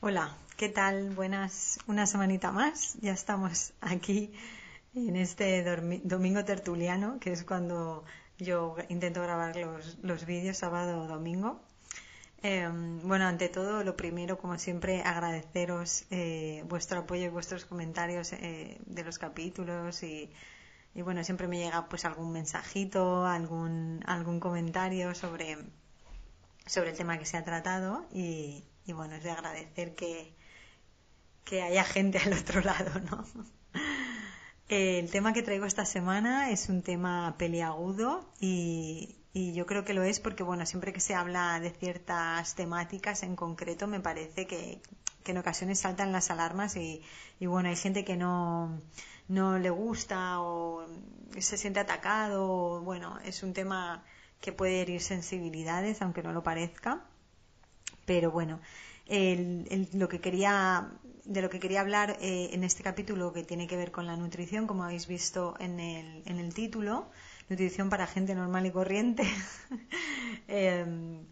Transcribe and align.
Hola, 0.00 0.36
¿qué 0.56 0.68
tal? 0.68 1.10
Buenas, 1.10 1.78
una 1.86 2.06
semanita 2.06 2.50
más. 2.50 2.96
Ya 3.00 3.12
estamos 3.12 3.72
aquí 3.80 4.32
en 4.94 5.14
este 5.14 5.62
domingo 6.02 6.44
tertuliano, 6.44 7.20
que 7.20 7.30
es 7.30 7.44
cuando 7.44 8.04
yo 8.36 8.74
intento 8.88 9.22
grabar 9.22 9.54
los, 9.54 9.96
los 10.02 10.26
vídeos 10.26 10.56
sábado 10.56 11.02
o 11.02 11.06
domingo. 11.06 11.60
Em, 12.42 13.00
bueno, 13.06 13.26
ante 13.26 13.48
todo, 13.50 13.84
lo 13.84 13.96
primero, 13.96 14.38
como 14.38 14.58
siempre, 14.58 15.02
agradeceros 15.02 16.06
eh, 16.10 16.64
vuestro 16.66 17.00
apoyo 17.00 17.26
y 17.26 17.28
vuestros 17.28 17.66
comentarios 17.66 18.32
eh, 18.32 18.78
de 18.86 19.04
los 19.04 19.18
capítulos 19.18 20.02
y, 20.02 20.30
bueno, 20.94 21.22
siempre 21.22 21.48
me 21.48 21.58
llega 21.58 21.88
pues 21.88 22.04
algún 22.06 22.32
mensajito, 22.32 23.26
algún, 23.26 24.02
algún 24.06 24.40
comentario 24.40 25.14
sobre, 25.14 25.58
sobre 26.66 26.90
el 26.90 26.96
tema 26.96 27.18
que 27.18 27.26
se 27.26 27.36
ha 27.36 27.44
tratado 27.44 28.06
y, 28.12 28.64
y 28.86 28.92
bueno, 28.92 29.16
es 29.16 29.22
de 29.22 29.30
agradecer 29.30 29.94
que, 29.94 30.34
que 31.44 31.62
haya 31.62 31.84
gente 31.84 32.18
al 32.18 32.32
otro 32.32 32.60
lado, 32.62 33.00
¿no? 33.00 33.24
El 34.68 35.10
tema 35.10 35.32
que 35.32 35.42
traigo 35.42 35.66
esta 35.66 35.84
semana 35.84 36.50
es 36.50 36.68
un 36.68 36.82
tema 36.82 37.34
peliagudo 37.36 38.32
y, 38.40 39.19
y 39.32 39.52
yo 39.54 39.66
creo 39.66 39.84
que 39.84 39.94
lo 39.94 40.02
es 40.02 40.20
porque, 40.20 40.42
bueno, 40.42 40.66
siempre 40.66 40.92
que 40.92 41.00
se 41.00 41.14
habla 41.14 41.60
de 41.60 41.70
ciertas 41.70 42.54
temáticas 42.54 43.22
en 43.22 43.36
concreto, 43.36 43.86
me 43.86 44.00
parece 44.00 44.46
que, 44.46 44.80
en 45.26 45.38
ocasiones 45.38 45.78
saltan 45.78 46.10
las 46.10 46.28
alarmas 46.32 46.74
y, 46.74 47.02
y, 47.38 47.46
bueno, 47.46 47.68
hay 47.68 47.76
gente 47.76 48.04
que 48.04 48.16
no, 48.16 48.80
no 49.28 49.60
le 49.60 49.70
gusta 49.70 50.40
o 50.40 50.84
se 51.38 51.56
siente 51.56 51.78
atacado. 51.78 52.50
O, 52.50 52.80
bueno, 52.80 53.18
es 53.24 53.44
un 53.44 53.52
tema 53.52 54.04
que 54.40 54.52
puede 54.52 54.80
herir 54.80 55.00
sensibilidades, 55.00 56.02
aunque 56.02 56.22
no 56.22 56.32
lo 56.32 56.42
parezca. 56.42 57.04
Pero 58.06 58.32
bueno, 58.32 58.60
el, 59.06 59.88
lo 59.92 60.08
que 60.08 60.20
quería 60.20 60.90
de 61.24 61.42
lo 61.42 61.50
que 61.50 61.60
quería 61.60 61.80
hablar 61.80 62.16
eh, 62.20 62.50
en 62.52 62.64
este 62.64 62.82
capítulo 62.82 63.32
que 63.32 63.44
tiene 63.44 63.68
que 63.68 63.76
ver 63.76 63.92
con 63.92 64.06
la 64.06 64.16
nutrición, 64.16 64.66
como 64.66 64.82
habéis 64.82 65.06
visto 65.06 65.54
en 65.60 65.78
el, 65.78 66.22
en 66.26 66.40
el 66.40 66.52
título, 66.54 67.08
nutrición 67.50 67.90
para 67.90 68.06
gente 68.06 68.34
normal 68.34 68.64
y 68.66 68.70
corriente. 68.70 69.24
Em, 70.52 71.26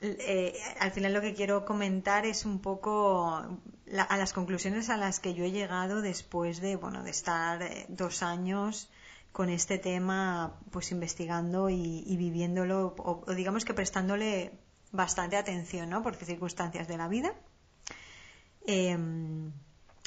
eh, 0.00 0.58
al 0.80 0.90
final 0.90 1.12
lo 1.12 1.20
que 1.20 1.32
quiero 1.32 1.64
comentar 1.64 2.26
es 2.26 2.44
un 2.44 2.58
poco 2.60 3.28
a 3.28 4.16
las 4.16 4.32
conclusiones 4.32 4.90
a 4.90 4.96
las 4.96 5.20
que 5.20 5.34
yo 5.34 5.44
he 5.44 5.52
llegado 5.52 6.02
después 6.02 6.60
de 6.60 6.74
bueno 6.74 7.04
de 7.04 7.10
estar 7.10 7.62
eh, 7.62 7.86
dos 7.88 8.24
años 8.24 8.90
con 9.30 9.48
este 9.48 9.78
tema 9.78 10.58
pues 10.72 10.90
investigando 10.90 11.70
y, 11.70 12.16
viviéndolo 12.16 12.96
o, 12.98 13.32
digamos 13.32 13.64
que 13.64 13.74
prestándole 13.74 14.58
bastante 14.90 15.36
atención 15.36 15.88
no 15.90 16.02
por 16.02 16.16
circunstancias 16.16 16.88
de 16.88 16.96
la 16.96 17.06
vida 17.06 17.32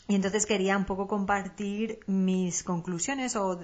y 0.08 0.16
entonces 0.16 0.46
quería 0.46 0.78
un 0.78 0.86
poco 0.86 1.08
compartir 1.08 2.00
mis 2.06 2.64
conclusiones 2.64 3.36
o 3.36 3.60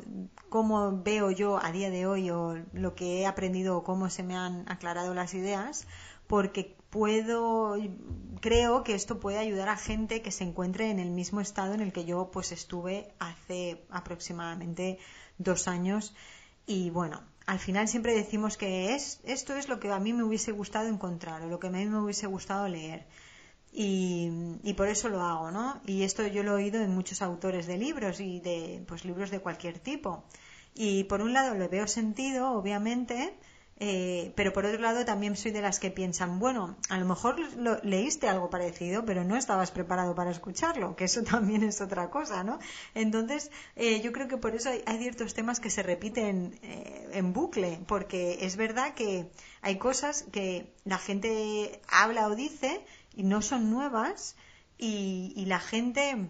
cómo 0.50 1.04
veo 1.04 1.30
yo 1.30 1.64
a 1.64 1.72
día 1.72 1.92
de 1.92 2.08
hoy 2.08 2.32
o 2.32 2.56
lo 2.74 2.96
que 2.96 3.22
he 3.22 3.26
aprendido 3.28 3.78
o 3.78 3.84
cómo 3.84 4.10
se 4.10 4.24
me 4.24 4.36
han 4.36 4.68
aclarado 4.68 5.14
las 5.14 5.36
ideas, 5.36 5.88
porque 6.26 6.76
puedo, 6.90 7.76
creo 8.40 8.84
que 8.84 8.96
esto 8.96 9.20
puede 9.20 9.38
ayudar 9.38 9.70
a 9.70 9.78
gente 9.78 10.24
que 10.24 10.32
se 10.32 10.44
encuentre 10.44 10.90
en 10.90 11.00
el 11.00 11.12
mismo 11.12 11.42
estado 11.42 11.76
en 11.76 11.82
el 11.82 11.94
que 11.94 12.06
yo 12.06 12.32
pues 12.32 12.52
estuve 12.52 13.14
hace 13.20 13.84
aproximadamente 13.92 14.98
dos 15.38 15.68
años. 15.68 16.16
Y 16.66 16.90
bueno, 16.90 17.22
al 17.46 17.60
final 17.60 17.88
siempre 17.88 18.16
decimos 18.16 18.58
que 18.58 18.96
es, 18.96 19.20
esto 19.26 19.56
es 19.56 19.70
lo 19.70 19.80
que 19.80 19.92
a 19.92 20.00
mí 20.00 20.12
me 20.12 20.24
hubiese 20.24 20.52
gustado 20.52 20.88
encontrar 20.88 21.44
o 21.44 21.50
lo 21.50 21.60
que 21.60 21.68
a 21.68 21.72
mí 21.72 21.86
me 21.86 22.00
hubiese 22.00 22.26
gustado 22.26 22.68
leer 22.68 23.06
y, 23.74 24.74
por 24.76 24.88
eso 24.88 25.10
lo 25.10 25.22
hago, 25.22 25.52
¿no? 25.52 25.82
Y 25.86 26.04
esto 26.04 26.28
yo 26.28 26.44
lo 26.44 26.52
he 26.52 26.64
oído 26.64 26.82
en 26.82 26.94
muchos 26.94 27.22
autores 27.22 27.68
de 27.68 27.78
libros 27.78 28.20
y 28.20 28.40
de 28.40 28.84
pues 28.88 29.06
libros 29.06 29.32
de 29.32 29.40
cualquier 29.40 29.80
tipo. 29.80 30.24
Y 30.74 31.06
por 31.06 31.22
un 31.22 31.34
lado 31.34 31.56
le 31.56 31.68
veo 31.68 31.88
sentido, 31.88 32.52
obviamente, 32.52 33.34
eh, 33.84 34.32
pero 34.36 34.54
por 34.54 34.66
otro 34.66 34.80
lado 34.80 35.06
también 35.06 35.36
soy 35.36 35.50
de 35.52 35.62
las 35.62 35.80
que 35.80 35.90
piensan, 35.90 36.38
bueno, 36.38 36.78
a 36.90 37.00
lo 37.00 37.06
mejor 37.06 37.38
leíste 37.84 38.28
algo 38.28 38.50
parecido, 38.50 39.06
pero 39.06 39.24
no 39.24 39.36
estabas 39.36 39.72
preparado 39.72 40.14
para 40.14 40.30
escucharlo, 40.30 40.96
que 40.96 41.06
eso 41.06 41.24
también 41.32 41.64
es 41.64 41.82
otra 41.82 42.10
cosa, 42.10 42.44
¿no? 42.44 42.60
Entonces, 42.94 43.52
eh, 43.76 44.00
yo 44.02 44.12
creo 44.12 44.28
que 44.28 44.38
por 44.38 44.54
eso 44.54 44.70
hay, 44.70 44.98
ciertos 45.00 45.34
temas 45.34 45.60
que 45.60 45.70
se 45.70 45.82
repiten 45.82 46.60
eh, 46.62 47.10
en 47.14 47.34
bucle, 47.34 47.80
porque 47.88 48.46
es 48.46 48.56
verdad 48.56 48.94
que 48.94 49.32
hay 49.62 49.78
cosas 49.78 50.26
que 50.32 50.72
la 50.86 51.00
gente 51.00 51.82
habla 51.88 52.28
o 52.28 52.36
dice 52.36 52.86
y 53.16 53.24
no 53.24 53.42
son 53.42 53.70
nuevas 53.70 54.36
y, 54.78 55.46
la 55.46 55.60
gente 55.60 56.30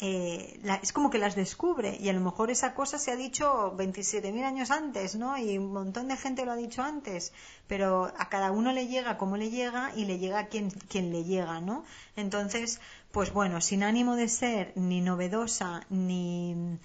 eh, 0.00 0.60
es 0.82 0.92
como 0.92 1.10
que 1.10 1.18
las 1.18 1.36
descubre 1.36 1.98
y 2.00 2.08
a 2.08 2.12
lo 2.12 2.20
mejor 2.20 2.50
esa 2.50 2.74
cosa 2.74 2.98
se 2.98 3.12
ha 3.12 3.16
dicho 3.16 3.76
27.000 3.76 4.42
años 4.44 4.70
antes, 4.70 5.16
¿no? 5.16 5.36
Y 5.36 5.58
un 5.58 5.72
montón 5.72 6.08
de 6.08 6.16
gente 6.16 6.46
lo 6.46 6.52
ha 6.52 6.56
dicho 6.56 6.82
antes, 6.82 7.32
pero 7.66 8.12
a 8.16 8.28
cada 8.30 8.52
uno 8.52 8.72
le 8.72 8.86
llega 8.86 9.18
como 9.18 9.36
le 9.36 9.50
llega 9.50 9.92
y 9.94 10.06
le 10.06 10.18
llega 10.18 10.38
a 10.38 10.46
quien, 10.46 10.70
quien 10.70 11.12
le 11.12 11.24
llega, 11.24 11.60
¿no? 11.60 11.84
Entonces, 12.16 12.80
pues 13.10 13.32
bueno, 13.32 13.60
sin 13.60 13.82
ánimo 13.82 14.16
de 14.16 14.28
ser 14.28 14.72
ni 14.76 15.02
novedosa 15.02 15.84
ni 15.90 16.78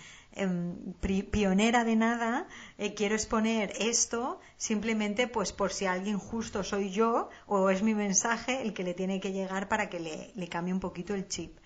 Em, 0.44 0.94
pionera 1.32 1.84
de 1.84 1.96
nada, 1.96 2.48
eh, 2.78 2.94
quiero 2.94 3.16
exponer 3.16 3.74
esto 3.80 4.40
simplemente 4.56 5.28
pues 5.28 5.52
por 5.52 5.74
si 5.74 5.86
alguien 5.88 6.20
justo 6.20 6.64
soy 6.64 6.92
yo 6.92 7.30
o 7.48 7.72
es 7.72 7.82
mi 7.82 7.96
mensaje 7.96 8.62
el 8.62 8.74
que 8.76 8.84
le 8.84 8.94
tiene 8.94 9.20
que 9.20 9.32
llegar 9.32 9.68
para 9.68 9.90
que 9.90 10.00
le, 10.00 10.48
cambie 10.48 10.74
un 10.74 10.80
poquito 10.80 11.16
el 11.16 11.28
chip. 11.28 11.58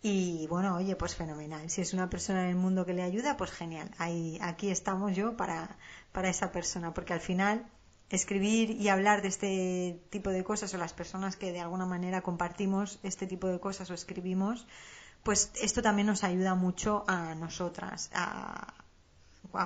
Y 0.00 0.46
bueno, 0.46 0.76
oye, 0.76 0.94
pues 0.94 1.16
fenomenal. 1.16 1.68
Si 1.70 1.80
es 1.80 1.92
una 1.92 2.08
persona 2.08 2.44
en 2.44 2.50
el 2.50 2.56
mundo 2.56 2.86
que 2.86 2.94
le 2.94 3.02
ayuda, 3.02 3.36
pues 3.36 3.50
genial. 3.50 3.90
Ahí, 3.98 4.38
aquí 4.40 4.70
estamos 4.70 5.16
yo 5.16 5.36
para, 5.36 5.76
para 6.12 6.30
esa 6.30 6.52
persona, 6.52 6.94
porque 6.94 7.12
al 7.12 7.20
final 7.20 7.66
escribir 8.10 8.70
y 8.70 8.88
hablar 8.88 9.22
de 9.22 9.28
este 9.28 10.00
tipo 10.10 10.30
de 10.30 10.44
cosas 10.44 10.72
o 10.74 10.78
las 10.78 10.92
personas 10.92 11.36
que 11.36 11.52
de 11.52 11.60
alguna 11.60 11.86
manera 11.86 12.22
compartimos 12.22 13.00
este 13.02 13.26
tipo 13.26 13.48
de 13.48 13.58
cosas 13.58 13.90
o 13.90 13.94
escribimos, 13.94 14.66
pues 15.22 15.50
esto 15.60 15.82
también 15.82 16.06
nos 16.06 16.24
ayuda 16.24 16.54
mucho 16.54 17.04
a 17.06 17.34
nosotras, 17.34 18.10
a, 18.14 18.74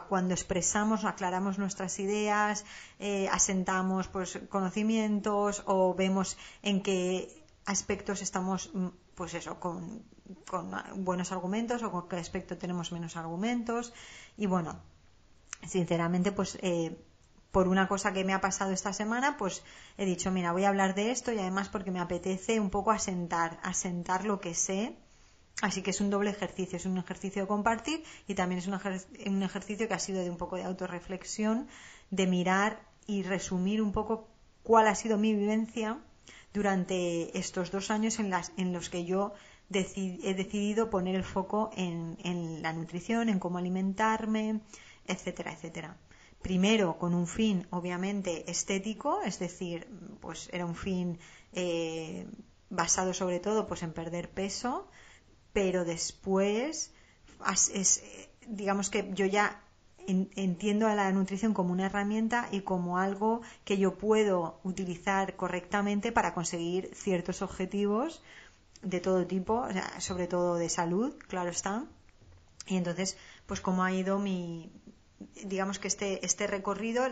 cuando 0.09 0.35
expresamos, 0.35 1.05
aclaramos 1.05 1.59
nuestras 1.59 1.99
ideas, 1.99 2.65
eh, 2.99 3.29
asentamos 3.31 4.09
pues 4.09 4.39
conocimientos 4.49 5.63
o 5.67 5.95
vemos 5.95 6.37
en 6.63 6.83
qué 6.83 7.45
aspectos 7.67 8.23
estamos, 8.23 8.71
mm, 8.73 8.89
pues 9.15 9.35
eso, 9.35 9.61
con, 9.61 10.03
buenos 10.97 11.33
argumentos 11.33 11.83
o 11.83 11.91
con 11.91 12.09
qué 12.09 12.17
aspecto 12.17 12.57
tenemos 12.57 12.93
menos 12.93 13.17
argumentos. 13.17 13.93
Y 14.37 14.47
bueno, 14.47 14.81
sinceramente, 15.67 16.33
pues 16.33 16.59
eh, 16.63 16.97
por 17.51 17.69
una 17.69 17.87
cosa 17.87 18.13
que 18.13 18.25
me 18.25 18.33
ha 18.33 18.41
pasado 18.41 18.73
esta 18.73 18.93
semana, 18.93 19.37
pues 19.37 19.63
he 19.99 20.07
dicho, 20.07 20.31
mira, 20.31 20.53
voy 20.53 20.65
a 20.65 20.71
hablar 20.71 20.95
de 20.95 21.11
esto 21.11 21.31
y 21.31 21.39
además 21.39 21.69
porque 21.69 21.91
me 21.91 22.01
apetece 22.01 22.59
un 22.59 22.71
poco 22.71 22.91
asentar, 22.91 23.59
asentar 23.63 24.25
lo 24.25 24.41
que 24.41 24.55
sé 24.55 24.97
Así 25.63 25.83
que 25.83 25.91
es 25.91 26.01
un 26.01 26.11
doble 26.11 26.31
ejercicio, 26.31 26.77
es 26.77 26.87
un 26.87 26.99
ejercicio 26.99 27.43
de 27.43 27.49
compartir 27.49 28.03
y 28.27 28.35
también 28.35 28.59
es 28.59 28.67
un, 28.67 28.75
ejercicio 29.43 29.89
que 29.89 29.95
ha 29.95 29.99
sido 29.99 30.23
de 30.23 30.31
un 30.31 30.37
poco 30.37 30.57
de 30.57 30.65
autorreflexión, 30.65 31.69
de 32.11 32.27
mirar 32.27 32.83
y 33.07 33.23
resumir 33.23 33.81
un 33.81 33.93
poco 33.93 34.29
cuál 34.63 34.89
ha 34.89 34.95
sido 34.95 35.17
mi 35.17 35.35
vivencia 35.35 35.99
durante 36.53 37.39
estos 37.39 37.71
dos 37.71 37.91
años 37.91 38.19
en, 38.19 38.31
las, 38.31 38.53
en 38.57 38.73
los 38.73 38.91
que 38.91 39.05
yo 39.05 39.33
he 39.73 40.35
decidido 40.35 40.91
poner 40.91 41.15
el 41.15 41.25
foco 41.25 41.71
en, 41.77 42.19
en, 42.23 42.63
la 42.63 42.73
nutrición, 42.73 43.29
en 43.29 43.39
cómo 43.39 43.59
alimentarme, 43.59 44.61
etcétera, 45.07 45.53
etcétera. 45.53 45.97
Primero 46.43 46.99
con 46.99 47.15
un 47.15 47.27
fin, 47.27 47.67
obviamente, 47.71 48.51
estético, 48.51 49.23
es 49.23 49.39
decir, 49.39 49.89
pues 50.21 50.51
era 50.53 50.67
un 50.67 50.75
fin 50.75 51.19
eh, 51.53 52.27
basado 52.69 53.15
sobre 53.15 53.41
todo 53.41 53.67
pues 53.67 53.83
en 53.83 53.93
perder 53.93 54.31
peso, 54.31 54.89
pero 55.55 55.87
después 55.87 56.93
es, 57.73 58.03
digamos 58.47 58.91
que 58.91 59.11
yo 59.15 59.25
ya 59.25 59.63
entiendo 60.07 60.87
a 60.87 60.95
la 60.95 61.11
nutrición 61.13 61.55
como 61.55 61.73
una 61.73 61.87
herramienta 61.87 62.49
y 62.51 62.61
como 62.61 62.99
algo 62.99 63.41
que 63.65 63.79
yo 63.79 63.97
puedo 63.97 64.61
utilizar 64.63 65.37
correctamente 65.37 66.13
para 66.13 66.35
conseguir 66.35 66.91
ciertos 66.95 67.41
objetivos 67.41 68.23
de 68.83 69.01
todo 69.01 69.27
tipo, 69.27 69.67
sobre 69.99 70.27
todo 70.27 70.57
de 70.57 70.69
salud, 70.69 71.15
claro 71.27 71.49
está. 71.49 71.87
Y 72.67 72.77
entonces, 72.77 73.17
pues 73.47 73.63
como 73.63 73.83
ha 73.83 73.93
ido 73.93 74.19
mi, 74.19 74.71
digamos 75.45 75.79
que 75.79 75.89
este, 75.89 76.25
este 76.27 76.47
recorrido, 76.47 77.05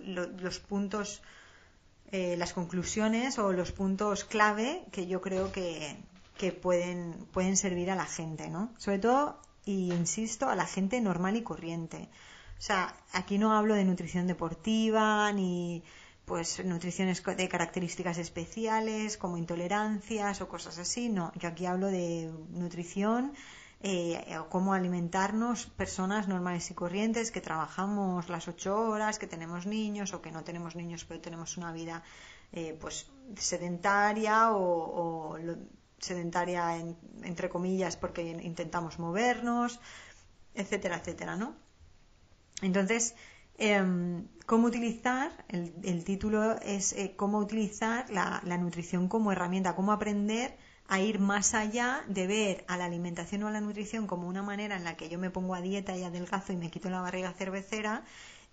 los 0.00 0.60
puntos, 0.60 1.22
eh, 2.10 2.36
las 2.38 2.54
conclusiones 2.54 3.38
o 3.38 3.52
los 3.52 3.72
puntos 3.72 4.24
clave 4.24 4.84
que 4.92 5.06
yo 5.06 5.20
creo 5.20 5.52
que, 5.52 5.96
que 6.40 6.52
pueden, 6.52 7.26
pueden 7.32 7.58
servir 7.58 7.90
a 7.90 7.94
la 7.94 8.06
gente, 8.06 8.48
¿no? 8.48 8.72
Sobre 8.78 8.98
todo 8.98 9.38
y 9.66 9.92
insisto, 9.92 10.48
a 10.48 10.56
la 10.56 10.64
gente 10.64 10.98
normal 11.02 11.36
y 11.36 11.42
corriente. 11.42 12.08
O 12.58 12.62
sea, 12.62 12.96
aquí 13.12 13.36
no 13.36 13.52
hablo 13.52 13.74
de 13.74 13.84
nutrición 13.84 14.26
deportiva 14.26 15.30
ni 15.32 15.84
pues 16.24 16.64
nutriciones 16.64 17.22
de 17.22 17.48
características 17.48 18.16
especiales 18.16 19.18
como 19.18 19.36
intolerancias 19.36 20.40
o 20.40 20.48
cosas 20.48 20.78
así, 20.78 21.10
no, 21.10 21.30
yo 21.34 21.48
aquí 21.48 21.66
hablo 21.66 21.88
de 21.88 22.32
nutrición 22.50 23.32
eh, 23.82 24.24
cómo 24.48 24.72
alimentarnos 24.72 25.66
personas 25.66 26.26
normales 26.28 26.70
y 26.70 26.74
corrientes 26.74 27.30
que 27.30 27.40
trabajamos 27.40 28.28
las 28.30 28.46
ocho 28.48 28.76
horas, 28.76 29.18
que 29.18 29.26
tenemos 29.26 29.66
niños 29.66 30.14
o 30.14 30.22
que 30.22 30.30
no 30.30 30.42
tenemos 30.44 30.74
niños 30.74 31.04
pero 31.04 31.20
tenemos 31.20 31.58
una 31.58 31.72
vida 31.72 32.02
eh, 32.52 32.76
pues 32.80 33.10
sedentaria 33.36 34.52
o, 34.52 35.36
sedentaria 36.00 36.76
entre 37.22 37.48
comillas 37.48 37.96
porque 37.96 38.22
intentamos 38.22 38.98
movernos, 38.98 39.80
etcétera, 40.54 40.96
etcétera, 40.96 41.36
¿no? 41.36 41.54
Entonces, 42.62 43.14
em, 43.58 44.26
cómo 44.46 44.66
utilizar, 44.66 45.44
el, 45.48 46.04
título 46.04 46.58
es 46.60 46.92
eh, 46.92 47.14
cómo 47.16 47.38
utilizar 47.38 48.10
la, 48.10 48.40
la 48.44 48.58
nutrición 48.58 49.08
como 49.08 49.32
herramienta, 49.32 49.76
cómo 49.76 49.92
aprender 49.92 50.56
a 50.88 50.98
ir 50.98 51.20
más 51.20 51.54
allá 51.54 52.02
de 52.08 52.26
ver 52.26 52.64
a 52.66 52.76
la 52.76 52.86
alimentación 52.86 53.44
o 53.44 53.48
a 53.48 53.52
la 53.52 53.60
nutrición 53.60 54.08
como 54.08 54.26
una 54.26 54.42
manera 54.42 54.76
en 54.76 54.82
la 54.82 54.96
que 54.96 55.08
yo 55.08 55.18
me 55.20 55.30
pongo 55.30 55.54
a 55.54 55.60
dieta 55.60 55.96
y 55.96 56.02
adelgazo 56.02 56.52
y 56.52 56.56
me 56.56 56.70
quito 56.70 56.90
la 56.90 57.00
barriga 57.00 57.32
cervecera 57.32 58.02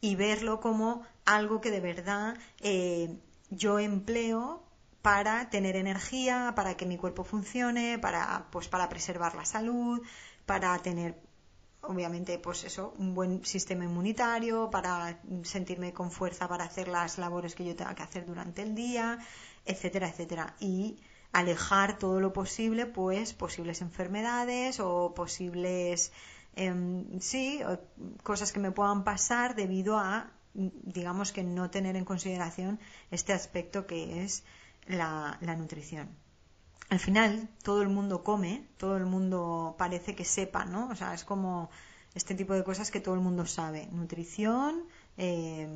y 0.01 0.15
verlo 0.15 0.59
como 0.59 1.01
algo 1.25 1.61
que 1.61 1.71
de 1.71 1.79
verdad 1.79 2.38
eh, 2.61 3.17
yo 3.49 3.79
empleo 3.79 4.66
para 5.07 5.50
tener 5.50 5.77
energía, 5.77 6.51
para 6.54 6.75
que 6.75 6.86
mi 6.86 6.98
cuerpo 6.98 7.24
funcione, 7.24 7.98
para 7.98 8.48
pues 8.51 8.68
para 8.68 8.89
preservar 8.89 9.36
la 9.36 9.45
salud, 9.45 10.01
para 10.45 10.77
tener 10.80 11.15
obviamente 11.80 12.38
pues 12.39 12.65
eso, 12.65 12.94
un 12.98 13.15
buen 13.15 13.45
sistema 13.45 13.86
inmunitario, 13.86 14.69
para 14.69 15.21
sentirme 15.44 15.94
con 15.94 16.12
fuerza 16.12 16.50
para 16.50 16.65
hacer 16.65 16.89
las 16.89 17.18
labores 17.18 17.56
que 17.56 17.63
yo 17.63 17.74
tenga 17.74 17.95
que 17.95 18.04
hacer 18.04 18.25
durante 18.25 18.63
el 18.63 18.75
día, 18.75 19.18
etcétera, 19.63 20.09
etcétera. 20.09 20.56
Y 20.59 21.00
alejar 21.31 21.98
todo 21.98 22.19
lo 22.19 22.33
posible, 22.33 22.86
pues, 22.86 23.33
posibles 23.33 23.81
enfermedades 23.81 24.81
o 24.81 25.13
posibles, 25.13 26.12
em, 26.57 27.21
sí, 27.21 27.62
cosas 28.24 28.51
que 28.51 28.59
me 28.59 28.71
puedan 28.71 29.06
pasar 29.06 29.56
debido 29.56 29.98
a, 29.98 30.33
digamos 30.54 31.31
que 31.31 31.44
no 31.44 31.69
tener 31.69 31.95
en 31.95 32.04
consideración 32.04 32.81
este 33.09 33.31
aspecto 33.31 33.88
que 33.88 34.25
es 34.25 34.44
la, 34.87 35.37
la 35.41 35.55
nutrición. 35.55 36.09
Al 36.89 36.99
final, 36.99 37.49
todo 37.63 37.81
el 37.81 37.89
mundo 37.89 38.23
come, 38.23 38.67
todo 38.77 38.97
el 38.97 39.05
mundo 39.05 39.75
parece 39.77 40.15
que 40.15 40.23
sepa, 40.23 40.65
¿no? 40.65 40.89
O 40.89 40.95
sea, 40.95 41.13
es 41.13 41.25
como 41.25 41.69
este 42.15 42.33
tipo 42.33 42.53
de 42.53 42.63
cosas 42.63 42.91
que 42.91 42.99
todo 42.99 43.15
el 43.15 43.21
mundo 43.21 43.45
sabe. 43.45 43.87
Nutrición, 43.91 44.83
eh, 45.17 45.67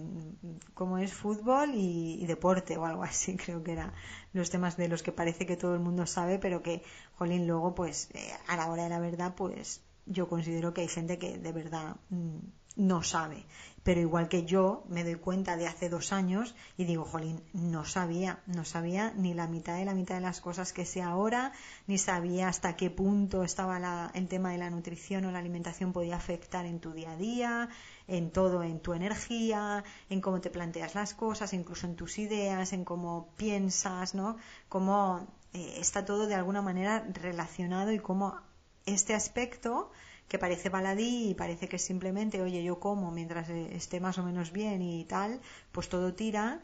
como 0.73 0.97
es 0.97 1.13
fútbol 1.13 1.71
y, 1.75 2.25
deporte 2.25 2.77
o 2.77 2.85
algo 2.85 3.03
así, 3.03 3.35
creo 3.43 3.63
que 3.63 3.73
eran 3.73 3.93
los 4.33 4.49
temas 4.49 4.77
de 4.77 4.87
los 4.87 5.03
que 5.03 5.11
parece 5.11 5.45
que 5.45 5.57
todo 5.57 5.73
el 5.73 5.81
mundo 5.81 6.05
sabe, 6.05 6.39
pero 6.39 6.61
que, 6.63 6.83
jolín, 7.17 7.47
luego, 7.47 7.75
pues, 7.75 8.09
eh, 8.13 8.31
a 8.47 8.55
la 8.55 8.67
hora 8.71 8.83
de 8.83 8.89
la 8.89 8.99
verdad, 8.99 9.35
pues, 9.35 9.81
yo 10.05 10.27
considero 10.27 10.73
que 10.73 10.81
hay 10.81 10.87
gente 10.87 11.19
que 11.19 11.37
de 11.37 11.51
verdad 11.51 11.97
mm, 12.09 12.39
no 12.75 13.03
sabe 13.03 13.45
pero 13.83 13.99
igual 13.99 14.27
que 14.27 14.45
yo 14.45 14.83
me 14.87 15.03
doy 15.03 15.15
cuenta 15.15 15.57
de 15.57 15.67
hace 15.67 15.89
dos 15.89 16.13
años 16.13 16.55
y 16.77 16.85
digo, 16.85 17.03
jolín, 17.03 17.41
no 17.53 17.83
sabía, 17.83 18.41
no 18.45 18.63
sabía 18.63 19.11
ni 19.15 19.33
la 19.33 19.47
mitad 19.47 19.77
de 19.77 19.85
la 19.85 19.95
mitad 19.95 20.15
de 20.15 20.21
las 20.21 20.39
cosas 20.39 20.71
que 20.71 20.85
sé 20.85 21.01
ahora, 21.01 21.51
ni 21.87 21.97
sabía 21.97 22.47
hasta 22.47 22.75
qué 22.75 22.91
punto 22.91 23.43
estaba 23.43 24.11
el 24.13 24.27
tema 24.27 24.51
de 24.51 24.59
la 24.59 24.69
nutrición 24.69 25.25
o 25.25 25.31
la 25.31 25.39
alimentación 25.39 25.93
podía 25.93 26.15
afectar 26.15 26.65
en 26.65 26.79
tu 26.79 26.91
día 26.91 27.13
a 27.13 27.17
día, 27.17 27.69
en 28.07 28.31
todo, 28.31 28.61
en 28.61 28.79
tu 28.79 28.93
energía, 28.93 29.83
en 30.09 30.21
cómo 30.21 30.41
te 30.41 30.51
planteas 30.51 30.93
las 30.93 31.15
cosas, 31.15 31.53
incluso 31.53 31.87
en 31.87 31.95
tus 31.95 32.19
ideas, 32.19 32.73
en 32.73 32.85
cómo 32.85 33.33
piensas, 33.35 34.13
¿no? 34.13 34.37
Cómo 34.69 35.27
eh, 35.53 35.77
está 35.77 36.05
todo 36.05 36.27
de 36.27 36.35
alguna 36.35 36.61
manera 36.61 37.03
relacionado 37.13 37.91
y 37.91 37.99
cómo 37.99 38.39
este 38.85 39.15
aspecto 39.15 39.91
que 40.31 40.39
parece 40.39 40.69
baladí 40.69 41.31
y 41.31 41.33
parece 41.33 41.67
que 41.67 41.77
simplemente, 41.77 42.41
oye, 42.41 42.63
yo 42.63 42.79
como 42.79 43.11
mientras 43.11 43.49
eh, 43.49 43.75
esté 43.75 43.99
más 43.99 44.17
o 44.17 44.23
menos 44.23 44.53
bien 44.53 44.81
y 44.81 45.03
tal, 45.03 45.41
pues 45.73 45.89
todo 45.89 46.13
tira, 46.13 46.61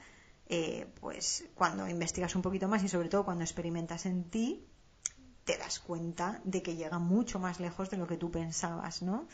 eh, 0.47 0.87
pues 1.01 1.43
cuando 1.53 1.85
investigas 1.89 2.33
un 2.37 2.41
poquito 2.41 2.69
más 2.69 2.81
y 2.85 2.87
sobre 2.87 3.09
todo 3.09 3.25
cuando 3.25 3.43
experimentas 3.43 4.05
en 4.05 4.23
ti, 4.29 4.65
te 5.43 5.57
das 5.57 5.79
cuenta 5.79 6.39
de 6.45 6.61
que 6.61 6.77
llega 6.77 6.97
mucho 6.97 7.39
más 7.39 7.59
lejos 7.59 7.89
de 7.89 7.97
lo 7.97 8.07
que 8.07 8.15
tú 8.15 8.31
pensabas, 8.31 9.01
¿no? 9.01 9.27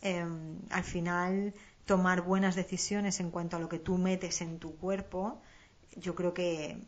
Em, 0.00 0.58
al 0.70 0.84
final, 0.84 1.52
tomar 1.84 2.22
buenas 2.22 2.54
decisiones 2.56 3.20
en 3.20 3.30
cuanto 3.30 3.58
a 3.58 3.60
lo 3.60 3.68
que 3.68 3.78
tú 3.78 3.98
metes 3.98 4.40
en 4.40 4.58
tu 4.58 4.74
cuerpo, 4.78 5.42
yo 5.96 6.14
creo 6.14 6.32
que 6.32 6.80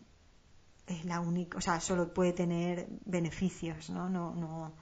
es 0.87 1.05
la 1.05 1.21
única, 1.21 1.59
o 1.59 1.61
sea, 1.61 1.81
solo 1.81 2.15
puede 2.15 2.33
tener 2.33 2.87
beneficios, 3.05 3.91
¿no? 3.91 4.09
No, 4.09 4.35
no, 4.35 4.73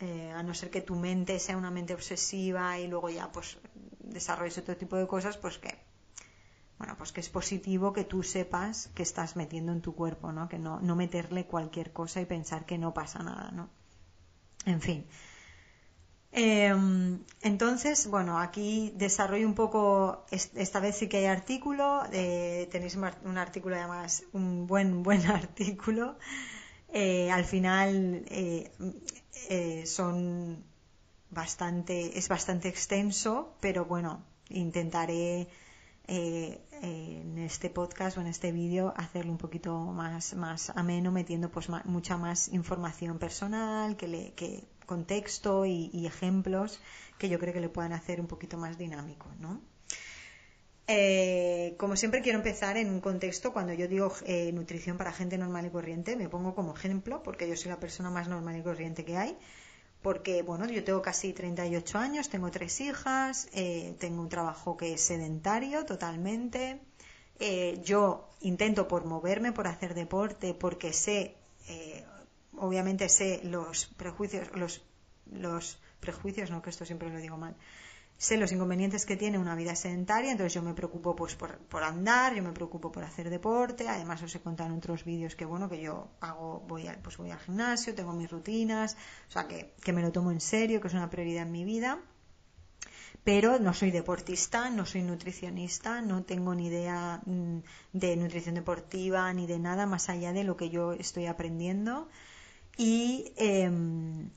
eh, 0.00 0.32
a 0.32 0.42
no 0.42 0.54
ser 0.54 0.70
que 0.70 0.80
tu 0.80 0.94
mente 0.94 1.38
sea 1.38 1.56
una 1.56 1.70
mente 1.70 1.94
obsesiva 1.94 2.78
y 2.78 2.86
luego 2.86 3.08
ya 3.10 3.30
pues 3.32 3.58
desarrolles 4.00 4.58
otro 4.58 4.76
tipo 4.76 4.96
de 4.96 5.06
cosas, 5.06 5.36
pues 5.36 5.58
que 5.58 5.74
bueno, 6.78 6.94
pues 6.98 7.12
que 7.12 7.20
es 7.20 7.30
positivo 7.30 7.92
que 7.92 8.04
tú 8.04 8.22
sepas 8.22 8.88
que 8.94 9.02
estás 9.02 9.36
metiendo 9.36 9.72
en 9.72 9.80
tu 9.80 9.94
cuerpo, 9.94 10.32
¿no? 10.32 10.48
Que 10.48 10.58
no, 10.58 10.78
no 10.80 10.94
meterle 10.94 11.46
cualquier 11.46 11.92
cosa 11.92 12.20
y 12.20 12.26
pensar 12.26 12.66
que 12.66 12.76
no 12.76 12.92
pasa 12.92 13.22
nada, 13.22 13.50
¿no? 13.50 13.70
En 14.66 14.80
fin. 14.82 15.06
Em, 16.32 17.20
entonces, 17.40 18.08
bueno, 18.08 18.38
aquí 18.38 18.92
desarrollo 18.94 19.46
un 19.46 19.54
poco, 19.54 20.26
esta 20.30 20.80
vez 20.80 20.96
sí 20.96 21.08
que 21.08 21.18
hay 21.18 21.24
artículo, 21.24 22.02
eh, 22.12 22.68
tenéis 22.70 22.96
un 22.96 23.38
artículo 23.38 23.76
además, 23.76 24.24
un 24.34 24.66
buen, 24.66 25.02
buen 25.02 25.26
artículo. 25.30 26.18
Eh, 26.92 27.30
al 27.30 27.44
final 27.46 28.24
son 29.84 30.64
bastante, 31.30 32.18
es 32.18 32.28
bastante 32.28 32.68
extenso, 32.68 33.54
pero 33.60 33.84
bueno, 33.84 34.22
intentaré 34.48 35.48
eh, 36.08 36.60
en 36.82 37.38
este 37.38 37.68
podcast 37.68 38.16
o 38.16 38.20
en 38.20 38.28
este 38.28 38.52
vídeo 38.52 38.94
hacerlo 38.96 39.32
un 39.32 39.38
poquito 39.38 39.76
más, 39.76 40.34
más 40.34 40.70
ameno, 40.70 41.10
metiendo 41.10 41.50
pues 41.50 41.68
mucha 41.84 42.16
más 42.16 42.48
información 42.48 43.18
personal, 43.18 43.96
que, 43.96 44.06
le, 44.06 44.32
que 44.34 44.64
contexto 44.86 45.66
y, 45.66 46.06
ejemplos 46.06 46.80
que 47.18 47.28
yo 47.28 47.38
creo 47.38 47.52
que 47.52 47.60
le 47.60 47.68
puedan 47.68 47.92
hacer 47.92 48.20
un 48.20 48.28
poquito 48.28 48.56
más 48.56 48.78
dinámico, 48.78 49.26
¿no? 49.40 49.60
Eh, 50.88 51.74
como 51.78 51.96
siempre 51.96 52.22
quiero 52.22 52.38
empezar 52.38 52.76
en 52.76 52.90
un 52.90 53.00
contexto, 53.00 53.52
cuando 53.52 53.72
yo 53.72 53.88
digo 53.88 54.12
eh, 54.24 54.52
nutrición 54.52 54.96
para 54.96 55.12
gente 55.12 55.36
normal 55.36 55.66
y 55.66 55.70
corriente, 55.70 56.16
me 56.16 56.28
pongo 56.28 56.54
como 56.54 56.74
ejemplo, 56.76 57.22
porque 57.24 57.48
yo 57.48 57.56
soy 57.56 57.70
la 57.70 57.80
persona 57.80 58.08
más 58.10 58.28
normal 58.28 58.56
y 58.56 58.62
corriente 58.62 59.04
que 59.04 59.16
hay, 59.16 59.36
porque 60.00 60.42
bueno, 60.42 60.64
yo 60.66 60.84
tengo 60.84 61.02
casi 61.02 61.32
38 61.32 61.98
años, 61.98 62.28
tengo 62.28 62.52
tres 62.52 62.80
hijas, 62.80 63.48
eh, 63.52 63.96
tengo 63.98 64.20
un 64.22 64.28
trabajo 64.28 64.76
que 64.76 64.92
es 64.94 65.00
sedentario 65.00 65.84
totalmente, 65.84 66.80
yo 67.84 68.30
intento 68.40 68.88
por 68.88 69.04
moverme, 69.04 69.52
por 69.52 69.66
hacer 69.66 69.92
deporte, 69.92 70.54
porque 70.54 70.94
sé, 70.94 71.34
obviamente 72.56 73.10
sé 73.10 73.40
los 73.44 73.86
prejuicios, 73.86 74.48
los, 74.54 74.80
los 75.30 75.78
prejuicios, 76.00 76.50
no 76.50 76.62
que 76.62 76.70
esto 76.70 76.86
siempre 76.86 77.10
lo 77.10 77.18
digo 77.18 77.36
mal, 77.36 77.54
sé 78.18 78.36
los 78.36 78.52
inconvenientes 78.52 79.04
que 79.04 79.16
tiene 79.16 79.38
una 79.38 79.54
vida 79.54 79.74
sedentaria, 79.76 80.32
entonces 80.32 80.54
yo 80.54 80.62
me 80.62 80.74
preocupo 80.74 81.14
pues 81.14 81.34
por, 81.34 81.82
andar, 81.82 82.34
yo 82.34 82.42
me 82.42 82.52
preocupo 82.52 82.90
por 82.90 83.04
hacer 83.04 83.28
deporte, 83.28 83.88
además 83.88 84.22
os 84.22 84.34
he 84.34 84.40
contado 84.40 84.70
en 84.70 84.76
otros 84.76 85.04
vídeos 85.04 85.36
que 85.36 85.44
bueno, 85.44 85.68
que 85.68 85.80
yo 85.80 86.08
hago, 86.20 86.60
voy 86.66 86.86
al, 86.86 86.98
pues 86.98 87.16
voy 87.18 87.30
al 87.30 87.38
gimnasio, 87.38 87.94
tengo 87.94 88.12
mis 88.12 88.30
rutinas, 88.30 88.96
o 89.28 89.30
sea 89.30 89.46
que, 89.46 89.74
que 89.82 89.92
me 89.92 90.02
lo 90.02 90.12
tomo 90.12 90.30
en 90.30 90.40
serio, 90.40 90.80
que 90.80 90.88
es 90.88 90.94
una 90.94 91.10
prioridad 91.10 91.42
en 91.42 91.52
mi 91.52 91.64
vida. 91.64 92.00
Pero 93.24 93.58
no 93.58 93.74
soy 93.74 93.90
deportista, 93.90 94.70
no 94.70 94.86
soy 94.86 95.02
nutricionista, 95.02 96.00
no 96.00 96.22
tengo 96.22 96.54
ni 96.54 96.68
idea 96.68 97.20
mm, 97.26 97.58
de 97.92 98.16
nutrición 98.16 98.54
deportiva 98.54 99.32
ni 99.32 99.48
de 99.48 99.58
nada 99.58 99.84
más 99.84 100.08
allá 100.08 100.32
de 100.32 100.44
lo 100.44 100.56
que 100.56 100.70
yo 100.70 100.92
estoy 100.92 101.26
aprendiendo. 101.26 102.08
Y 102.76 103.32
em, 103.36 104.30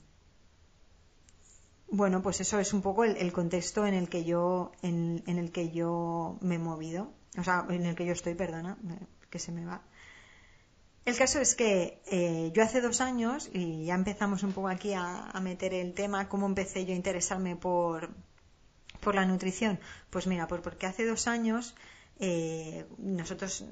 bueno, 1.90 2.22
pues 2.22 2.40
eso 2.40 2.58
es 2.58 2.72
un 2.72 2.82
poco 2.82 3.04
el, 3.04 3.32
contexto 3.32 3.86
en 3.86 3.94
el 3.94 4.08
que 4.08 4.24
yo 4.24 4.72
en, 4.82 5.22
el 5.26 5.50
que 5.50 5.70
yo 5.70 6.38
me 6.40 6.54
he 6.54 6.58
movido, 6.58 7.12
o 7.36 7.44
sea, 7.44 7.66
en 7.68 7.84
el 7.84 7.94
que 7.94 8.06
yo 8.06 8.12
estoy, 8.12 8.34
perdona, 8.34 8.78
que 9.28 9.38
se 9.38 9.52
me 9.52 9.64
va. 9.64 9.82
El 11.04 11.16
caso 11.16 11.40
es 11.40 11.54
que 11.54 12.02
eh, 12.06 12.52
yo 12.54 12.62
hace 12.62 12.80
dos 12.80 13.00
años, 13.00 13.50
y 13.52 13.86
ya 13.86 13.94
empezamos 13.94 14.42
un 14.42 14.52
poco 14.52 14.68
aquí 14.68 14.92
a, 14.92 15.32
meter 15.42 15.74
el 15.74 15.94
tema, 15.94 16.28
cómo 16.28 16.46
empecé 16.46 16.84
yo 16.84 16.92
a 16.92 16.96
interesarme 16.96 17.56
por, 17.56 18.10
por 19.00 19.14
la 19.14 19.24
nutrición. 19.24 19.80
Pues 20.10 20.26
mira, 20.26 20.46
porque 20.46 20.86
hace 20.86 21.06
dos 21.06 21.26
años 21.26 21.74
eh, 22.20 22.86
nosotros 22.98 23.64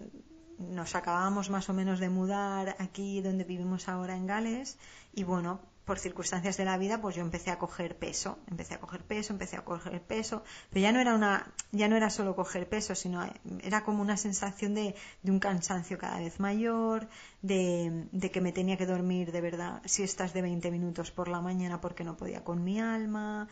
nos 0.58 0.96
acabábamos 0.96 1.50
más 1.50 1.68
o 1.68 1.74
menos 1.74 2.00
de 2.00 2.08
mudar 2.08 2.74
aquí 2.80 3.20
donde 3.20 3.44
vivimos 3.44 3.88
ahora 3.88 4.16
en 4.16 4.26
Gales 4.26 4.76
y 5.12 5.22
bueno, 5.22 5.60
por 5.88 5.98
circunstancias 5.98 6.58
de 6.58 6.66
la 6.66 6.76
vida, 6.76 7.00
pues 7.00 7.16
yo 7.16 7.22
empecé 7.22 7.50
a 7.50 7.58
coger 7.58 7.96
peso, 7.96 8.38
empecé 8.46 8.74
a 8.74 8.78
coger 8.78 9.02
peso, 9.04 9.32
empecé 9.32 9.56
a 9.56 9.64
coger 9.64 10.02
peso, 10.02 10.44
pero 10.68 10.82
ya 10.82 10.92
no 10.92 11.00
era 11.00 11.14
una, 11.14 11.50
ya 11.72 11.88
no 11.88 11.96
era 11.96 12.10
solo 12.10 12.36
coger 12.36 12.68
peso, 12.68 12.94
sino 12.94 13.26
era 13.62 13.84
como 13.84 14.02
una 14.02 14.18
sensación 14.18 14.74
de, 14.74 14.94
de 15.22 15.30
un 15.32 15.40
cansancio 15.40 15.96
cada 15.96 16.18
vez 16.18 16.40
mayor, 16.40 17.08
de, 17.40 18.30
que 18.30 18.40
me 18.42 18.52
tenía 18.52 18.76
que 18.76 18.84
dormir 18.84 19.32
de 19.32 19.40
verdad 19.40 19.80
si 19.86 20.02
estás 20.02 20.34
de 20.34 20.42
20 20.42 20.70
minutos 20.70 21.10
por 21.10 21.28
la 21.28 21.40
mañana 21.40 21.80
porque 21.80 22.04
no 22.04 22.18
podía 22.18 22.44
con 22.44 22.62
mi 22.62 22.78
alma. 22.78 23.48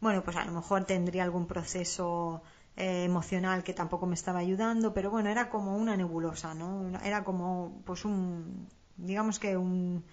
Bueno, 0.00 0.22
pues 0.22 0.36
a 0.36 0.44
lo 0.44 0.52
mejor 0.52 0.84
tendría 0.84 1.24
algún 1.24 1.48
proceso 1.48 2.40
eh, 2.76 3.02
emocional 3.04 3.64
que 3.64 3.74
tampoco 3.74 4.06
me 4.06 4.14
estaba 4.14 4.38
ayudando, 4.38 4.94
pero 4.94 5.10
bueno, 5.10 5.28
era 5.28 5.50
como 5.50 5.76
una 5.76 5.96
nebulosa, 5.96 6.54
¿no? 6.54 7.00
Era 7.02 7.24
como, 7.24 7.82
pues 7.84 8.04
un, 8.04 8.68
digamos 8.96 9.40
que 9.40 9.56
un, 9.56 10.04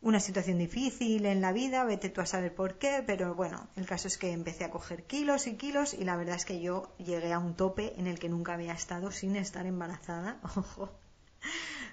una 0.00 0.20
situación 0.20 0.58
difícil 0.58 1.26
en 1.26 1.40
la 1.40 1.52
vida, 1.52 1.84
vete 1.84 2.08
tú 2.08 2.20
a 2.20 2.26
saber 2.26 2.54
por 2.54 2.78
qué, 2.78 3.02
pero 3.06 3.34
bueno, 3.34 3.68
el 3.76 3.86
caso 3.86 4.06
es 4.06 4.16
que 4.16 4.32
empecé 4.32 4.64
a 4.64 4.70
coger 4.70 5.04
kilos 5.04 5.46
y 5.46 5.56
kilos 5.56 5.94
y 5.94 6.04
la 6.04 6.16
verdad 6.16 6.36
es 6.36 6.44
que 6.44 6.60
yo 6.60 6.94
llegué 6.98 7.32
a 7.32 7.38
un 7.38 7.54
tope 7.54 7.94
en 7.98 8.06
el 8.06 8.18
que 8.18 8.28
nunca 8.28 8.54
había 8.54 8.72
estado 8.72 9.10
sin 9.10 9.34
estar 9.36 9.66
embarazada, 9.66 10.38
ojo, 10.56 10.90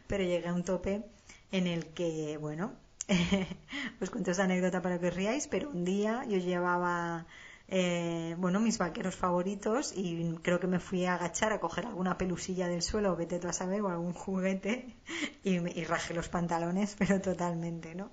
pero 0.08 0.24
llegué 0.24 0.48
a 0.48 0.54
un 0.54 0.64
tope 0.64 1.04
en 1.52 1.68
el 1.68 1.88
que, 1.88 2.38
bueno, 2.38 2.74
os 4.02 4.10
cuento 4.10 4.32
esta 4.32 4.44
anécdota 4.44 4.82
para 4.82 5.00
que 5.00 5.08
os 5.08 5.16
riáis, 5.16 5.48
pero 5.48 5.70
un 5.70 5.84
día 5.84 6.26
yo 6.28 6.38
llevaba 6.38 7.26
eh, 7.68 8.36
bueno, 8.38 8.60
mis 8.60 8.78
vaqueros 8.78 9.16
favoritos 9.16 9.94
y 9.96 10.36
creo 10.44 10.60
que 10.60 10.68
me 10.68 10.80
fui 10.80 11.06
a 11.06 11.16
agachar 11.16 11.52
a 11.52 11.60
coger 11.60 11.88
alguna 11.88 12.18
pelusilla 12.18 12.68
del 12.68 12.84
suelo, 12.84 13.16
vete 13.16 13.40
tú 13.40 13.48
a 13.48 13.54
saber, 13.54 13.82
o 13.82 13.90
algún 13.90 14.14
juguete 14.14 14.96
y, 15.44 15.56
y 15.80 15.84
rajé 15.84 16.14
los 16.14 16.30
pantalones, 16.30 16.96
pero 17.00 17.22
totalmente, 17.22 17.96
¿no? 17.96 18.12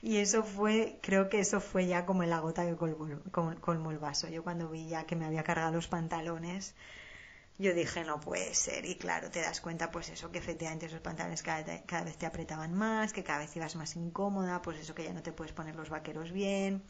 Y 0.00 0.16
eso 0.16 0.42
fue, 0.42 0.98
creo 1.02 1.28
que 1.28 1.40
eso 1.40 1.60
fue 1.60 1.86
ya 1.86 2.06
como 2.06 2.22
la 2.24 2.40
gota 2.40 2.64
que 2.64 2.76
colmó, 2.76 3.90
el 3.90 3.98
vaso. 3.98 4.28
Yo 4.28 4.42
cuando 4.42 4.70
vi 4.70 4.88
ya 4.88 5.04
que 5.04 5.16
me 5.16 5.26
había 5.26 5.42
cargado 5.42 5.72
los 5.72 5.88
pantalones, 5.88 6.74
yo 7.58 7.74
dije, 7.74 8.04
no 8.04 8.20
puede 8.20 8.54
ser. 8.54 8.86
Y 8.86 8.96
claro, 8.96 9.30
te 9.30 9.42
das 9.42 9.60
cuenta, 9.60 9.90
pues 9.90 10.08
eso, 10.08 10.30
que 10.30 10.38
efectivamente 10.38 10.86
esos 10.86 11.00
pantalones 11.00 11.42
cada, 11.42 11.82
cada 11.84 12.04
vez 12.04 12.16
te 12.16 12.24
apretaban 12.24 12.72
más, 12.74 13.12
que 13.12 13.22
cada 13.22 13.40
vez 13.40 13.54
ibas 13.56 13.76
más 13.76 13.96
incómoda, 13.96 14.62
pues 14.62 14.78
eso 14.78 14.94
que 14.94 15.04
ya 15.04 15.12
no 15.12 15.22
te 15.22 15.32
puedes 15.32 15.52
poner 15.52 15.76
los 15.76 15.90
vaqueros 15.90 16.32
bien 16.32 16.82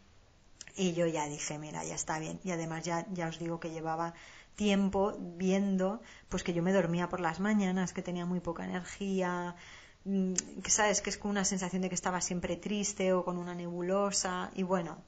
y 0.76 0.92
yo 0.94 1.06
ya 1.06 1.26
dije, 1.28 1.58
mira, 1.58 1.84
ya 1.84 1.94
está 1.94 2.18
bien. 2.18 2.40
Y 2.44 2.50
además 2.52 2.84
ya, 2.84 3.06
ya 3.12 3.28
os 3.28 3.38
digo 3.38 3.60
que 3.60 3.70
llevaba 3.70 4.14
tiempo 4.54 5.14
viendo 5.18 6.02
pues 6.28 6.42
que 6.42 6.52
yo 6.52 6.62
me 6.62 6.72
dormía 6.72 7.08
por 7.08 7.20
las 7.20 7.40
mañanas, 7.40 7.92
que 7.92 8.02
tenía 8.02 8.26
muy 8.26 8.40
poca 8.40 8.64
energía, 8.64 9.56
mm, 10.04 10.34
que 10.62 10.70
sabes 10.70 11.00
que 11.00 11.10
es 11.10 11.18
con 11.18 11.30
una 11.30 11.44
sensación 11.44 11.82
de 11.82 11.88
que 11.88 11.94
estaba 11.94 12.20
siempre 12.20 12.56
triste 12.56 13.12
o 13.12 13.24
con 13.24 13.38
una 13.38 13.54
nebulosa 13.54 14.50
y 14.54 14.62
bueno, 14.62 14.98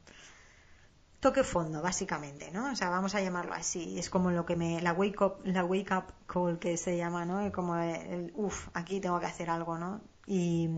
toque 1.21 1.45
fondo 1.45 1.83
básicamente, 1.83 2.51
¿no? 2.51 2.73
O 2.73 2.77
sea, 2.77 2.89
vamos 2.89 3.15
a 3.15 3.21
llamarlo 3.21 3.55
así, 3.55 3.99
es 3.99 4.11
como 4.11 4.31
lo 4.31 4.45
que 4.45 4.57
me 4.57 4.81
la 4.81 4.93
wake 4.93 5.21
up 5.21 5.35
la 5.45 5.65
wake 5.65 5.93
up 5.93 6.07
call 6.27 6.59
que 6.59 6.77
se 6.77 6.97
llama, 6.97 7.25
¿no? 7.25 7.51
Como 7.53 7.77
el 7.77 8.33
uff, 8.35 8.69
aquí 8.75 9.01
tengo 9.01 9.21
que 9.21 9.27
hacer 9.27 9.49
algo, 9.51 9.79
¿no? 9.79 10.01
Y, 10.27 10.69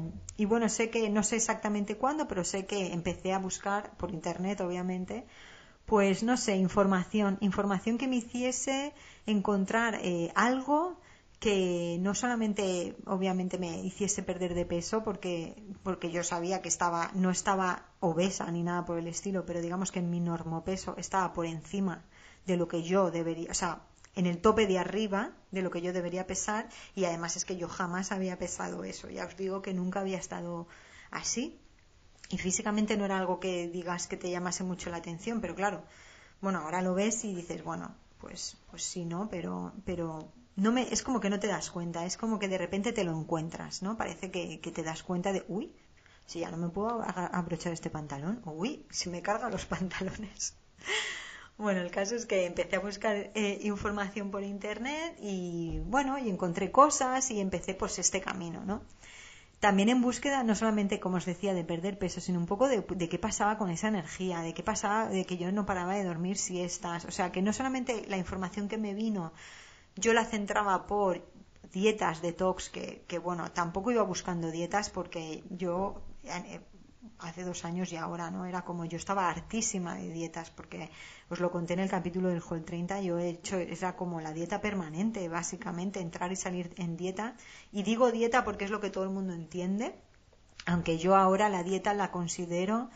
bueno, 0.46 0.68
sé 0.68 0.90
que, 0.90 1.10
no 1.10 1.22
sé 1.22 1.36
exactamente 1.36 1.96
cuándo, 1.96 2.26
pero 2.26 2.44
sé 2.44 2.66
que 2.66 2.92
empecé 2.92 3.32
a 3.32 3.38
buscar 3.38 3.96
por 3.96 4.10
internet, 4.10 4.60
obviamente, 4.60 5.26
pues 5.86 6.22
no 6.22 6.36
sé, 6.36 6.56
información, 6.56 7.36
información 7.40 7.98
que 7.98 8.08
me 8.08 8.16
hiciese 8.16 8.94
encontrar 9.26 9.98
eh, 10.02 10.32
algo 10.34 10.98
que 11.40 11.98
no 12.00 12.14
solamente 12.14 12.96
obviamente 13.04 13.58
me 13.58 13.80
hiciese 13.80 14.22
perder 14.22 14.54
de 14.54 14.64
peso 14.64 15.04
porque 15.04 15.62
porque 15.82 16.10
yo 16.10 16.22
sabía 16.22 16.62
que 16.62 16.68
estaba 16.68 17.10
no 17.12 17.30
estaba 17.30 17.84
obesa 18.00 18.50
ni 18.50 18.62
nada 18.62 18.86
por 18.86 18.98
el 18.98 19.08
estilo 19.08 19.44
pero 19.44 19.60
digamos 19.60 19.92
que 19.92 20.00
mi 20.00 20.20
normopeso 20.20 20.94
estaba 20.96 21.34
por 21.34 21.44
encima 21.44 22.04
de 22.46 22.56
lo 22.56 22.66
que 22.66 22.82
yo 22.82 23.10
debería 23.10 23.50
o 23.50 23.54
sea 23.54 23.82
en 24.16 24.26
el 24.26 24.38
tope 24.38 24.66
de 24.66 24.78
arriba 24.78 25.32
de 25.50 25.62
lo 25.62 25.70
que 25.70 25.82
yo 25.82 25.92
debería 25.92 26.26
pesar 26.26 26.68
y 26.94 27.04
además 27.04 27.36
es 27.36 27.44
que 27.44 27.56
yo 27.56 27.68
jamás 27.68 28.12
había 28.12 28.38
pesado 28.38 28.84
eso. 28.84 29.08
Ya 29.10 29.26
os 29.26 29.36
digo 29.36 29.62
que 29.62 29.74
nunca 29.74 30.00
había 30.00 30.18
estado 30.18 30.66
así 31.10 31.58
y 32.28 32.38
físicamente 32.38 32.96
no 32.96 33.04
era 33.04 33.18
algo 33.18 33.40
que 33.40 33.68
digas 33.68 34.06
que 34.06 34.16
te 34.16 34.30
llamase 34.30 34.64
mucho 34.64 34.90
la 34.90 34.98
atención, 34.98 35.40
pero 35.40 35.54
claro, 35.54 35.82
bueno, 36.40 36.60
ahora 36.60 36.82
lo 36.82 36.94
ves 36.94 37.24
y 37.24 37.34
dices, 37.34 37.62
bueno, 37.64 37.94
pues 38.20 38.56
pues 38.70 38.82
sí, 38.82 39.04
¿no? 39.04 39.28
Pero 39.30 39.72
pero 39.84 40.28
no 40.56 40.72
me 40.72 40.92
es 40.92 41.02
como 41.02 41.20
que 41.20 41.30
no 41.30 41.40
te 41.40 41.48
das 41.48 41.70
cuenta, 41.70 42.04
es 42.06 42.16
como 42.16 42.38
que 42.38 42.48
de 42.48 42.58
repente 42.58 42.92
te 42.92 43.04
lo 43.04 43.18
encuentras, 43.18 43.82
¿no? 43.82 43.96
Parece 43.96 44.30
que, 44.30 44.60
que 44.60 44.70
te 44.70 44.82
das 44.82 45.02
cuenta 45.02 45.32
de, 45.32 45.44
uy, 45.48 45.72
si 46.26 46.40
ya 46.40 46.50
no 46.50 46.56
me 46.56 46.68
puedo 46.68 47.02
abrochar 47.02 47.72
este 47.72 47.90
pantalón, 47.90 48.40
uy, 48.44 48.86
si 48.90 49.10
me 49.10 49.22
carga 49.22 49.50
los 49.50 49.66
pantalones. 49.74 50.54
Bueno, 51.56 51.80
el 51.80 51.90
caso 51.90 52.16
es 52.16 52.26
que 52.26 52.46
empecé 52.46 52.76
a 52.76 52.80
buscar 52.80 53.30
eh, 53.34 53.60
información 53.62 54.30
por 54.30 54.42
internet 54.42 55.16
y 55.20 55.80
bueno, 55.86 56.18
y 56.18 56.28
encontré 56.28 56.72
cosas 56.72 57.30
y 57.30 57.40
empecé 57.40 57.74
pues 57.74 57.98
este 58.00 58.20
camino, 58.20 58.64
¿no? 58.64 58.82
También 59.60 59.88
en 59.88 60.02
búsqueda 60.02 60.42
no 60.42 60.54
solamente, 60.54 61.00
como 61.00 61.16
os 61.16 61.24
decía, 61.24 61.54
de 61.54 61.64
perder 61.64 61.98
peso, 61.98 62.20
sino 62.20 62.38
un 62.38 62.46
poco 62.46 62.68
de, 62.68 62.84
qué 63.08 63.18
pasaba 63.18 63.56
con 63.56 63.70
esa 63.70 63.88
energía, 63.88 64.40
de 64.40 64.52
qué 64.52 64.62
pasaba, 64.62 65.08
de 65.08 65.24
que 65.24 65.38
yo 65.38 65.52
no 65.52 65.64
paraba 65.64 65.94
de 65.94 66.04
dormir 66.04 66.36
siestas. 66.36 67.04
O 67.06 67.10
sea, 67.10 67.32
que 67.32 67.40
no 67.40 67.52
solamente 67.52 68.04
la 68.08 68.18
información 68.18 68.68
que 68.68 68.76
me 68.76 68.92
vino, 68.92 69.32
yo 69.96 70.12
la 70.12 70.24
centraba 70.24 70.86
por 70.86 71.24
dietas, 71.72 72.20
detox, 72.20 72.68
que, 72.68 73.04
que 73.06 73.18
bueno, 73.18 73.52
tampoco 73.52 73.90
iba 73.90 74.02
buscando 74.02 74.50
dietas 74.50 74.90
porque 74.90 75.42
yo 75.50 76.02
eh, 76.24 76.60
hace 77.18 77.44
dos 77.44 77.64
años 77.64 77.92
y 77.92 77.96
ahora, 77.96 78.30
¿no? 78.30 78.44
Era 78.46 78.62
como 78.62 78.84
yo 78.84 78.96
estaba 78.96 79.28
hartísima 79.28 79.94
de 79.94 80.10
dietas, 80.10 80.50
porque 80.50 80.90
os 81.30 81.40
lo 81.40 81.50
conté 81.50 81.74
en 81.74 81.80
el 81.80 81.90
capítulo 81.90 82.28
del 82.28 82.42
Hall 82.42 82.64
30, 82.64 83.00
yo 83.02 83.18
he 83.18 83.28
hecho, 83.28 83.56
era 83.56 83.96
como 83.96 84.20
la 84.20 84.32
dieta 84.32 84.60
permanente, 84.60 85.28
básicamente, 85.28 86.00
entrar 86.00 86.32
y 86.32 86.36
salir 86.36 86.72
en 86.76 86.96
dieta. 86.96 87.36
Y 87.72 87.82
digo 87.82 88.12
dieta 88.12 88.44
porque 88.44 88.64
es 88.64 88.70
lo 88.70 88.80
que 88.80 88.90
todo 88.90 89.04
el 89.04 89.10
mundo 89.10 89.32
entiende, 89.32 89.94
aunque 90.66 90.98
yo 90.98 91.16
ahora 91.16 91.48
la 91.48 91.62
dieta 91.62 91.94
la 91.94 92.10
considero 92.10 92.90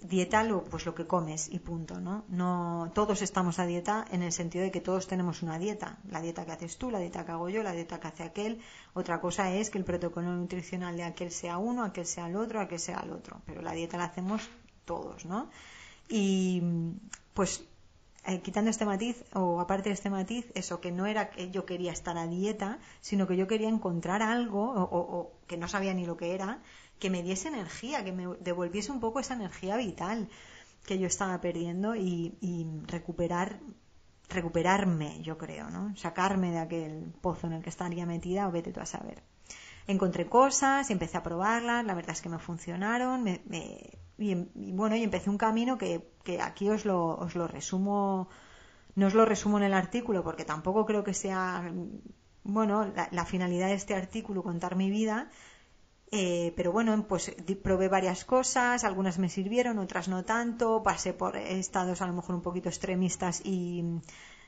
dieta 0.00 0.44
lo, 0.44 0.64
pues 0.64 0.86
lo 0.86 0.94
que 0.94 1.06
comes 1.06 1.48
y 1.48 1.58
punto, 1.58 2.00
¿no? 2.00 2.24
No 2.28 2.90
todos 2.94 3.22
estamos 3.22 3.58
a 3.58 3.66
dieta 3.66 4.04
en 4.10 4.22
el 4.22 4.32
sentido 4.32 4.64
de 4.64 4.70
que 4.70 4.80
todos 4.80 5.06
tenemos 5.06 5.42
una 5.42 5.58
dieta, 5.58 5.98
la 6.08 6.20
dieta 6.20 6.44
que 6.44 6.52
haces 6.52 6.76
tú, 6.76 6.90
la 6.90 6.98
dieta 6.98 7.24
que 7.24 7.32
hago 7.32 7.48
yo, 7.48 7.62
la 7.62 7.72
dieta 7.72 7.98
que 8.00 8.08
hace 8.08 8.22
aquel. 8.22 8.60
Otra 8.94 9.20
cosa 9.20 9.52
es 9.52 9.70
que 9.70 9.78
el 9.78 9.84
protocolo 9.84 10.32
nutricional 10.32 10.96
de 10.96 11.04
aquel 11.04 11.30
sea 11.30 11.58
uno, 11.58 11.84
aquel 11.84 12.06
sea 12.06 12.28
el 12.28 12.36
otro, 12.36 12.60
aquel 12.60 12.78
sea 12.78 13.00
el 13.04 13.12
otro, 13.12 13.40
pero 13.44 13.62
la 13.62 13.72
dieta 13.72 13.96
la 13.98 14.04
hacemos 14.04 14.48
todos, 14.84 15.24
¿no? 15.24 15.50
Y 16.08 16.62
pues 17.34 17.64
eh, 18.24 18.40
quitando 18.40 18.70
este 18.70 18.84
matiz 18.84 19.24
o 19.34 19.60
aparte 19.60 19.88
de 19.88 19.94
este 19.94 20.10
matiz, 20.10 20.46
eso 20.54 20.80
que 20.80 20.92
no 20.92 21.06
era 21.06 21.30
que 21.30 21.50
yo 21.50 21.66
quería 21.66 21.92
estar 21.92 22.16
a 22.18 22.26
dieta, 22.26 22.78
sino 23.00 23.26
que 23.26 23.36
yo 23.36 23.46
quería 23.46 23.68
encontrar 23.68 24.22
algo 24.22 24.72
o 24.74 25.32
que 25.46 25.56
no 25.56 25.68
sabía 25.68 25.94
ni 25.94 26.06
lo 26.06 26.16
que 26.16 26.34
era 26.34 26.60
que 26.98 27.10
me 27.10 27.22
diese 27.22 27.48
energía, 27.48 28.04
que 28.04 28.12
me 28.12 28.26
devolviese 28.40 28.92
un 28.92 29.00
poco 29.00 29.20
esa 29.20 29.34
energía 29.34 29.76
vital 29.76 30.28
que 30.86 30.98
yo 30.98 31.06
estaba 31.06 31.40
perdiendo 31.40 31.94
y, 31.94 32.34
recuperar 32.86 33.60
recuperarme, 34.30 35.22
yo 35.22 35.38
creo, 35.38 35.70
¿no? 35.70 35.96
Sacarme 35.96 36.50
de 36.50 36.58
aquel 36.58 37.14
pozo 37.22 37.46
en 37.46 37.54
el 37.54 37.62
que 37.62 37.70
estaría 37.70 38.04
metida 38.04 38.46
o 38.46 38.52
vete 38.52 38.72
tú 38.72 38.80
a 38.80 38.84
saber. 38.84 39.22
Encontré 39.86 40.28
cosas 40.28 40.90
y 40.90 40.92
empecé 40.92 41.16
a 41.16 41.22
probarlas, 41.22 41.82
la 41.86 41.94
verdad 41.94 42.10
es 42.10 42.20
que 42.20 42.28
me 42.28 42.38
funcionaron, 42.38 43.26
y, 44.18 44.34
bueno, 44.54 44.96
y 44.96 45.02
empecé 45.02 45.30
un 45.30 45.38
camino 45.38 45.78
que, 45.78 46.10
que 46.24 46.42
aquí 46.42 46.68
os 46.68 46.84
lo 46.84 47.48
resumo, 47.48 48.28
no 48.98 49.06
os 49.06 49.14
lo 49.14 49.24
resumo 49.24 49.58
en 49.58 49.64
el 49.64 49.74
artículo 49.74 50.24
porque 50.24 50.44
tampoco 50.44 50.84
creo 50.84 51.04
que 51.04 51.14
sea, 51.14 51.72
bueno, 52.42 52.92
la 53.12 53.24
finalidad 53.24 53.68
de 53.68 53.74
este 53.74 53.94
artículo 53.94 54.42
contar 54.42 54.74
mi 54.74 54.90
vida, 54.90 55.30
eh, 56.10 56.52
pero 56.56 56.72
bueno, 56.72 57.06
pues 57.06 57.34
probé 57.62 57.88
varias 57.88 58.24
cosas, 58.24 58.84
algunas 58.84 59.18
me 59.18 59.28
sirvieron, 59.28 59.78
otras 59.78 60.08
no 60.08 60.24
tanto, 60.24 60.82
pasé 60.82 61.12
por 61.12 61.36
estados 61.36 62.00
a 62.00 62.06
lo 62.06 62.14
mejor 62.14 62.34
un 62.34 62.42
poquito 62.42 62.68
extremistas 62.68 63.42
y 63.44 63.84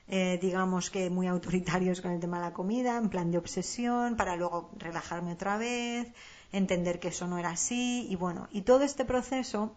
eh, 0.08 0.38
digamos 0.40 0.90
que 0.90 1.10
muy 1.10 1.26
autoritarios 1.26 2.00
con 2.00 2.12
el 2.12 2.20
tema 2.20 2.38
de 2.38 2.46
la 2.46 2.52
comida, 2.52 2.96
en 2.96 3.10
plan 3.10 3.30
de 3.30 3.38
obsesión, 3.38 4.16
para 4.16 4.36
luego 4.36 4.70
relajarme 4.78 5.32
otra 5.32 5.58
vez, 5.58 6.12
entender 6.52 6.98
que 6.98 7.08
eso 7.08 7.26
no 7.26 7.38
era 7.38 7.50
así 7.50 8.06
y 8.08 8.16
bueno, 8.16 8.48
y 8.50 8.62
todo 8.62 8.82
este 8.82 9.04
proceso, 9.04 9.76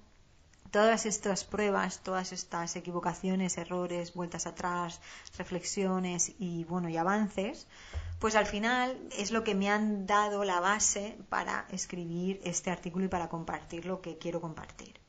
todas 0.73 1.05
estas 1.05 1.43
pruebas, 1.43 1.99
todas 1.99 2.31
estas 2.31 2.75
equivocaciones, 2.75 3.59
errores, 3.59 4.15
vueltas 4.15 4.47
atrás, 4.47 5.01
reflexiones 5.37 6.33
y 6.39 6.63
bueno, 6.63 6.89
y 6.89 6.97
avances, 6.97 7.67
pues 8.17 8.35
al 8.35 8.47
final 8.47 8.97
es 9.15 9.29
lo 9.29 9.43
que 9.43 9.53
me 9.53 9.69
han 9.69 10.07
dado 10.07 10.43
la 10.43 10.59
base 10.59 11.15
para 11.29 11.67
escribir 11.69 12.41
este 12.43 12.71
artículo 12.71 13.05
y 13.05 13.07
para 13.07 13.29
compartir 13.29 13.85
lo 13.85 14.01
que 14.01 14.17
quiero 14.17 14.41
compartir. 14.41 14.99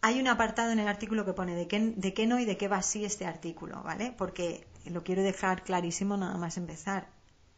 Hay 0.00 0.18
un 0.18 0.28
apartado 0.28 0.72
en 0.72 0.78
el 0.78 0.88
artículo 0.88 1.26
que 1.26 1.34
pone 1.34 1.54
de 1.54 1.68
qué, 1.68 1.92
de 1.94 2.14
qué 2.14 2.26
no 2.26 2.40
y 2.40 2.46
de 2.46 2.56
qué 2.56 2.66
va 2.66 2.78
así 2.78 3.04
este 3.04 3.26
artículo, 3.26 3.82
¿vale? 3.82 4.14
Porque 4.16 4.66
lo 4.86 5.04
quiero 5.04 5.22
dejar 5.22 5.62
clarísimo 5.62 6.16
nada 6.16 6.38
más 6.38 6.56
empezar. 6.56 7.08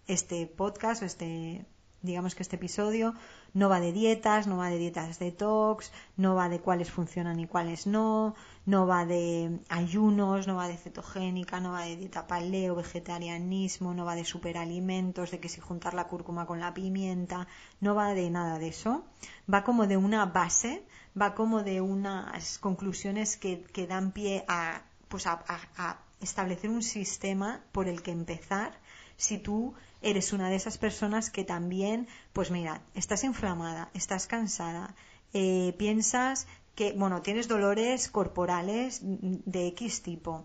Este 0.08 0.44
podcast 0.48 1.02
o 1.02 1.04
este, 1.04 1.66
digamos 2.02 2.34
que 2.34 2.42
este 2.42 2.56
episodio 2.56 3.14
no 3.54 3.68
va 3.68 3.80
de 3.80 3.92
dietas, 3.92 4.46
no 4.46 4.56
va 4.58 4.68
de 4.68 4.78
dietas 4.78 5.18
detox, 5.18 5.92
no 6.16 6.34
va 6.34 6.48
de 6.48 6.60
cuáles 6.60 6.90
funcionan 6.90 7.40
y 7.40 7.46
cuáles 7.46 7.86
no, 7.86 8.34
no 8.66 8.86
va 8.86 9.06
de 9.06 9.60
ayunos, 9.68 10.46
no 10.46 10.56
va 10.56 10.68
de 10.68 10.76
cetogénica, 10.76 11.60
no 11.60 11.72
va 11.72 11.82
de 11.82 11.96
dieta 11.96 12.26
paleo, 12.26 12.74
vegetarianismo, 12.74 13.94
no 13.94 14.04
va 14.04 14.14
de 14.14 14.24
superalimentos, 14.24 15.30
de 15.30 15.40
que 15.40 15.48
si 15.48 15.60
juntar 15.60 15.94
la 15.94 16.08
cúrcuma 16.08 16.46
con 16.46 16.60
la 16.60 16.74
pimienta, 16.74 17.48
no 17.80 17.94
va 17.94 18.14
de 18.14 18.30
nada 18.30 18.58
de 18.58 18.68
eso. 18.68 19.04
Va 19.52 19.64
como 19.64 19.86
de 19.86 19.96
una 19.96 20.26
base, 20.26 20.84
va 21.20 21.34
como 21.34 21.62
de 21.62 21.80
unas 21.80 22.58
conclusiones 22.58 23.36
que, 23.36 23.86
dan 23.88 24.12
pie 24.12 24.44
a, 24.48 24.82
pues 25.08 25.26
a 25.26 25.98
establecer 26.20 26.70
un 26.70 26.82
sistema 26.82 27.62
por 27.72 27.88
el 27.88 28.02
que 28.02 28.10
empezar 28.10 28.78
si 29.16 29.38
tú 29.38 29.74
eres 30.02 30.32
una 30.32 30.50
de 30.50 30.56
esas 30.56 30.78
personas 30.78 31.30
que 31.30 31.44
también, 31.44 32.08
pues 32.32 32.50
mira, 32.50 32.82
estás 32.94 33.24
inflamada, 33.24 33.90
estás 33.94 34.26
cansada, 34.26 34.94
eh, 35.32 35.74
piensas 35.78 36.46
que, 36.74 36.92
bueno, 36.92 37.22
tienes 37.22 37.48
dolores 37.48 38.08
corporales 38.08 39.00
de 39.02 39.66
X 39.68 40.02
tipo, 40.02 40.44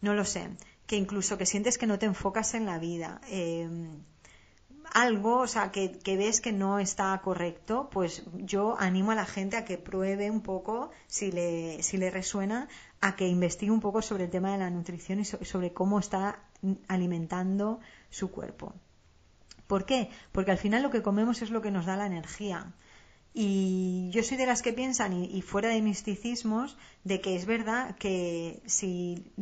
no 0.00 0.14
lo 0.14 0.24
sé, 0.24 0.50
que 0.86 0.96
incluso 0.96 1.38
que 1.38 1.46
sientes 1.46 1.78
que 1.78 1.86
no 1.86 1.98
te 1.98 2.06
enfocas 2.06 2.54
en 2.54 2.66
la 2.66 2.78
vida, 2.78 3.20
eh, 3.28 3.68
algo, 4.92 5.38
o 5.38 5.46
sea, 5.46 5.70
que, 5.70 5.98
que, 5.98 6.16
ves 6.16 6.40
que 6.40 6.52
no 6.52 6.78
está 6.78 7.18
correcto, 7.22 7.88
pues 7.90 8.24
yo 8.34 8.76
animo 8.78 9.12
a 9.12 9.14
la 9.14 9.24
gente 9.24 9.56
a 9.56 9.64
que 9.64 9.78
pruebe 9.78 10.30
un 10.30 10.42
poco, 10.42 10.90
si 11.06 11.32
le, 11.32 11.82
si 11.82 11.96
le 11.96 12.10
resuena, 12.10 12.68
a 13.00 13.16
que 13.16 13.26
investigue 13.26 13.72
un 13.72 13.80
poco 13.80 14.02
sobre 14.02 14.24
el 14.24 14.30
tema 14.30 14.52
de 14.52 14.58
la 14.58 14.70
nutrición 14.70 15.20
y 15.20 15.24
sobre 15.24 15.72
cómo 15.72 15.98
está 15.98 16.44
alimentando 16.88 17.80
su 18.10 18.30
cuerpo. 18.30 18.74
¿Por 19.66 19.86
qué? 19.86 20.10
Porque 20.32 20.50
al 20.50 20.58
final 20.58 20.82
lo 20.82 20.90
que 20.90 21.02
comemos 21.02 21.42
es 21.42 21.50
lo 21.50 21.62
que 21.62 21.70
nos 21.70 21.86
da 21.86 21.96
la 21.96 22.06
energía. 22.06 22.72
Y 23.34 24.10
yo 24.10 24.22
soy 24.22 24.36
de 24.36 24.46
las 24.46 24.60
que 24.60 24.74
piensan, 24.74 25.14
y, 25.14 25.40
fuera 25.40 25.70
de 25.70 25.80
misticismos, 25.80 26.76
de 27.04 27.22
que 27.22 27.34
es 27.34 27.46
verdad 27.46 27.96
que 27.96 28.62
si 28.66 29.32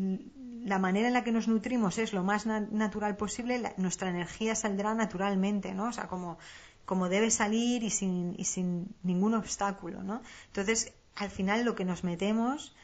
la 0.64 0.78
manera 0.78 1.08
en 1.08 1.14
la 1.14 1.24
que 1.24 1.32
nos 1.32 1.48
nutrimos 1.48 1.98
es 1.98 2.12
lo 2.12 2.22
más 2.22 2.46
natural 2.46 3.16
posible, 3.16 3.74
nuestra 3.78 4.10
energía 4.10 4.54
saldrá 4.54 4.94
naturalmente, 4.94 5.74
¿no? 5.74 5.88
O 5.88 5.92
sea, 5.92 6.06
como, 6.06 6.38
como 6.84 7.08
debe 7.08 7.30
salir 7.30 7.82
y 7.82 7.90
sin, 7.90 8.34
y 8.38 8.44
sin 8.44 8.94
ningún 9.02 9.34
obstáculo, 9.34 10.04
¿no? 10.04 10.22
Entonces, 10.46 10.92
al 11.16 11.30
final 11.30 11.64
lo 11.64 11.74
que 11.74 11.84
nos 11.84 12.04
metemos 12.04 12.76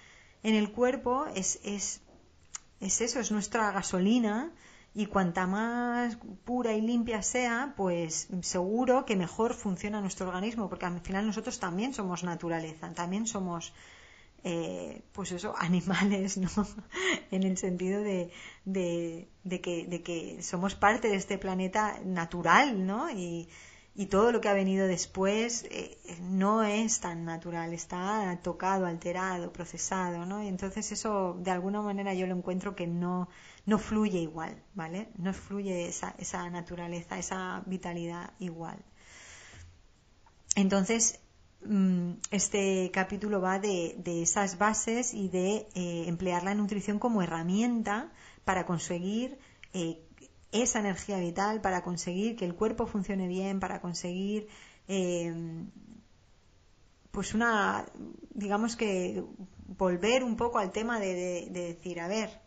en 0.42 0.54
el 0.54 0.72
cuerpo 0.72 1.26
es, 1.34 1.60
es, 1.62 2.00
es 2.80 3.00
eso, 3.00 3.20
es 3.20 3.30
nuestra 3.30 3.70
gasolina 3.72 4.52
y 4.94 5.06
cuanta 5.06 5.46
más 5.46 6.16
pura 6.44 6.72
y 6.72 6.80
limpia 6.80 7.22
sea, 7.22 7.74
pues 7.76 8.28
seguro 8.40 9.04
que 9.04 9.14
mejor 9.14 9.52
funciona 9.52 10.00
nuestro 10.00 10.26
organismo, 10.26 10.68
porque 10.68 10.86
al 10.86 11.00
final 11.00 11.26
nosotros 11.26 11.58
también 11.60 11.92
somos 11.92 12.24
naturaleza, 12.24 12.92
también 12.94 13.26
somos, 13.26 13.74
eh, 14.42 15.02
pues 15.12 15.32
eso, 15.32 15.54
animales, 15.58 16.38
¿no? 16.38 16.48
en 17.30 17.42
el 17.42 17.58
sentido 17.58 18.00
de, 18.00 18.30
de, 18.64 19.60
que, 19.60 19.86
de 19.86 20.02
que 20.02 20.42
somos 20.42 20.74
parte 20.74 21.08
de 21.08 21.16
este 21.16 21.36
planeta 21.36 22.00
natural, 22.04 22.86
¿no? 22.86 23.10
Y, 23.10 23.48
y 23.98 24.06
todo 24.06 24.30
lo 24.30 24.42
que 24.42 24.48
ha 24.50 24.52
venido 24.52 24.86
después 24.86 25.64
eh, 25.70 25.96
no 26.20 26.62
es 26.62 27.00
tan 27.00 27.24
natural, 27.24 27.72
está 27.72 28.38
tocado, 28.42 28.84
alterado, 28.84 29.52
procesado, 29.54 30.26
¿no? 30.26 30.42
Y 30.42 30.48
entonces 30.48 30.92
eso, 30.92 31.38
de 31.40 31.50
alguna 31.50 31.80
manera, 31.80 32.12
yo 32.12 32.26
lo 32.26 32.36
encuentro 32.36 32.76
que 32.76 32.86
no, 32.86 33.28
no 33.64 33.78
fluye 33.78 34.18
igual, 34.18 34.62
¿vale? 34.74 35.08
No 35.16 35.32
fluye 35.32 35.88
esa, 35.88 36.14
esa 36.18 36.48
naturaleza, 36.50 37.18
esa 37.18 37.62
vitalidad 37.64 38.34
igual. 38.38 38.84
Entonces, 40.56 41.18
mm, 41.64 42.12
este 42.30 42.90
capítulo 42.92 43.40
va 43.40 43.58
de, 43.58 43.96
de 43.98 44.20
esas 44.20 44.58
bases 44.58 45.14
y 45.14 45.28
de 45.30 45.68
eh, 45.74 46.04
emplear 46.06 46.42
la 46.42 46.54
nutrición 46.54 46.98
como 46.98 47.22
herramienta 47.22 48.12
para 48.44 48.66
conseguir 48.66 49.38
eh, 49.72 50.05
esa 50.52 50.80
energía 50.80 51.18
vital 51.18 51.60
para 51.60 51.82
conseguir 51.82 52.36
que 52.36 52.44
el 52.44 52.54
cuerpo 52.54 52.86
funcione 52.86 53.28
bien, 53.28 53.60
para 53.60 53.80
conseguir 53.80 54.48
eh, 54.88 55.34
pues 57.10 57.32
una, 57.32 57.86
digamos 58.34 58.76
que 58.76 59.24
volver 59.68 60.22
un 60.22 60.36
poco 60.36 60.58
al 60.58 60.70
tema 60.70 61.00
de, 61.00 61.48
decir, 61.50 61.98
a 61.98 62.08
ver, 62.08 62.42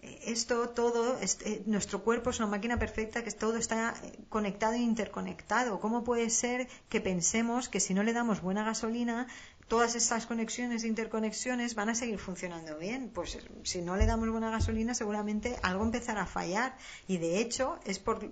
esto 0.00 0.68
todo, 0.68 1.18
este, 1.18 1.64
nuestro 1.66 2.04
cuerpo 2.04 2.30
es 2.30 2.38
una 2.38 2.46
máquina 2.46 2.78
perfecta, 2.78 3.24
que 3.24 3.32
todo 3.32 3.56
está 3.56 3.94
conectado 4.28 4.74
e 4.74 4.78
interconectado. 4.78 5.80
¿Cómo 5.80 6.04
puede 6.04 6.30
ser 6.30 6.68
que 6.88 7.00
pensemos 7.00 7.68
que 7.68 7.80
si 7.80 7.94
no 7.94 8.04
le 8.04 8.12
damos 8.12 8.42
buena 8.42 8.64
gasolina, 8.64 9.26
todas 9.68 9.94
estas 9.94 10.26
conexiones 10.26 10.84
e 10.84 10.88
interconexiones 10.88 11.74
van 11.74 11.88
a 11.88 11.94
seguir 11.94 12.18
funcionando 12.18 12.78
bien. 12.78 13.10
Pues 13.12 13.38
si 13.62 13.82
no 13.82 13.96
le 13.96 14.06
damos 14.06 14.28
buena 14.30 14.50
gasolina, 14.50 14.94
seguramente 14.94 15.56
algo 15.62 15.84
empezará 15.84 16.22
a 16.22 16.26
fallar. 16.26 16.76
Y 17.08 17.18
de 17.18 17.40
hecho, 17.40 17.78
es 17.84 17.98
por, 17.98 18.30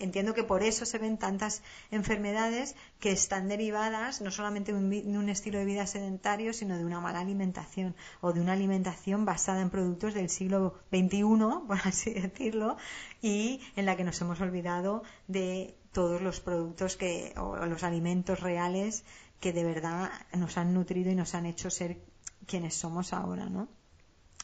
entiendo 0.00 0.34
que 0.34 0.42
por 0.42 0.62
eso 0.62 0.86
se 0.86 0.98
ven 0.98 1.18
tantas 1.18 1.62
enfermedades 1.90 2.74
que 2.98 3.12
están 3.12 3.48
derivadas 3.48 4.20
no 4.20 4.30
solamente 4.30 4.72
de 4.72 4.78
un, 4.78 5.28
estilo 5.28 5.58
de 5.58 5.64
vida 5.66 5.86
sedentario, 5.86 6.52
sino 6.52 6.76
de 6.76 6.84
una 6.84 7.00
mala 7.00 7.20
alimentación 7.20 7.94
o 8.20 8.32
de 8.32 8.40
una 8.40 8.54
alimentación 8.54 9.24
basada 9.24 9.60
en 9.60 9.70
productos 9.70 10.14
del 10.14 10.30
siglo 10.30 10.74
XXI, 10.90 11.22
por 11.68 11.78
así 11.84 12.14
decirlo, 12.14 12.76
y 13.22 13.60
en 13.76 13.86
la 13.86 13.96
que 13.96 14.04
nos 14.04 14.20
hemos 14.20 14.40
olvidado 14.40 15.02
de 15.28 15.76
todos 15.92 16.22
los 16.22 16.40
productos 16.40 16.96
que, 16.96 17.34
o 17.36 17.56
los 17.66 17.82
alimentos 17.82 18.40
reales 18.40 19.04
que 19.40 19.52
de 19.52 19.64
verdad 19.64 20.10
nos 20.36 20.56
han 20.58 20.74
nutrido 20.74 21.10
y 21.10 21.14
nos 21.14 21.34
han 21.34 21.46
hecho 21.46 21.70
ser 21.70 21.98
quienes 22.46 22.74
somos 22.74 23.12
ahora, 23.12 23.48
¿no? 23.48 23.68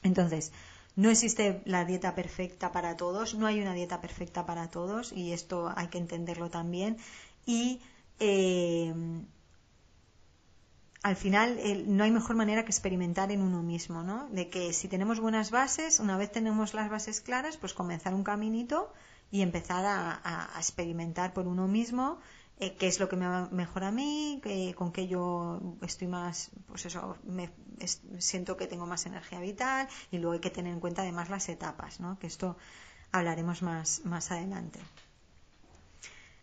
Entonces, 0.03 0.53
no 0.97 1.11
existe 1.11 1.61
la 1.67 1.85
dieta 1.85 2.15
perfecta 2.15 2.73
para 2.73 2.97
todos, 2.97 3.35
no 3.35 3.47
hay 3.47 3.61
una 3.61 3.75
dieta 3.75 4.01
perfecta 4.01 4.47
para 4.47 4.71
todos 4.71 5.13
y 5.13 5.33
esto 5.33 5.73
hay 5.77 5.89
que 5.89 5.99
entenderlo 5.99 6.49
también. 6.49 6.97
Y 7.45 7.83
eh, 8.19 8.95
al 11.03 11.17
final 11.17 11.59
no 11.87 12.05
hay 12.05 12.11
mejor 12.11 12.35
manera 12.35 12.65
que 12.65 12.71
experimentar 12.71 13.31
en 13.31 13.43
uno 13.43 13.63
mismo, 13.63 14.03
¿no? 14.03 14.29
De 14.31 14.49
que 14.49 14.73
si 14.73 14.89
tenemos 14.89 15.21
buenas 15.21 15.51
bases, 15.51 16.01
una 16.01 16.17
vez 16.17 16.33
tenemos 16.33 16.73
las 16.73 16.89
bases 16.89 17.21
claras, 17.21 17.59
pues 17.59 17.75
comenzar 17.75 18.15
un 18.15 18.25
caminito 18.25 18.93
y 19.31 19.43
empezar 19.43 19.85
a 19.87 20.51
experimentar 20.57 21.35
por 21.35 21.47
uno 21.47 21.69
mismo 21.69 22.19
eh, 22.59 22.75
qué 22.77 22.87
es 22.87 23.01
lo 23.01 23.09
que 23.09 23.17
me 23.17 23.29
va 23.29 23.49
mejor 23.51 23.85
a 23.85 23.91
mí, 23.91 24.41
con 24.77 24.93
qué 24.93 25.07
yo 25.07 25.61
estoy 25.83 26.09
más, 26.09 26.51
pues 26.67 26.87
eso, 26.87 27.19
me, 27.25 27.51
siento 28.19 28.57
que 28.57 28.67
tengo 28.67 28.87
más 28.87 29.05
energía 29.07 29.41
vital 29.41 29.89
y 30.11 30.19
luego 30.19 30.33
hay 30.33 30.41
que 30.41 30.51
tener 30.51 30.73
en 30.73 30.81
cuenta 30.81 31.03
además 31.03 31.29
las 31.29 31.49
etapas, 31.49 32.01
¿no? 32.01 32.19
Que 32.19 32.27
esto 32.27 32.57
hablaremos 33.13 33.63
más, 33.63 34.03
más 34.05 34.31
adelante. 34.31 34.81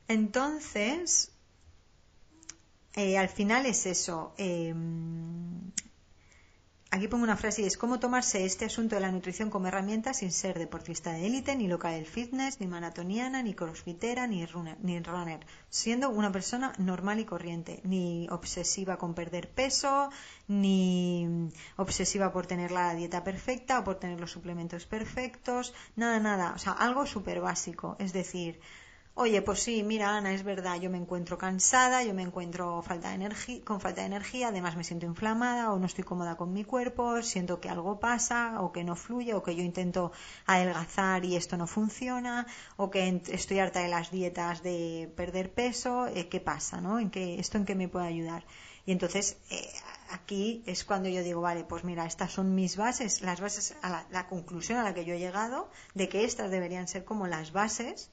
Entonces, 0.07 1.31
eh, 2.95 3.17
al 3.17 3.29
final 3.29 3.65
es 3.65 3.85
eso. 3.85 4.35
Aquí 6.93 7.07
pongo 7.07 7.23
una 7.23 7.37
frase 7.37 7.63
y 7.63 7.65
es 7.65 7.75
cómo 7.75 7.99
tomarse 7.99 8.45
este 8.45 8.65
asunto 8.65 8.93
de 8.93 9.01
la 9.01 9.11
nutrición 9.11 9.49
como 9.49 9.65
herramienta 9.65 10.13
sin 10.13 10.31
ser 10.31 10.59
deportista 10.59 11.11
de 11.11 11.25
élite, 11.25 11.55
ni 11.55 11.67
local 11.67 11.93
del 11.93 12.05
fitness, 12.05 12.59
ni 12.59 12.67
maratoniana, 12.67 13.41
ni 13.41 13.55
crossfitera, 13.55 14.27
ni 14.27 14.45
runner, 14.45 14.77
ni 14.79 14.99
runner, 14.99 15.39
siendo 15.71 16.11
una 16.11 16.31
persona 16.31 16.71
normal 16.77 17.19
y 17.19 17.25
corriente, 17.25 17.81
ni 17.83 18.27
obsesiva 18.29 18.97
con 18.97 19.15
perder 19.15 19.49
peso, 19.49 20.11
ni 20.47 21.49
obsesiva 21.77 22.31
por 22.31 22.45
tener 22.45 22.69
la 22.69 22.93
dieta 22.93 23.23
perfecta 23.23 23.79
o 23.79 23.83
por 23.83 23.95
tener 23.95 24.19
los 24.19 24.29
suplementos 24.29 24.85
perfectos, 24.85 25.73
nada, 25.95 26.19
nada, 26.19 26.53
o 26.53 26.59
sea, 26.59 26.73
algo 26.73 27.07
súper 27.07 27.41
básico, 27.41 27.95
es 27.97 28.13
decir, 28.13 28.59
Oye, 29.15 29.43
pues 29.43 29.59
sí, 29.61 29.83
mira, 29.83 30.17
Ana, 30.17 30.33
es 30.33 30.43
verdad, 30.43 30.79
yo 30.79 30.89
me 30.89 30.97
encuentro 30.97 31.37
cansada, 31.37 32.03
yo 32.03 32.15
me 32.15 32.23
encuentro 32.23 32.81
falta 32.81 33.15
de 33.15 33.61
con 33.63 33.79
falta 33.79 34.01
de 34.01 34.07
energía, 34.07 34.47
además 34.47 34.75
me 34.75 34.83
siento 34.83 35.05
inflamada 35.05 35.71
o 35.71 35.77
no 35.77 35.85
estoy 35.85 36.03
cómoda 36.03 36.35
con 36.35 36.51
mi 36.51 36.63
cuerpo, 36.63 37.21
siento 37.21 37.59
que 37.61 37.69
algo 37.69 37.99
pasa 37.99 38.59
o 38.61 38.71
que 38.71 38.83
no 38.83 38.95
fluye 38.95 39.35
o 39.35 39.43
que 39.43 39.55
yo 39.55 39.61
intento 39.61 40.11
adelgazar 40.47 41.25
y 41.25 41.35
esto 41.35 41.57
no 41.57 41.67
funciona 41.67 42.47
o 42.75 42.89
que 42.89 43.21
estoy 43.27 43.59
harta 43.59 43.81
de 43.81 43.89
las 43.89 44.09
dietas 44.09 44.63
de 44.63 45.13
perder 45.15 45.53
peso, 45.53 46.07
eh, 46.07 46.27
¿qué 46.27 46.39
pasa, 46.39 46.81
no? 46.81 46.99
¿En 46.99 47.11
qué, 47.11 47.39
¿Esto 47.39 47.59
en 47.59 47.65
qué 47.65 47.75
me 47.75 47.87
puede 47.89 48.07
ayudar? 48.07 48.43
Y 48.87 48.91
entonces 48.93 49.37
eh, 49.51 49.69
aquí 50.09 50.63
es 50.65 50.83
cuando 50.83 51.07
yo 51.07 51.21
digo, 51.21 51.39
vale, 51.39 51.63
pues 51.65 51.83
mira, 51.83 52.07
estas 52.07 52.31
son 52.31 52.55
mis 52.55 52.77
bases, 52.77 53.21
las 53.21 53.39
bases, 53.41 53.75
a 53.83 53.89
la, 53.89 54.07
la 54.09 54.27
conclusión 54.27 54.79
a 54.79 54.83
la 54.83 54.95
que 54.95 55.05
yo 55.05 55.13
he 55.13 55.19
llegado 55.19 55.69
de 55.93 56.09
que 56.09 56.25
estas 56.25 56.49
deberían 56.49 56.87
ser 56.87 57.05
como 57.05 57.27
las 57.27 57.51
bases 57.51 58.09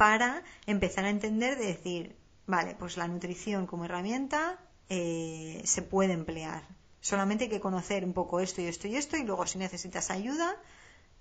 para 0.00 0.42
empezar 0.64 1.04
a 1.04 1.10
entender 1.10 1.58
de 1.58 1.66
decir, 1.66 2.16
vale, 2.46 2.74
pues 2.74 2.96
la 2.96 3.06
nutrición 3.06 3.66
como 3.66 3.84
herramienta 3.84 4.58
eh, 4.88 5.60
se 5.66 5.82
puede 5.82 6.14
emplear. 6.14 6.62
Solamente 7.02 7.44
hay 7.44 7.50
que 7.50 7.60
conocer 7.60 8.02
un 8.02 8.14
poco 8.14 8.40
esto 8.40 8.62
y 8.62 8.66
esto 8.66 8.88
y 8.88 8.96
esto 8.96 9.18
y 9.18 9.24
luego 9.24 9.46
si 9.46 9.58
necesitas 9.58 10.10
ayuda, 10.10 10.56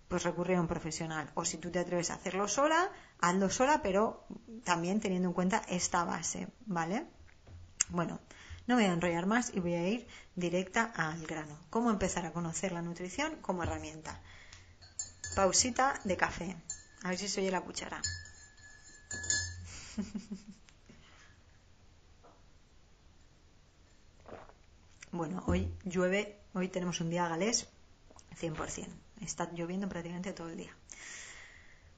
pues 0.08 0.24
recurrir 0.24 0.56
a 0.56 0.62
un 0.62 0.70
profesional. 0.70 1.30
O 1.34 1.44
si 1.44 1.58
tú 1.58 1.72
te 1.72 1.80
atreves 1.80 2.10
a 2.10 2.14
hacerlo 2.14 2.48
sola, 2.48 2.90
hazlo 3.20 3.50
sola, 3.50 3.82
pero 3.82 4.26
también 4.64 5.02
teniendo 5.02 5.28
en 5.28 5.34
cuenta 5.34 5.62
esta 5.68 6.06
base, 6.06 6.48
¿vale? 6.66 7.06
Bueno, 7.90 8.22
no 8.66 8.78
me 8.78 8.84
voy 8.84 8.92
a 8.92 8.94
enrollar 8.94 9.26
más 9.26 9.52
y 9.54 9.60
voy 9.60 9.74
a 9.74 9.90
ir 9.90 10.08
directa 10.38 10.86
al 10.96 11.28
grano. 11.28 11.60
¿Cómo 11.70 11.90
empezar 11.90 12.26
a 12.26 12.32
conocer 12.32 12.72
la 12.72 12.82
nutrición 12.82 13.36
como 13.42 13.64
herramienta? 13.64 14.22
Pausita 15.36 16.00
de 16.06 16.16
café. 16.16 16.56
A 17.04 17.10
ver 17.10 17.18
si 17.18 17.28
se 17.28 17.42
oye 17.42 17.52
la 17.52 17.60
cuchara. 17.60 18.02
bueno, 25.12 25.44
hoy 25.48 25.74
llueve, 25.84 26.38
hoy 26.54 26.70
tenemos 26.70 27.02
un 27.02 27.10
día 27.10 27.28
galés 27.28 27.68
100%. 28.40 28.88
Está 29.22 29.52
lloviendo 29.54 29.90
prácticamente 29.90 30.34
todo 30.34 30.50
el 30.50 30.58
día. 30.58 30.76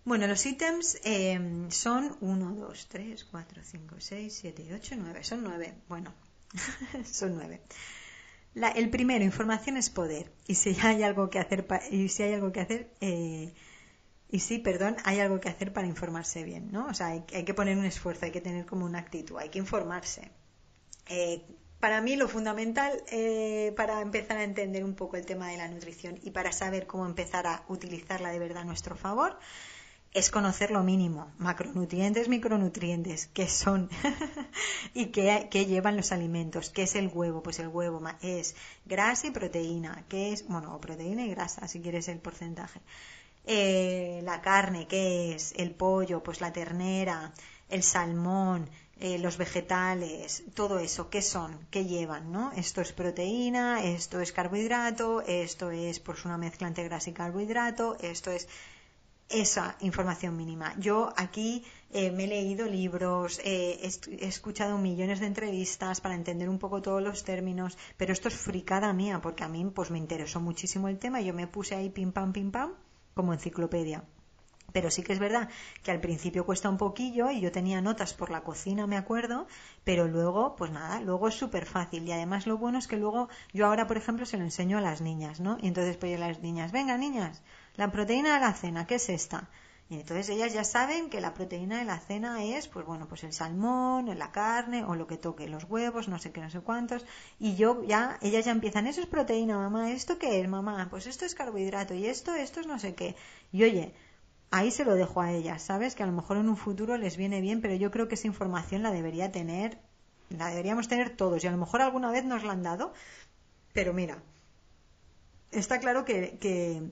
Bueno, 0.03 0.25
los 0.25 0.43
ítems 0.45 0.99
eh, 1.03 1.67
son 1.69 2.17
1, 2.21 2.55
2, 2.55 2.87
3, 2.87 3.23
4, 3.25 3.61
5, 3.63 3.95
6, 3.99 4.37
7, 4.41 4.73
8, 4.73 4.95
9. 4.97 5.23
Son 5.23 5.43
9. 5.43 5.73
Bueno, 5.87 6.13
son 7.05 7.35
9. 7.35 7.61
el 8.75 8.89
primero, 8.89 9.23
información 9.23 9.77
es 9.77 9.91
poder. 9.91 10.31
Y 10.47 10.55
si 10.55 10.75
hay 10.81 11.03
algo 11.03 11.29
que 11.29 11.37
hacer, 11.37 11.67
y 11.91 12.09
si 12.09 12.23
hay 12.23 12.33
algo 12.33 12.51
que 12.51 12.61
hacer, 12.61 12.91
eh, 12.99 13.53
y 14.31 14.39
sí, 14.39 14.59
perdón, 14.59 14.95
hay 15.03 15.19
algo 15.19 15.39
que 15.39 15.49
hacer 15.49 15.73
para 15.73 15.87
informarse 15.87 16.43
bien, 16.43 16.71
¿no? 16.71 16.87
O 16.87 16.93
sea, 16.93 17.07
hay, 17.07 17.21
que 17.23 17.53
poner 17.53 17.77
un 17.77 17.85
esfuerzo, 17.85 18.25
hay 18.25 18.31
que 18.31 18.41
tener 18.41 18.65
como 18.65 18.85
una 18.85 18.99
actitud, 18.99 19.37
hay 19.37 19.49
que 19.49 19.59
informarse. 19.59 20.31
Eh, 21.07 21.45
para 21.79 21.99
mí 21.99 22.15
lo 22.15 22.27
fundamental 22.27 23.03
eh, 23.11 23.73
para 23.75 24.01
empezar 24.01 24.37
a 24.37 24.43
entender 24.43 24.85
un 24.85 24.95
poco 24.95 25.17
el 25.17 25.25
tema 25.25 25.49
de 25.49 25.57
la 25.57 25.67
nutrición 25.67 26.19
y 26.23 26.31
para 26.31 26.51
saber 26.51 26.87
cómo 26.87 27.05
empezar 27.05 27.45
a 27.47 27.63
utilizarla 27.67 28.31
de 28.31 28.39
verdad 28.39 28.61
a 28.61 28.65
nuestro 28.65 28.95
favor 28.95 29.37
es 30.13 30.29
conocer 30.29 30.71
lo 30.71 30.83
mínimo, 30.83 31.31
macronutrientes, 31.37 32.27
micronutrientes, 32.27 33.27
qué 33.27 33.47
son 33.47 33.89
y 34.93 35.07
qué, 35.07 35.65
llevan 35.65 35.95
los 35.95 36.11
alimentos, 36.11 36.69
qué 36.69 36.83
es 36.83 36.95
el 36.95 37.07
huevo, 37.07 37.41
pues 37.41 37.59
el 37.59 37.69
huevo 37.69 38.01
es 38.21 38.55
grasa 38.85 39.27
y 39.27 39.31
proteína, 39.31 40.03
qué 40.09 40.33
es, 40.33 40.45
bueno, 40.47 40.79
proteína 40.81 41.25
y 41.25 41.29
grasa, 41.29 41.67
si 41.67 41.79
quieres 41.79 42.09
el 42.09 42.19
porcentaje. 42.19 42.81
Eh, 43.45 44.21
la 44.23 44.41
carne, 44.41 44.87
qué 44.87 45.33
es, 45.33 45.53
el 45.57 45.71
pollo, 45.71 46.21
pues 46.23 46.41
la 46.41 46.53
ternera, 46.53 47.33
el 47.69 47.83
salmón, 47.83 48.69
eh, 48.99 49.17
los 49.17 49.37
vegetales, 49.37 50.43
todo 50.53 50.77
eso, 50.77 51.09
¿qué 51.09 51.23
son? 51.23 51.57
¿Qué 51.71 51.85
llevan? 51.85 52.31
¿no? 52.31 52.51
Esto 52.51 52.81
es 52.81 52.91
proteína, 52.93 53.83
esto 53.83 54.19
es 54.19 54.31
carbohidrato, 54.31 55.21
esto 55.21 55.71
es 55.71 55.99
pues 55.99 56.23
una 56.25 56.37
mezcla 56.37 56.67
entre 56.67 56.83
grasa 56.83 57.09
y 57.09 57.13
carbohidrato, 57.13 57.97
esto 57.99 58.29
es 58.29 58.47
esa 59.27 59.75
información 59.79 60.37
mínima. 60.37 60.75
Yo 60.77 61.13
aquí 61.17 61.63
eh, 61.89 62.11
me 62.11 62.25
he 62.25 62.27
leído 62.27 62.67
libros, 62.67 63.39
eh, 63.43 63.79
he, 63.81 64.27
escuchado 64.27 64.77
millones 64.77 65.19
de 65.19 65.25
entrevistas 65.25 65.99
para 65.99 66.15
entender 66.15 66.47
un 66.47 66.59
poco 66.59 66.81
todos 66.81 67.01
los 67.01 67.23
términos, 67.23 67.77
pero 67.97 68.13
esto 68.13 68.27
es 68.27 68.35
fricada 68.35 68.93
mía 68.93 69.19
porque 69.19 69.43
a 69.43 69.47
mí 69.47 69.65
pues 69.73 69.89
me 69.89 69.97
interesó 69.97 70.39
muchísimo 70.39 70.89
el 70.89 70.99
tema 70.99 71.21
y 71.21 71.25
yo 71.25 71.33
me 71.33 71.47
puse 71.47 71.75
ahí 71.75 71.89
pim 71.89 72.11
pam 72.11 72.33
pim 72.33 72.51
pam 72.51 72.73
como 73.13 73.33
enciclopedia. 73.33 74.03
Pero 74.73 74.89
sí 74.89 75.03
que 75.03 75.13
es 75.13 75.19
verdad 75.19 75.49
que 75.83 75.91
al 75.91 75.99
principio 75.99 76.45
cuesta 76.45 76.69
un 76.69 76.77
poquillo 76.77 77.29
y 77.29 77.41
yo 77.41 77.51
tenía 77.51 77.81
notas 77.81 78.13
por 78.13 78.29
la 78.29 78.41
cocina, 78.41 78.87
me 78.87 78.97
acuerdo, 78.97 79.47
pero 79.83 80.07
luego, 80.07 80.55
pues 80.55 80.71
nada, 80.71 81.01
luego 81.01 81.27
es 81.27 81.35
súper 81.35 81.65
fácil. 81.65 82.07
Y 82.07 82.11
además 82.11 82.47
lo 82.47 82.57
bueno 82.57 82.79
es 82.79 82.87
que 82.87 82.97
luego 82.97 83.27
yo 83.53 83.65
ahora, 83.65 83.87
por 83.87 83.97
ejemplo, 83.97 84.25
se 84.25 84.37
lo 84.37 84.43
enseño 84.43 84.77
a 84.77 84.81
las 84.81 85.01
niñas, 85.01 85.39
¿no? 85.39 85.57
Y 85.61 85.67
entonces 85.67 85.97
pues 85.97 86.15
a 86.15 86.19
las 86.19 86.39
niñas, 86.41 86.71
venga 86.71 86.97
niñas, 86.97 87.43
la 87.75 87.91
proteína 87.91 88.35
de 88.35 88.39
la 88.39 88.53
cena, 88.53 88.87
¿qué 88.87 88.95
es 88.95 89.09
esta? 89.09 89.49
Entonces 89.99 90.29
ellas 90.29 90.53
ya 90.53 90.63
saben 90.63 91.09
que 91.09 91.19
la 91.19 91.33
proteína 91.33 91.79
de 91.79 91.85
la 91.85 91.99
cena 91.99 92.43
es, 92.45 92.69
pues 92.69 92.85
bueno, 92.85 93.09
pues 93.09 93.25
el 93.25 93.33
salmón, 93.33 94.17
la 94.17 94.31
carne 94.31 94.85
o 94.85 94.95
lo 94.95 95.05
que 95.05 95.17
toque, 95.17 95.49
los 95.49 95.65
huevos, 95.65 96.07
no 96.07 96.17
sé 96.17 96.31
qué, 96.31 96.39
no 96.39 96.49
sé 96.49 96.61
cuántos. 96.61 97.05
Y 97.39 97.55
yo 97.55 97.83
ya, 97.83 98.17
ellas 98.21 98.45
ya 98.45 98.53
empiezan, 98.53 98.87
eso 98.87 99.01
es 99.01 99.07
proteína, 99.07 99.57
mamá, 99.57 99.91
¿esto 99.91 100.17
qué 100.17 100.39
es, 100.39 100.47
mamá? 100.47 100.87
Pues 100.89 101.07
esto 101.07 101.25
es 101.25 101.35
carbohidrato 101.35 101.93
y 101.93 102.05
esto, 102.05 102.33
esto 102.33 102.61
es 102.61 102.67
no 102.67 102.79
sé 102.79 102.95
qué. 102.95 103.17
Y 103.51 103.63
oye, 103.63 103.93
ahí 104.49 104.71
se 104.71 104.85
lo 104.85 104.95
dejo 104.95 105.19
a 105.19 105.33
ellas, 105.33 105.61
¿sabes? 105.61 105.93
Que 105.93 106.03
a 106.03 106.07
lo 106.07 106.13
mejor 106.13 106.37
en 106.37 106.47
un 106.47 106.57
futuro 106.57 106.97
les 106.97 107.17
viene 107.17 107.41
bien, 107.41 107.59
pero 107.59 107.75
yo 107.75 107.91
creo 107.91 108.07
que 108.07 108.15
esa 108.15 108.27
información 108.27 108.83
la 108.83 108.91
debería 108.91 109.33
tener, 109.33 109.77
la 110.29 110.47
deberíamos 110.47 110.87
tener 110.87 111.17
todos 111.17 111.43
y 111.43 111.47
a 111.47 111.51
lo 111.51 111.57
mejor 111.57 111.81
alguna 111.81 112.11
vez 112.11 112.23
nos 112.23 112.45
la 112.45 112.53
han 112.53 112.63
dado, 112.63 112.93
pero 113.73 113.93
mira, 113.93 114.23
está 115.51 115.79
claro 115.81 116.05
que 116.05 116.91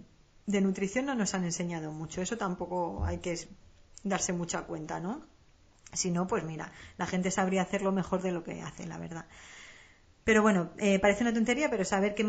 de 0.49 0.61
nutrición 0.61 1.05
no 1.05 1.13
nos 1.13 1.35
han 1.35 1.43
enseñado 1.43 1.91
mucho, 1.91 2.23
eso 2.23 2.35
tampoco 2.35 3.05
hay 3.05 3.19
que 3.19 3.37
darse 4.03 4.33
mucha 4.33 4.63
cuenta, 4.63 4.99
¿no? 4.99 5.21
Si 5.93 6.09
no, 6.09 6.25
pues 6.25 6.43
mira, 6.43 6.71
la 6.97 7.05
gente 7.05 7.29
sabría 7.29 7.61
hacerlo 7.61 7.91
mejor 7.91 8.23
de 8.23 8.31
lo 8.31 8.43
que 8.43 8.63
hace, 8.63 8.87
la 8.87 8.97
verdad. 8.97 9.25
Pero 10.23 10.41
bueno, 10.41 10.69
eh, 10.77 10.99
parece 10.99 11.23
una 11.23 11.33
tontería, 11.33 11.69
pero 11.69 11.83
saber 11.85 12.13
qué, 12.13 12.23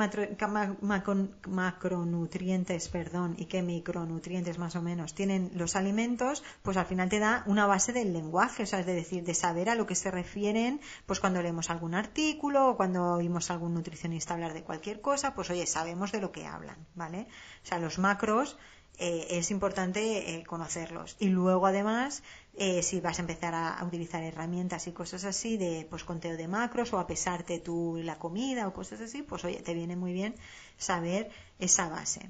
macronutrientes 1.47 2.89
perdón, 2.89 3.35
y 3.37 3.45
qué 3.47 3.63
micronutrientes 3.63 4.59
más 4.59 4.77
o 4.77 4.83
menos 4.83 5.15
tienen 5.15 5.51
los 5.55 5.77
alimentos, 5.77 6.43
pues 6.63 6.77
al 6.77 6.87
final 6.87 7.09
te 7.09 7.19
da 7.19 7.43
una 7.47 7.67
base 7.67 7.93
del 7.93 8.13
lenguaje, 8.13 8.63
o 8.63 8.67
sea, 8.67 8.81
es 8.81 8.87
decir, 8.87 9.25
de 9.25 9.35
saber 9.35 9.69
a 9.69 9.75
lo 9.75 9.87
que 9.87 9.95
se 9.95 10.11
refieren, 10.11 10.81
pues 11.05 11.21
cuando 11.21 11.43
leemos 11.43 11.69
algún 11.69 11.95
artículo 11.95 12.71
o 12.71 12.77
cuando 12.77 13.05
oímos 13.15 13.51
a 13.51 13.55
algún 13.55 13.75
nutricionista 13.75 14.35
hablar 14.35 14.55
de 14.55 14.63
cualquier 14.63 15.01
cosa, 15.01 15.35
pues 15.35 15.51
oye, 15.51 15.67
sabemos 15.67 16.13
de 16.13 16.21
lo 16.21 16.33
que 16.33 16.47
hablan, 16.47 16.87
¿vale? 16.95 17.27
O 17.63 17.67
sea, 17.67 17.79
los 17.79 17.99
macros 17.99 18.57
eh, 19.03 19.39
es 19.39 19.51
importante 19.51 20.35
eh, 20.35 20.45
conocerlos. 20.45 21.17
Y 21.19 21.29
luego, 21.29 21.67
además, 21.67 22.23
eh, 22.63 22.83
si 22.83 23.01
vas 23.01 23.19
a 23.19 23.23
empezar 23.23 23.55
a, 23.55 23.83
utilizar 23.83 24.23
herramientas 24.23 24.87
y 24.87 24.93
cosas 24.93 25.25
así 25.25 25.57
de 25.57 25.87
pues 25.89 26.05
conteo 26.05 26.37
de 26.37 26.47
macros 26.47 26.93
o 26.93 26.99
a 26.99 27.07
pesarte 27.07 27.59
tú 27.59 27.99
la 28.05 28.19
comida 28.19 28.69
o 28.69 28.75
cosas 28.75 29.01
así, 29.01 29.23
pues 29.23 29.43
oye, 29.47 29.63
te 29.63 29.73
viene 29.73 29.97
muy 29.97 30.13
bien 30.13 30.35
saber 30.77 31.31
esa 31.59 31.89
base. 31.89 32.29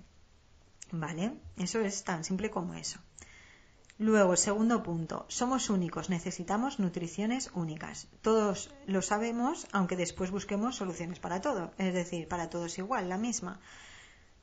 ¿Vale? 0.93 1.33
Eso 1.57 1.81
es 1.81 2.05
tan 2.05 2.23
simple 2.23 2.49
como 2.49 2.75
eso. 2.75 3.01
Luego, 3.99 4.37
segundo 4.37 4.85
punto, 4.85 5.27
somos 5.27 5.69
únicos, 5.69 6.11
necesitamos 6.11 6.79
nutriciones 6.79 7.51
únicas. 7.55 8.07
Todos 8.23 8.73
lo 8.87 9.03
sabemos, 9.03 9.67
aunque 9.73 9.97
después 9.97 10.31
busquemos 10.31 10.77
soluciones 10.77 11.19
para 11.19 11.41
todo, 11.41 11.73
es 11.77 11.93
decir, 11.93 12.29
para 12.29 12.49
todos 12.49 12.79
igual, 12.79 13.09
la 13.09 13.19
misma 13.19 13.59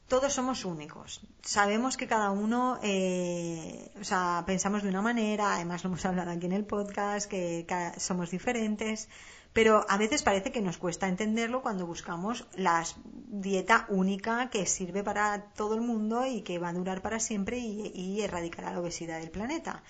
todos 0.08 0.34
somos 0.34 0.66
únicos. 0.66 1.22
Sabemos 1.42 1.98
que 1.98 2.08
cada 2.08 2.32
uno, 2.32 2.80
eh, 2.82 3.92
o 4.00 4.04
sea, 4.04 4.44
pensamos 4.46 4.84
de 4.84 4.90
una 4.90 5.02
manera, 5.02 5.56
además 5.56 5.84
lo 5.84 5.90
hemos 5.90 6.06
hablado 6.06 6.32
aquí 6.32 6.46
en 6.46 6.54
el 6.54 6.66
podcast, 6.66 7.30
que 7.30 7.66
somos 7.98 8.32
diferentes, 8.32 9.10
pero 9.54 9.86
a 9.90 9.98
veces 9.98 10.24
parece 10.24 10.52
que 10.52 10.62
nos 10.62 10.78
cuesta 10.78 11.08
entenderlo 11.08 11.62
cuando 11.62 11.86
buscamos 11.86 12.48
la 12.56 12.86
dieta 13.28 13.86
única 13.90 14.50
que 14.50 14.66
sirve 14.66 15.04
para 15.04 15.52
todo 15.54 15.76
el 15.76 15.82
mundo 15.82 16.26
y 16.26 16.42
que 16.42 16.60
va 16.60 16.70
a 16.70 16.74
durar 16.74 17.02
para 17.02 17.20
siempre 17.20 17.58
y, 17.58 17.92
y 17.94 18.22
erradicará 18.22 18.72
la 18.72 18.80
obesidad 18.80 19.20
del 19.20 19.32
planeta. 19.32 19.84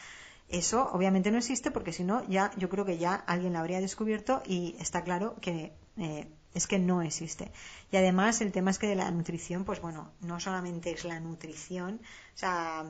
Eso 0.50 0.90
obviamente 0.94 1.30
no 1.30 1.38
existe 1.38 1.72
porque 1.72 1.92
si 1.92 2.04
no, 2.04 2.26
ya 2.28 2.52
yo 2.56 2.70
creo 2.70 2.86
que 2.86 2.98
ya 2.98 3.14
alguien 3.14 3.54
lo 3.54 3.60
habría 3.60 3.82
descubierto 3.82 4.42
y 4.46 4.78
está 4.80 5.04
claro 5.04 5.36
que 5.42 5.74
eh, 5.98 6.32
es 6.54 6.68
que 6.68 6.80
no 6.80 7.02
existe. 7.02 7.52
Y 7.92 7.98
además 7.98 8.42
el 8.42 8.52
tema 8.52 8.72
es 8.72 8.80
que 8.80 8.88
de 8.88 8.96
la 8.96 9.12
nutrición, 9.12 9.64
pues 9.64 9.80
bueno, 9.80 10.12
no 10.22 10.40
solamente 10.40 10.92
es 10.92 11.06
la 11.06 11.20
nutrición, 11.20 12.02
o 12.36 12.38
sea, 12.38 12.86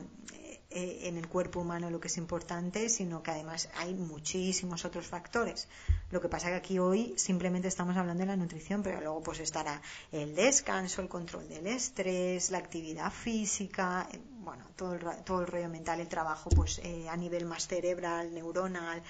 eh, 0.70 1.08
en 1.08 1.16
el 1.16 1.28
cuerpo 1.28 1.60
humano 1.60 1.90
lo 1.90 1.98
que 1.98 2.08
es 2.08 2.18
importante, 2.18 2.90
sino 2.90 3.22
que 3.22 3.30
además 3.30 3.70
hay 3.76 3.94
muchísimos 3.94 4.84
otros 4.84 5.06
factores. 5.06 5.66
Lo 6.10 6.20
que 6.20 6.28
pasa 6.28 6.48
que 6.48 6.56
aquí 6.56 6.78
hoy 6.78 7.14
simplemente 7.16 7.68
estamos 7.68 7.96
hablando 7.96 8.22
de 8.22 8.26
la 8.26 8.36
nutrición, 8.36 8.82
pero 8.82 9.00
luego 9.00 9.22
pues 9.22 9.40
estará 9.40 9.80
el 10.12 10.34
descanso, 10.34 11.00
el 11.00 11.08
control 11.08 11.48
del 11.48 11.66
estrés, 11.66 12.50
la 12.50 12.58
actividad 12.58 13.10
física, 13.10 14.08
eh, 14.12 14.20
bueno, 14.40 14.66
todo 14.76 14.94
el, 14.94 15.00
todo 15.24 15.40
el 15.40 15.46
rollo 15.46 15.68
mental, 15.68 16.00
el 16.00 16.08
trabajo 16.08 16.50
pues 16.50 16.80
eh, 16.84 17.08
a 17.08 17.16
nivel 17.16 17.46
más 17.46 17.66
cerebral, 17.66 18.34
neuronal, 18.34 19.02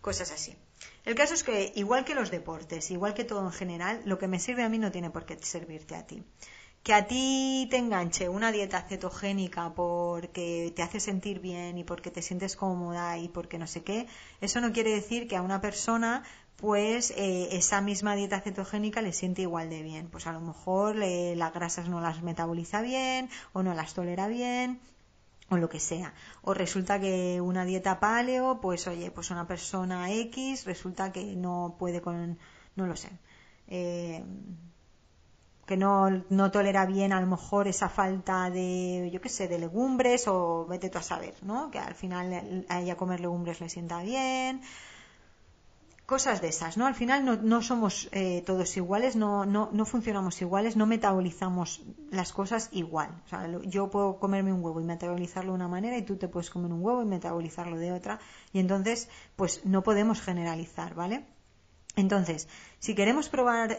cosas 0.00 0.32
así. 0.32 0.56
El 1.04 1.14
caso 1.14 1.34
es 1.34 1.42
que, 1.44 1.72
igual 1.74 2.04
que 2.04 2.14
los 2.14 2.30
deportes, 2.30 2.90
igual 2.90 3.14
que 3.14 3.24
todo 3.24 3.44
en 3.44 3.52
general, 3.52 4.00
lo 4.04 4.18
que 4.18 4.28
me 4.28 4.40
sirve 4.40 4.62
a 4.62 4.68
mí 4.68 4.78
no 4.78 4.90
tiene 4.90 5.10
por 5.10 5.26
qué 5.26 5.36
servirte 5.40 5.94
a 5.94 6.06
ti. 6.06 6.22
Que 6.82 6.94
a 6.94 7.06
ti 7.06 7.66
te 7.70 7.78
enganche 7.78 8.28
una 8.28 8.52
dieta 8.52 8.82
cetogénica 8.82 9.72
porque 9.74 10.72
te 10.76 10.82
hace 10.82 11.00
sentir 11.00 11.40
bien 11.40 11.78
y 11.78 11.84
porque 11.84 12.10
te 12.10 12.22
sientes 12.22 12.56
cómoda 12.56 13.16
y 13.18 13.28
porque 13.28 13.58
no 13.58 13.66
sé 13.66 13.82
qué, 13.82 14.06
eso 14.40 14.60
no 14.60 14.72
quiere 14.72 14.90
decir 14.90 15.26
que 15.26 15.36
a 15.36 15.42
una 15.42 15.60
persona 15.60 16.24
pues 16.56 17.10
eh, 17.16 17.48
esa 17.52 17.80
misma 17.80 18.14
dieta 18.14 18.40
cetogénica 18.40 19.02
le 19.02 19.12
siente 19.12 19.42
igual 19.42 19.70
de 19.70 19.82
bien. 19.82 20.08
Pues 20.08 20.26
a 20.26 20.32
lo 20.32 20.40
mejor 20.40 20.96
las 20.96 21.52
grasas 21.54 21.88
no 21.88 22.00
las 22.00 22.22
metaboliza 22.22 22.80
bien 22.82 23.28
o 23.52 23.62
no 23.62 23.74
las 23.74 23.94
tolera 23.94 24.28
bien 24.28 24.80
o 25.50 25.56
lo 25.56 25.68
que 25.68 25.80
sea. 25.80 26.14
O 26.42 26.54
resulta 26.54 27.00
que 27.00 27.40
una 27.40 27.64
dieta 27.64 28.00
paleo, 28.00 28.60
pues 28.60 28.86
oye, 28.86 29.10
pues 29.10 29.30
una 29.30 29.46
persona 29.46 30.10
X 30.10 30.64
resulta 30.64 31.12
que 31.12 31.36
no 31.36 31.76
puede 31.78 32.00
con, 32.00 32.38
no 32.76 32.86
lo 32.86 32.96
sé. 32.96 33.10
Eh, 33.68 34.24
que 35.66 35.76
no, 35.76 36.10
no 36.28 36.50
tolera 36.50 36.84
bien 36.86 37.12
a 37.12 37.20
lo 37.20 37.26
mejor 37.26 37.68
esa 37.68 37.88
falta 37.88 38.50
de, 38.50 39.10
yo 39.12 39.20
qué 39.20 39.28
sé, 39.28 39.48
de 39.48 39.58
legumbres 39.58 40.28
o 40.28 40.66
vete 40.66 40.90
tú 40.90 40.98
a 40.98 41.02
saber, 41.02 41.34
¿no? 41.42 41.70
Que 41.70 41.78
al 41.78 41.94
final 41.94 42.66
a 42.68 42.80
ella 42.80 42.96
comer 42.96 43.20
legumbres 43.20 43.60
le 43.60 43.68
sienta 43.68 44.02
bien. 44.02 44.60
Cosas 46.06 46.42
de 46.42 46.48
esas, 46.48 46.76
¿no? 46.76 46.86
Al 46.86 46.94
final 46.94 47.48
no, 47.48 47.62
somos 47.62 48.10
eh, 48.12 48.42
todos 48.44 48.76
iguales, 48.76 49.16
no, 49.16 49.46
no, 49.46 49.70
no 49.72 49.86
funcionamos 49.86 50.42
iguales, 50.42 50.76
no 50.76 50.84
metabolizamos 50.84 51.80
las 52.10 52.30
cosas 52.34 52.68
igual. 52.72 53.08
O 53.24 53.28
sea, 53.28 53.48
yo 53.62 53.88
puedo 53.88 54.18
comerme 54.18 54.52
un 54.52 54.62
huevo 54.62 54.82
y 54.82 54.84
metabolizarlo 54.84 55.52
de 55.52 55.56
una 55.56 55.68
manera 55.68 55.96
y 55.96 56.02
tú 56.02 56.16
te 56.16 56.28
puedes 56.28 56.50
comer 56.50 56.70
un 56.72 56.84
huevo 56.84 57.00
y 57.00 57.06
metabolizarlo 57.06 57.78
de 57.78 57.92
otra. 57.92 58.20
Y 58.52 58.58
entonces, 58.58 59.08
pues 59.34 59.64
no 59.64 59.82
podemos 59.82 60.20
generalizar, 60.20 60.94
¿vale? 60.94 61.24
Entonces, 61.96 62.48
si 62.80 62.94
queremos 62.94 63.30
probar 63.30 63.78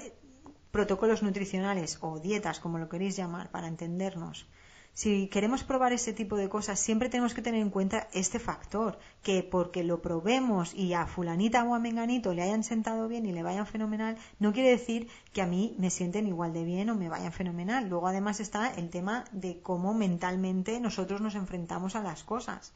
protocolos 0.72 1.22
nutricionales 1.22 2.00
o 2.02 2.20
dietas, 2.20 2.60
como 2.60 2.80
lo 2.80 2.90
queréis 2.90 3.16
llamar, 3.16 3.52
para 3.52 3.68
entendernos, 3.68 4.48
si 4.96 5.28
queremos 5.28 5.66
probar 5.66 5.92
ese 5.92 6.14
tipo 6.14 6.38
de 6.38 6.48
cosas, 6.48 6.80
siempre 6.80 7.10
tenemos 7.10 7.34
que 7.34 7.42
tener 7.42 7.62
en 7.62 7.70
cuenta 7.70 8.08
este 8.14 8.40
factor, 8.40 8.98
que 9.22 9.44
porque 9.44 9.84
lo 9.84 10.02
probemos 10.02 10.74
y 10.74 10.94
a 10.94 11.06
fulanita 11.06 11.66
o 11.66 11.76
a 11.76 11.80
menganito 11.80 12.34
le 12.34 12.44
hayan 12.44 12.64
sentado 12.64 13.10
bien 13.10 13.26
y 13.26 13.34
le 13.34 13.44
vayan 13.44 13.68
fenomenal, 13.68 14.18
no 14.40 14.54
quiere 14.54 14.70
decir 14.70 15.10
que 15.34 15.42
a 15.42 15.48
mí 15.48 15.76
me 15.78 15.90
sienten 15.90 16.28
igual 16.28 16.54
de 16.54 16.64
bien 16.64 16.90
o 16.90 16.96
me 16.96 17.10
vayan 17.10 17.34
fenomenal. 17.34 17.90
Luego 17.90 18.08
además 18.08 18.40
está 18.40 18.74
el 18.74 18.90
tema 18.90 19.26
de 19.34 19.60
cómo 19.60 19.94
mentalmente 19.94 20.80
nosotros 20.80 21.20
nos 21.20 21.36
enfrentamos 21.36 21.98
a 21.98 22.02
las 22.02 22.24
cosas 22.24 22.72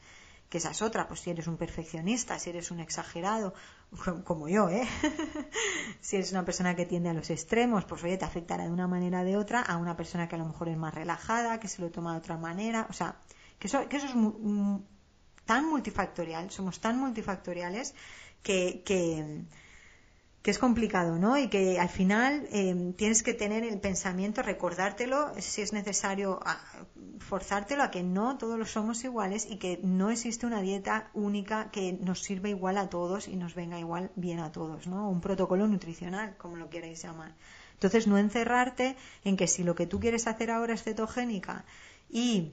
que 0.50 0.58
esa 0.58 0.72
es 0.72 0.82
otra, 0.82 1.06
pues 1.06 1.20
si 1.20 1.30
eres 1.30 1.46
un 1.46 1.56
perfeccionista, 1.56 2.38
si 2.40 2.50
eres 2.50 2.72
un 2.72 2.80
exagerado, 2.80 3.54
como 4.24 4.48
yo, 4.48 4.68
¿eh? 4.68 4.86
si 6.00 6.16
eres 6.16 6.30
una 6.30 6.44
persona 6.44 6.76
que 6.76 6.86
tiende 6.86 7.08
a 7.08 7.14
los 7.14 7.30
extremos, 7.30 7.84
pues 7.84 8.02
oye, 8.04 8.16
te 8.16 8.24
afectará 8.24 8.64
de 8.64 8.70
una 8.70 8.86
manera 8.86 9.22
o 9.22 9.24
de 9.24 9.36
otra 9.36 9.60
a 9.60 9.76
una 9.76 9.96
persona 9.96 10.28
que 10.28 10.36
a 10.36 10.38
lo 10.38 10.46
mejor 10.46 10.68
es 10.68 10.76
más 10.76 10.94
relajada, 10.94 11.58
que 11.58 11.68
se 11.68 11.82
lo 11.82 11.90
toma 11.90 12.12
de 12.12 12.18
otra 12.18 12.36
manera, 12.36 12.86
o 12.88 12.92
sea, 12.92 13.16
que 13.58 13.66
eso, 13.66 13.88
que 13.88 13.96
eso 13.96 14.06
es 14.06 14.14
tan 15.44 15.68
multifactorial, 15.68 16.50
somos 16.50 16.80
tan 16.80 16.98
multifactoriales 16.98 17.94
que, 18.42 18.82
que 18.84 19.44
que 20.42 20.50
es 20.50 20.58
complicado, 20.58 21.18
¿no? 21.18 21.36
Y 21.36 21.48
que 21.48 21.78
al 21.78 21.90
final 21.90 22.48
em, 22.50 22.94
tienes 22.94 23.22
que 23.22 23.34
tener 23.34 23.62
el 23.62 23.78
pensamiento, 23.78 24.42
recordártelo, 24.42 25.32
si 25.38 25.60
es 25.60 25.72
necesario, 25.72 26.40
forzártelo 27.18 27.82
a 27.82 27.90
que 27.90 28.02
no 28.02 28.38
todos 28.38 28.58
lo 28.58 28.64
somos 28.64 29.04
iguales 29.04 29.46
y 29.50 29.56
que 29.58 29.80
no 29.82 30.10
existe 30.10 30.46
una 30.46 30.62
dieta 30.62 31.10
única 31.12 31.70
que 31.70 31.92
nos 31.92 32.22
sirva 32.22 32.48
igual 32.48 32.78
a 32.78 32.88
todos 32.88 33.28
y 33.28 33.36
nos 33.36 33.54
venga 33.54 33.78
igual 33.78 34.10
bien 34.16 34.38
a 34.40 34.50
todos, 34.50 34.86
¿no? 34.86 35.10
Un 35.10 35.20
protocolo 35.20 35.66
nutricional, 35.66 36.36
como 36.38 36.56
lo 36.56 36.70
queráis 36.70 37.02
llamar. 37.02 37.34
Entonces, 37.74 38.06
no 38.06 38.16
encerrarte 38.16 38.96
en 39.24 39.36
que 39.36 39.46
si 39.46 39.62
lo 39.62 39.74
que 39.74 39.86
tú 39.86 40.00
quieres 40.00 40.26
hacer 40.26 40.50
ahora 40.50 40.74
es 40.74 40.82
cetogénica 40.82 41.64
y 42.08 42.52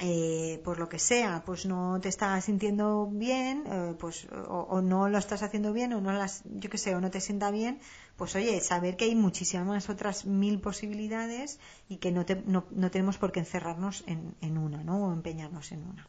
eh, 0.00 0.60
por 0.64 0.80
lo 0.80 0.88
que 0.88 0.98
sea, 0.98 1.44
pues 1.46 1.66
no 1.66 2.00
te 2.00 2.08
estás 2.08 2.44
sintiendo 2.44 3.06
bien, 3.12 3.62
eh, 3.66 3.94
pues 3.96 4.26
o, 4.48 4.82
no 4.82 5.08
lo 5.08 5.18
estás 5.18 5.44
haciendo 5.44 5.72
bien 5.72 5.92
o 5.92 6.00
no 6.00 6.12
las, 6.12 6.42
yo 6.44 6.68
qué 6.68 6.78
sé, 6.78 6.96
o 6.96 7.00
no 7.00 7.12
te 7.12 7.20
sienta 7.20 7.52
bien, 7.52 7.78
pues 8.16 8.34
oye, 8.34 8.60
saber 8.60 8.96
que 8.96 9.04
hay 9.04 9.14
muchísimas 9.14 9.88
otras 9.88 10.26
mil 10.26 10.60
posibilidades 10.60 11.60
y 11.88 11.98
que 11.98 12.10
no, 12.10 12.24
no, 12.46 12.90
tenemos 12.90 13.18
por 13.18 13.30
qué 13.30 13.40
encerrarnos 13.40 14.02
en, 14.08 14.34
en, 14.40 14.58
una, 14.58 14.82
¿no? 14.82 15.06
O 15.06 15.12
empeñarnos 15.12 15.70
en 15.70 15.84
una. 15.84 16.08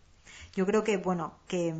Yo 0.55 0.65
creo 0.65 0.83
que, 0.83 0.97
bueno, 0.97 1.37
que 1.47 1.75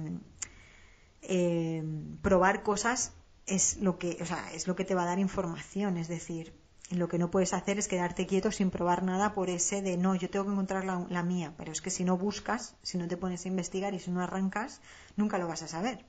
eh, 1.24 1.84
probar 2.22 2.62
cosas 2.62 3.14
es 3.48 3.78
lo 3.78 3.98
que, 3.98 4.18
o 4.22 4.26
sea, 4.26 4.54
es 4.54 4.68
lo 4.68 4.76
que 4.76 4.86
te 4.86 4.94
va 4.94 5.04
a 5.04 5.08
dar 5.08 5.20
información, 5.20 5.98
es 5.98 6.08
decir, 6.08 6.54
lo 6.92 7.08
que 7.08 7.18
no 7.18 7.32
puedes 7.32 7.54
hacer 7.54 7.80
es 7.80 7.88
quedarte 7.88 8.28
quieto 8.28 8.52
sin 8.52 8.70
probar 8.70 9.04
nada 9.04 9.34
por 9.34 9.50
ese 9.50 9.82
de 9.82 9.98
no, 9.98 10.14
yo 10.16 10.30
tengo 10.30 10.46
que 10.46 10.52
encontrar 10.52 10.86
la, 10.86 11.24
mía. 11.24 11.54
Pero 11.58 11.72
es 11.72 11.82
que 11.82 11.90
si 11.90 12.04
no 12.04 12.18
buscas, 12.18 12.76
si 12.84 12.98
no 12.98 13.08
te 13.08 13.18
pones 13.18 13.46
a 13.46 13.48
investigar 13.48 13.94
y 13.94 14.00
si 14.00 14.12
no 14.12 14.22
arrancas, 14.22 14.82
nunca 15.16 15.38
lo 15.38 15.48
vas 15.48 15.64
a 15.64 15.68
saber. 15.68 16.06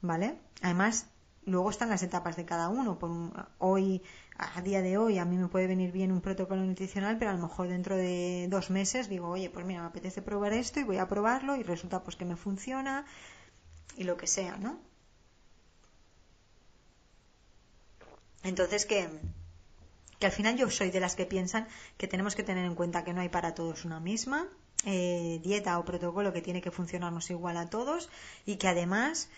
¿Vale? 0.00 0.38
Además, 0.60 1.06
luego 1.44 1.70
están 1.70 1.88
las 1.88 2.02
etapas 2.02 2.36
de 2.36 2.44
cada 2.44 2.68
uno. 2.68 2.98
Por 2.98 3.10
hoy, 3.58 4.02
a 4.36 4.60
día 4.62 4.82
de 4.82 4.98
hoy, 4.98 5.18
a 5.18 5.24
mí 5.24 5.36
me 5.36 5.48
puede 5.48 5.68
venir 5.68 5.92
bien 5.92 6.10
un 6.10 6.20
protocolo 6.20 6.62
nutricional, 6.62 7.16
pero 7.18 7.30
a 7.30 7.34
lo 7.34 7.40
mejor 7.40 7.68
dentro 7.68 7.96
de 7.96 8.48
dos 8.50 8.70
meses 8.70 9.08
digo, 9.08 9.28
oye, 9.28 9.50
pues 9.50 9.64
mira, 9.64 9.82
me 9.82 9.86
apetece 9.86 10.20
probar 10.20 10.52
esto 10.52 10.80
y 10.80 10.84
voy 10.84 10.98
a 10.98 11.08
probarlo 11.08 11.54
y 11.54 11.62
resulta 11.62 12.02
pues 12.02 12.16
que 12.16 12.24
me 12.24 12.36
funciona 12.36 13.06
y 13.96 14.04
lo 14.04 14.16
que 14.16 14.26
sea, 14.26 14.56
¿no? 14.56 14.80
Entonces, 18.42 18.86
que 18.86 19.08
que 20.18 20.26
al 20.26 20.32
final 20.32 20.56
yo 20.56 20.70
soy 20.70 20.90
de 20.90 21.00
las 21.00 21.16
que 21.16 21.26
piensan 21.26 21.68
que 21.96 22.08
tenemos 22.08 22.34
que 22.34 22.42
tener 22.42 22.64
en 22.64 22.74
cuenta 22.74 23.04
que 23.04 23.12
no 23.12 23.20
hay 23.20 23.28
para 23.28 23.54
todos 23.54 23.84
una 23.84 24.00
misma 24.00 24.48
eh, 24.84 25.40
dieta 25.42 25.78
o 25.78 25.84
protocolo 25.84 26.32
que 26.32 26.42
tiene 26.42 26.60
que 26.60 26.70
funcionarnos 26.70 27.30
igual 27.30 27.56
a 27.56 27.68
todos 27.68 28.08
y 28.46 28.56
que 28.56 28.68
además 28.68 29.28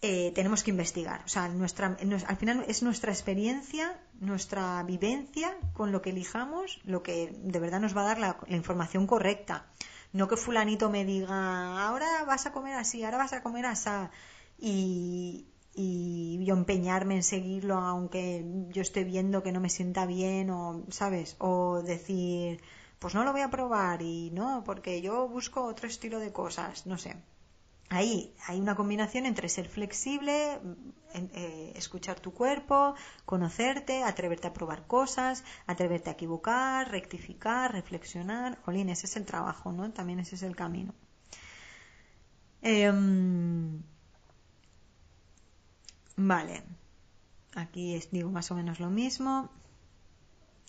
eh, 0.00 0.32
tenemos 0.34 0.62
que 0.62 0.70
investigar. 0.70 1.22
O 1.24 1.28
sea, 1.28 1.48
nuestra, 1.48 1.96
al 2.26 2.36
final 2.36 2.64
es 2.68 2.82
nuestra 2.82 3.10
experiencia, 3.10 3.98
nuestra 4.20 4.82
vivencia 4.84 5.56
con 5.72 5.90
lo 5.90 6.02
que 6.02 6.10
elijamos, 6.10 6.80
lo 6.84 7.02
que 7.02 7.32
de 7.34 7.58
verdad 7.58 7.80
nos 7.80 7.96
va 7.96 8.02
a 8.02 8.04
dar 8.04 8.18
la, 8.18 8.38
la 8.46 8.56
información 8.56 9.06
correcta. 9.06 9.66
No 10.12 10.28
que 10.28 10.36
fulanito 10.36 10.88
me 10.88 11.04
diga, 11.04 11.86
ahora 11.86 12.24
vas 12.24 12.46
a 12.46 12.52
comer 12.52 12.74
así, 12.74 13.04
ahora 13.04 13.18
vas 13.18 13.32
a 13.32 13.42
comer 13.42 13.66
así. 13.66 13.90
Y, 14.58 15.46
y 15.80 16.44
yo 16.44 16.54
empeñarme 16.54 17.14
en 17.14 17.22
seguirlo 17.22 17.76
aunque 17.76 18.44
yo 18.70 18.82
esté 18.82 19.04
viendo 19.04 19.44
que 19.44 19.52
no 19.52 19.60
me 19.60 19.70
sienta 19.70 20.06
bien 20.06 20.50
o, 20.50 20.82
¿sabes? 20.90 21.36
O 21.38 21.82
decir, 21.82 22.60
pues 22.98 23.14
no 23.14 23.22
lo 23.22 23.30
voy 23.30 23.42
a 23.42 23.50
probar 23.50 24.02
y 24.02 24.30
no, 24.32 24.64
porque 24.64 25.00
yo 25.00 25.28
busco 25.28 25.62
otro 25.64 25.86
estilo 25.86 26.18
de 26.18 26.32
cosas, 26.32 26.84
no 26.86 26.98
sé. 26.98 27.16
Ahí 27.90 28.34
hay 28.48 28.58
una 28.60 28.74
combinación 28.74 29.24
entre 29.24 29.48
ser 29.48 29.68
flexible, 29.68 30.58
eh, 31.14 31.72
escuchar 31.76 32.18
tu 32.18 32.32
cuerpo, 32.34 32.96
conocerte, 33.24 34.02
atreverte 34.02 34.48
a 34.48 34.52
probar 34.52 34.86
cosas, 34.88 35.44
atreverte 35.68 36.10
a 36.10 36.14
equivocar, 36.14 36.90
rectificar, 36.90 37.72
reflexionar. 37.72 38.58
Jolín, 38.64 38.88
ese 38.88 39.06
es 39.06 39.16
el 39.16 39.24
trabajo, 39.24 39.70
¿no? 39.70 39.92
También 39.92 40.18
ese 40.18 40.34
es 40.34 40.42
el 40.42 40.56
camino. 40.56 40.92
Eh, 42.62 42.92
Vale. 46.18 46.64
Aquí 47.54 47.94
es, 47.94 48.10
digo 48.10 48.30
más 48.30 48.50
o 48.50 48.56
menos 48.56 48.80
lo 48.80 48.90
mismo. 48.90 49.50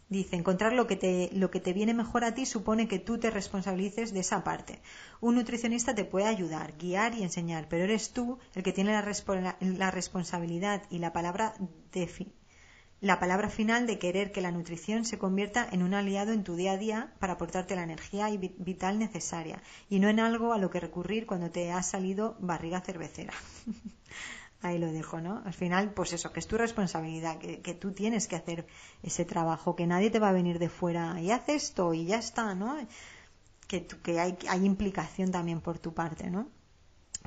Dice, 0.08 0.36
encontrar 0.36 0.74
lo 0.74 0.86
que, 0.86 0.96
te, 0.96 1.30
lo 1.34 1.50
que 1.50 1.60
te 1.60 1.74
viene 1.74 1.94
mejor 1.94 2.24
a 2.24 2.36
ti 2.36 2.46
supone 2.46 2.88
que 2.88 3.00
tú 3.00 3.18
te 3.20 3.32
responsabilices 3.32 4.14
de 4.14 4.20
esa 4.20 4.44
parte. 4.44 4.80
Un 5.22 5.36
nutricionista 5.36 5.96
te 5.96 6.06
puede 6.06 6.28
ayudar, 6.28 6.78
guiar 6.78 7.16
y 7.16 7.24
enseñar, 7.24 7.68
pero 7.68 7.84
eres 7.84 8.12
tú 8.12 8.38
el 8.54 8.62
que 8.62 8.74
tiene 8.74 8.92
la, 8.92 9.58
la 9.60 9.92
responsabilidad 9.92 10.84
y 10.92 11.00
la 11.00 11.14
palabra, 11.14 11.54
la 13.02 13.20
palabra 13.20 13.50
final 13.50 13.88
de 13.88 13.98
querer 13.98 14.32
que 14.32 14.42
la 14.42 14.52
nutrición 14.52 15.06
se 15.06 15.18
convierta 15.18 15.68
en 15.72 15.82
un 15.82 15.96
aliado 15.96 16.32
en 16.32 16.44
tu 16.44 16.56
día 16.56 16.74
a 16.74 16.78
día 16.78 17.14
para 17.20 17.34
aportarte 17.34 17.76
la 17.76 17.84
energía 17.84 18.30
vital 18.30 19.00
necesaria 19.00 19.62
y 19.90 20.00
no 20.00 20.10
en 20.10 20.20
algo 20.20 20.54
a 20.54 20.60
lo 20.60 20.70
que 20.70 20.80
recurrir 20.80 21.26
cuando 21.26 21.50
te 21.50 21.72
ha 21.72 21.82
salido 21.82 22.36
barriga 22.40 22.82
cervecera. 22.82 23.34
ahí 24.62 24.78
lo 24.78 24.92
dejo, 24.92 25.22
¿no? 25.22 25.42
Al 25.46 25.54
final, 25.54 25.94
pues 25.94 26.14
eso, 26.14 26.32
que 26.32 26.40
es 26.40 26.48
tu 26.48 26.58
responsabilidad, 26.58 27.38
que, 27.38 27.62
que, 27.62 27.74
tú 27.74 27.92
tienes 27.94 28.28
que 28.28 28.36
hacer 28.36 28.68
ese 29.04 29.26
trabajo, 29.26 29.76
que 29.76 29.88
nadie 29.88 30.10
te 30.10 30.20
va 30.20 30.30
a 30.30 30.34
venir 30.34 30.60
de 30.60 30.70
fuera 30.70 31.20
y 31.22 31.32
haz 31.32 31.48
esto 31.50 31.94
y 31.94 32.06
ya 32.06 32.18
está, 32.18 32.56
¿no? 32.56 32.78
Que, 33.68 33.86
que 33.86 34.20
hay, 34.20 34.38
hay 34.50 34.66
implicación 34.66 35.32
también 35.32 35.62
por 35.62 35.80
tu 35.80 35.94
parte, 35.94 36.30
¿no? 36.30 36.50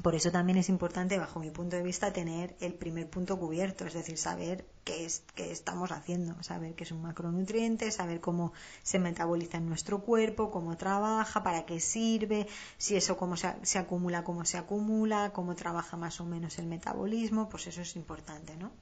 Por 0.00 0.14
eso 0.14 0.32
también 0.32 0.58
es 0.58 0.68
importante, 0.68 1.18
bajo 1.18 1.38
mi 1.38 1.50
punto 1.50 1.76
de 1.76 1.82
vista, 1.82 2.12
tener 2.12 2.56
el 2.60 2.74
primer 2.74 3.08
punto 3.10 3.38
cubierto, 3.38 3.84
es 3.84 3.92
decir, 3.92 4.16
saber 4.16 4.66
qué, 4.84 5.04
es, 5.04 5.22
qué 5.34 5.52
estamos 5.52 5.92
haciendo, 5.92 6.42
saber 6.42 6.74
qué 6.74 6.84
es 6.84 6.92
un 6.92 7.02
macronutriente, 7.02 7.90
saber 7.90 8.20
cómo 8.20 8.52
se 8.82 8.98
metaboliza 8.98 9.58
en 9.58 9.66
nuestro 9.66 10.00
cuerpo, 10.00 10.50
cómo 10.50 10.76
trabaja, 10.76 11.44
para 11.44 11.66
qué 11.66 11.78
sirve, 11.78 12.48
si 12.78 12.96
eso 12.96 13.16
cómo 13.16 13.36
se, 13.36 13.78
acumula, 13.78 14.24
cómo 14.24 14.44
se 14.44 14.56
acumula, 14.56 15.30
cómo 15.32 15.54
trabaja 15.54 15.96
más 15.96 16.20
o 16.20 16.24
menos 16.24 16.58
el 16.58 16.66
metabolismo, 16.66 17.48
pues 17.48 17.66
eso 17.66 17.82
es 17.82 17.94
importante, 17.94 18.56
¿no? 18.56 18.72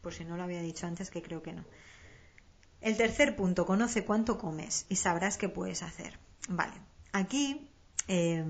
Por 0.00 0.14
si 0.14 0.24
no 0.24 0.36
lo 0.36 0.44
había 0.44 0.62
dicho 0.62 0.86
antes, 0.86 1.10
que 1.10 1.22
creo 1.22 1.42
que 1.42 1.52
no. 1.52 1.64
El 2.80 2.96
tercer 2.96 3.36
punto, 3.36 3.66
conoce 3.66 4.04
cuánto 4.04 4.38
comes 4.38 4.86
y 4.88 4.96
sabrás 4.96 5.36
qué 5.36 5.48
puedes 5.48 5.82
hacer. 5.82 6.18
Vale, 6.48 6.74
aquí 7.12 7.70
eh, 8.08 8.44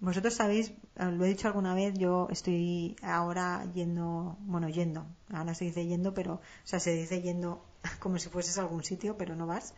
vosotros 0.00 0.34
sabéis, 0.34 0.72
eh, 0.96 1.04
lo 1.06 1.24
he 1.24 1.28
dicho 1.28 1.48
alguna 1.48 1.74
vez, 1.74 1.94
yo 1.98 2.28
estoy 2.30 2.96
ahora 3.02 3.64
yendo, 3.74 4.36
bueno, 4.40 4.68
yendo, 4.68 5.06
ahora 5.32 5.54
se 5.54 5.64
dice 5.64 5.86
yendo, 5.86 6.14
pero, 6.14 6.34
o 6.34 6.40
sea, 6.64 6.80
se 6.80 6.94
dice 6.94 7.20
yendo 7.22 7.64
como 7.98 8.18
si 8.18 8.28
fueses 8.28 8.58
a 8.58 8.62
algún 8.62 8.84
sitio, 8.84 9.16
pero 9.16 9.34
no 9.34 9.46
vas. 9.46 9.74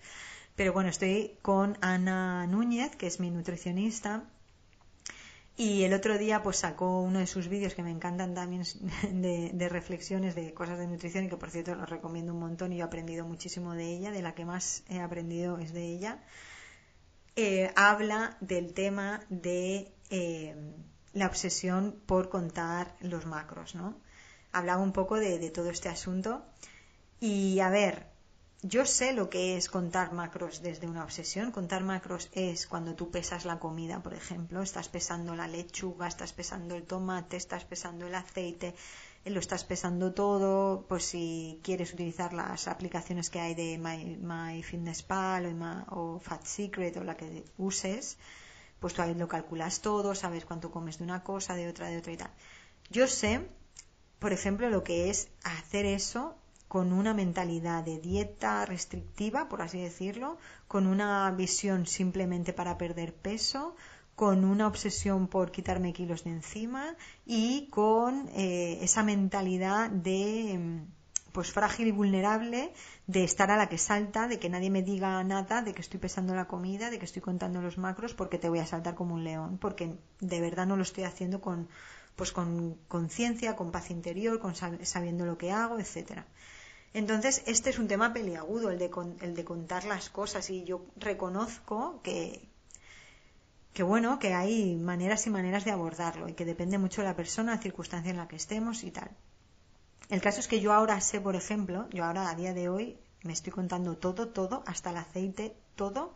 Pero 0.57 0.73
bueno, 0.73 0.91
estoy 0.91 1.39
con 1.43 1.79
Ana 1.81 2.47
Núñez, 2.47 2.97
que 2.97 3.07
es 3.07 3.21
mi 3.21 3.31
nutricionista, 3.31 4.25
Y 5.57 5.85
el 5.85 5.93
otro 5.93 6.17
día 6.17 6.43
pues 6.43 6.57
sacó 6.59 7.03
uno 7.03 7.19
de 7.19 7.27
sus 7.27 7.49
vídeos 7.49 7.75
que 7.75 7.83
me 7.83 7.91
encantan 7.91 8.35
también 8.35 8.63
de, 9.13 9.69
reflexiones 9.69 10.35
de 10.35 10.55
cosas 10.55 10.79
de 10.79 10.87
nutrición 10.87 11.25
y 11.25 11.29
que 11.29 11.37
por 11.37 11.51
cierto 11.51 11.75
los 11.75 11.89
recomiendo 11.89 12.33
un 12.33 12.41
montón 12.41 12.73
y 12.73 12.77
yo 12.79 12.85
he 12.85 12.87
aprendido 12.87 13.27
muchísimo 13.27 13.75
de 13.75 13.85
ella, 13.97 14.11
de 14.11 14.23
la 14.23 14.35
que 14.35 14.45
más 14.45 14.85
he 14.89 15.01
aprendido 15.01 15.59
es 15.59 15.73
de 15.73 15.85
ella. 15.85 16.23
Eh, 17.37 17.71
habla 17.77 18.37
del 18.41 18.73
tema 18.75 19.21
de 19.29 19.93
eh, 20.11 20.55
la 21.13 21.27
obsesión 21.27 22.01
por 22.07 22.29
contar 22.29 22.95
los 23.01 23.27
macros, 23.27 23.75
¿no? 23.75 23.97
Hablaba 24.53 24.83
un 24.83 24.93
poco 24.93 25.17
de, 25.17 25.51
todo 25.51 25.71
este 25.71 25.89
asunto 25.89 26.45
y 27.21 27.61
a 27.61 27.71
ver, 27.71 28.07
yo 28.63 28.85
sé 28.85 29.13
lo 29.13 29.31
que 29.31 29.57
es 29.57 29.69
contar 29.69 30.13
macros 30.13 30.63
desde 30.63 30.87
una 30.87 31.05
obsesión. 31.05 31.51
Contar 31.51 31.83
macros 31.83 32.29
es 32.33 32.67
cuando 32.67 32.95
tú 32.95 33.11
pesas 33.11 33.45
la 33.45 33.59
comida, 33.59 34.03
por 34.03 34.15
ejemplo, 34.15 34.63
estás 34.63 34.89
pesando 34.89 35.35
la 35.35 35.49
lechuga, 35.49 36.09
estás 36.09 36.33
pesando 36.33 36.75
el 36.75 36.85
tomate, 36.85 37.37
estás 37.37 37.65
pesando 37.65 38.07
el 38.07 38.15
aceite, 38.15 38.75
eh, 39.25 39.31
lo 39.31 39.41
estás 39.41 39.65
pesando 39.65 40.13
todo. 40.13 40.85
Pues 40.89 41.05
si 41.05 41.61
quieres 41.63 41.95
utilizar 41.95 42.33
las 42.35 42.69
aplicaciones 42.69 43.31
que 43.31 43.41
hay 43.41 43.55
de 43.55 43.79
My, 43.79 44.63
o, 45.91 45.97
o 45.97 46.21
Fat 46.21 46.45
Secret 46.45 46.97
o 46.97 47.05
la 47.05 47.17
que 47.17 47.45
uses, 47.57 48.19
pues 48.81 48.95
tú 48.95 49.03
lo 49.17 49.29
calculas 49.29 49.81
todo, 49.81 50.15
sabes 50.15 50.45
cuánto 50.45 50.71
comes 50.71 50.99
de 50.99 51.05
una 51.05 51.23
cosa, 51.23 51.55
de 51.55 51.69
otra, 51.69 51.89
de 51.89 51.99
otra 51.99 52.13
y 52.13 52.17
tal. 52.17 52.31
Yo 52.91 53.07
sé, 53.07 53.47
por 54.19 54.33
ejemplo, 54.33 54.69
lo 54.71 54.83
que 54.83 55.11
es 55.11 55.29
hacer 55.45 55.87
eso 55.87 56.35
con 56.67 56.93
una 56.93 57.15
mentalidad 57.15 57.85
de 57.85 57.99
dieta 57.99 58.65
restrictiva, 58.65 59.49
por 59.49 59.61
así 59.61 59.81
decirlo, 59.81 60.39
con 60.69 60.87
una 60.87 61.31
visión 61.33 61.87
simplemente 61.87 62.53
para 62.53 62.79
perder 62.79 63.13
peso, 63.13 63.75
con 64.15 64.45
una 64.45 64.67
obsesión 64.67 65.27
por 65.29 65.51
quitarme 65.51 65.93
kilos 65.93 66.25
de 66.25 66.31
encima 66.31 66.95
y 67.27 67.69
con 67.71 68.29
eh, 68.35 68.79
esa 68.83 69.03
mentalidad 69.03 69.91
de 69.91 70.59
mm, 70.59 71.00
pues 71.33 71.53
frágil 71.53 71.89
y 71.89 71.93
vulnerable 71.93 72.73
de 73.07 73.25
estar 73.25 73.51
a 73.51 73.57
la 73.57 73.69
que 73.69 73.79
salta, 73.79 74.29
de 74.29 74.39
que 74.39 74.49
nadie 74.49 74.71
me 74.71 74.83
diga 74.83 75.23
nada, 75.25 75.63
de 75.63 75.73
que 75.73 75.81
estoy 75.81 76.01
pesando 76.01 76.35
la 76.35 76.47
comida, 76.47 76.91
de 76.91 76.99
que 76.99 77.05
estoy 77.05 77.23
contando 77.23 77.61
los 77.61 77.79
macros 77.79 78.15
porque 78.15 78.39
te 78.39 78.49
voy 78.49 78.59
a 78.59 78.67
saltar 78.67 78.95
como 78.95 79.15
un 79.15 79.25
león, 79.25 79.59
porque 79.59 79.97
de 80.21 80.41
verdad 80.41 80.67
no 80.67 80.77
lo 80.77 80.83
estoy 80.83 81.05
haciendo 81.05 81.41
con 81.41 81.69
pues 82.17 82.33
con 82.33 82.75
conciencia, 82.89 83.57
con 83.57 83.71
paz 83.71 83.91
interior, 83.91 84.39
con 84.41 84.55
sabiendo 84.55 85.25
lo 85.25 85.39
que 85.39 85.53
hago, 85.53 85.79
etcétera. 85.79 86.27
Entonces, 86.93 87.43
este 87.47 87.71
es 87.71 87.79
un 87.79 87.89
tema 87.89 88.13
peliagudo, 88.13 88.71
el 88.71 88.79
de, 88.79 88.91
el 89.21 89.35
de 89.35 89.45
contar 89.45 89.85
las 89.85 90.11
cosas, 90.11 90.51
y 90.51 90.65
yo 90.65 90.85
reconozco 90.97 92.01
que, 92.03 92.49
que, 93.73 93.83
bueno, 93.83 94.19
que 94.19 94.35
hay 94.35 94.75
maneras 94.75 95.27
y 95.27 95.31
maneras 95.31 95.65
de 95.65 95.71
abordarlo, 95.71 96.29
y 96.29 96.35
que 96.35 96.45
depende 96.45 96.79
mucho 96.79 97.01
de 97.01 97.09
la 97.09 97.17
persona, 97.17 97.55
la 97.55 97.63
circunstancia 97.63 98.11
en 98.11 98.17
la 98.17 98.29
que 98.29 98.37
estemos 98.37 98.83
y 98.83 98.91
tal. 98.91 99.11
El 100.11 100.21
caso 100.21 100.41
es 100.41 100.49
que 100.49 100.61
yo 100.61 100.73
ahora 100.73 101.01
sé, 101.01 101.21
por 101.21 101.37
ejemplo, 101.37 101.89
yo 101.91 102.05
ahora 102.05 102.29
a 102.29 102.35
día 102.35 102.53
de 102.53 102.69
hoy 102.69 102.99
me 103.23 103.33
estoy 103.33 103.53
contando 103.53 103.97
todo, 103.97 104.29
todo, 104.29 104.65
hasta 104.67 104.91
el 104.91 104.97
aceite, 104.97 105.57
todo. 105.77 106.15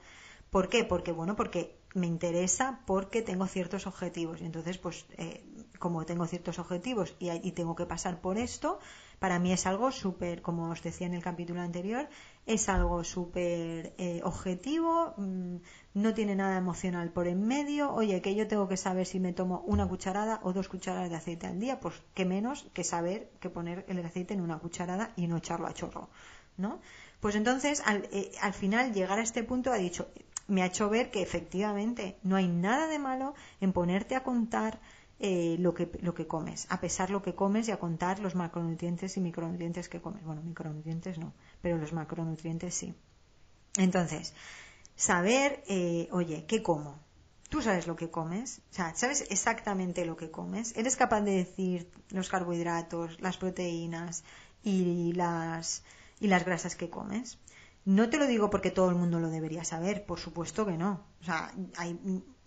¿Por 0.50 0.68
qué? 0.68 0.84
Porque, 0.84 1.12
bueno, 1.12 1.36
porque 1.36 1.78
me 1.94 2.08
interesa, 2.08 2.80
porque 2.86 3.22
tengo 3.22 3.46
ciertos 3.46 3.86
objetivos. 3.86 4.40
Y 4.40 4.46
entonces, 4.46 4.78
pues, 4.78 5.06
eh, 5.16 5.44
como 5.78 6.04
tengo 6.06 6.26
ciertos 6.26 6.58
objetivos 6.58 7.14
y, 7.20 7.30
y 7.30 7.52
tengo 7.52 7.76
que 7.76 7.86
pasar 7.86 8.20
por 8.20 8.36
esto, 8.36 8.80
para 9.24 9.38
mí 9.38 9.54
es 9.54 9.64
algo 9.64 9.90
súper, 9.90 10.42
como 10.42 10.68
os 10.68 10.82
decía 10.82 11.06
en 11.06 11.14
el 11.14 11.22
capítulo 11.22 11.62
anterior, 11.62 12.06
es 12.44 12.68
algo 12.68 13.02
súper 13.04 13.94
eh, 13.96 14.20
objetivo, 14.22 15.14
mm, 15.16 15.56
no 15.94 16.12
tiene 16.12 16.34
nada 16.36 16.58
emocional 16.58 17.08
por 17.08 17.26
en 17.26 17.46
medio. 17.46 17.90
Oye, 17.94 18.20
que 18.20 18.34
yo 18.34 18.46
tengo 18.46 18.68
que 18.68 18.76
saber 18.76 19.06
si 19.06 19.20
me 19.20 19.32
tomo 19.32 19.62
una 19.66 19.88
cucharada 19.88 20.40
o 20.42 20.52
dos 20.52 20.68
cucharadas 20.68 21.08
de 21.08 21.16
aceite 21.16 21.46
al 21.46 21.58
día, 21.58 21.80
pues 21.80 21.94
qué 22.12 22.26
menos 22.26 22.66
que 22.74 22.84
saber 22.84 23.30
que 23.40 23.48
poner 23.48 23.86
el 23.88 24.04
aceite 24.04 24.34
en 24.34 24.42
una 24.42 24.58
cucharada 24.58 25.14
y 25.16 25.26
no 25.26 25.38
echarlo 25.38 25.68
a 25.68 25.72
chorro, 25.72 26.10
¿no? 26.58 26.82
Pues 27.20 27.34
entonces, 27.34 27.82
al, 27.86 28.06
eh, 28.12 28.30
al 28.42 28.52
final, 28.52 28.92
llegar 28.92 29.18
a 29.18 29.22
este 29.22 29.42
punto 29.42 29.72
ha 29.72 29.78
dicho, 29.78 30.06
me 30.48 30.60
ha 30.60 30.66
hecho 30.66 30.90
ver 30.90 31.10
que 31.10 31.22
efectivamente 31.22 32.18
no 32.24 32.36
hay 32.36 32.48
nada 32.48 32.88
de 32.88 32.98
malo 32.98 33.32
en 33.62 33.72
ponerte 33.72 34.16
a 34.16 34.22
contar 34.22 34.80
eh, 35.20 35.56
lo, 35.60 35.74
que, 35.74 35.90
lo 36.00 36.12
que 36.12 36.26
comes, 36.26 36.66
a 36.70 36.80
pesar 36.80 37.10
lo 37.10 37.22
que 37.22 37.34
comes 37.34 37.68
y 37.68 37.70
a 37.70 37.78
contar 37.78 38.18
los 38.18 38.34
macronutrientes 38.34 39.16
y 39.16 39.20
micronutrientes 39.20 39.88
que 39.88 40.00
comes. 40.00 40.24
Bueno, 40.24 40.42
micronutrientes 40.42 41.18
no, 41.18 41.32
pero 41.62 41.78
los 41.78 41.92
macronutrientes 41.92 42.74
sí. 42.74 42.94
Entonces, 43.76 44.34
saber, 44.96 45.62
eh, 45.68 46.08
oye, 46.10 46.46
¿qué 46.46 46.62
como? 46.62 46.98
Tú 47.48 47.62
sabes 47.62 47.86
lo 47.86 47.94
que 47.94 48.10
comes, 48.10 48.60
o 48.70 48.74
sea, 48.74 48.94
sabes 48.96 49.24
exactamente 49.30 50.04
lo 50.04 50.16
que 50.16 50.30
comes. 50.30 50.76
Eres 50.76 50.96
capaz 50.96 51.20
de 51.20 51.36
decir 51.36 51.90
los 52.10 52.28
carbohidratos, 52.28 53.20
las 53.20 53.36
proteínas 53.36 54.24
y 54.64 55.12
las, 55.12 55.84
y 56.18 56.26
las 56.26 56.44
grasas 56.44 56.74
que 56.74 56.90
comes. 56.90 57.38
No 57.84 58.10
te 58.10 58.16
lo 58.16 58.26
digo 58.26 58.50
porque 58.50 58.70
todo 58.70 58.88
el 58.88 58.96
mundo 58.96 59.20
lo 59.20 59.28
debería 59.28 59.62
saber, 59.62 60.06
por 60.06 60.18
supuesto 60.18 60.66
que 60.66 60.76
no. 60.76 61.04
O 61.20 61.24
sea, 61.24 61.52
hay 61.76 62.00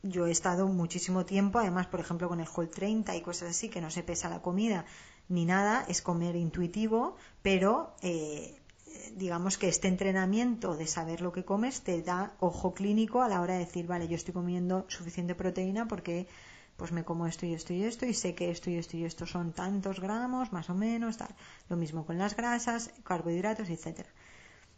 yo 0.03 0.27
he 0.27 0.31
estado 0.31 0.67
muchísimo 0.67 1.25
tiempo, 1.25 1.59
además, 1.59 1.87
por 1.87 1.99
ejemplo, 1.99 2.29
con 2.29 2.39
el 2.39 2.47
Hall 2.53 2.69
30 2.69 3.15
y 3.15 3.21
cosas 3.21 3.49
así, 3.49 3.69
que 3.69 3.81
no 3.81 3.89
se 3.89 4.03
pesa 4.03 4.29
la 4.29 4.41
comida 4.41 4.85
ni 5.29 5.45
nada, 5.45 5.85
es 5.87 6.01
comer 6.01 6.35
intuitivo, 6.35 7.17
pero 7.41 7.95
eh, 8.01 8.59
digamos 9.15 9.57
que 9.57 9.67
este 9.67 9.87
entrenamiento 9.87 10.75
de 10.75 10.87
saber 10.87 11.21
lo 11.21 11.31
que 11.31 11.43
comes 11.43 11.81
te 11.81 12.01
da 12.01 12.33
ojo 12.39 12.73
clínico 12.73 13.21
a 13.21 13.29
la 13.29 13.41
hora 13.41 13.53
de 13.53 13.59
decir, 13.59 13.87
vale, 13.87 14.07
yo 14.07 14.15
estoy 14.15 14.33
comiendo 14.33 14.85
suficiente 14.87 15.35
proteína 15.35 15.87
porque 15.87 16.27
pues 16.77 16.91
me 16.91 17.03
como 17.03 17.25
esto 17.25 17.45
y 17.45 17.53
esto 17.53 17.73
y 17.73 17.83
esto 17.83 18.05
y 18.05 18.13
sé 18.13 18.35
que 18.35 18.51
esto 18.51 18.69
y 18.69 18.77
esto 18.77 18.97
y 18.97 19.03
esto 19.03 19.25
son 19.25 19.51
tantos 19.51 19.99
gramos, 19.99 20.53
más 20.53 20.69
o 20.69 20.75
menos, 20.75 21.17
tal. 21.17 21.33
Lo 21.69 21.75
mismo 21.75 22.05
con 22.05 22.19
las 22.19 22.35
grasas, 22.35 22.91
carbohidratos, 23.03 23.69
etcétera. 23.69 24.09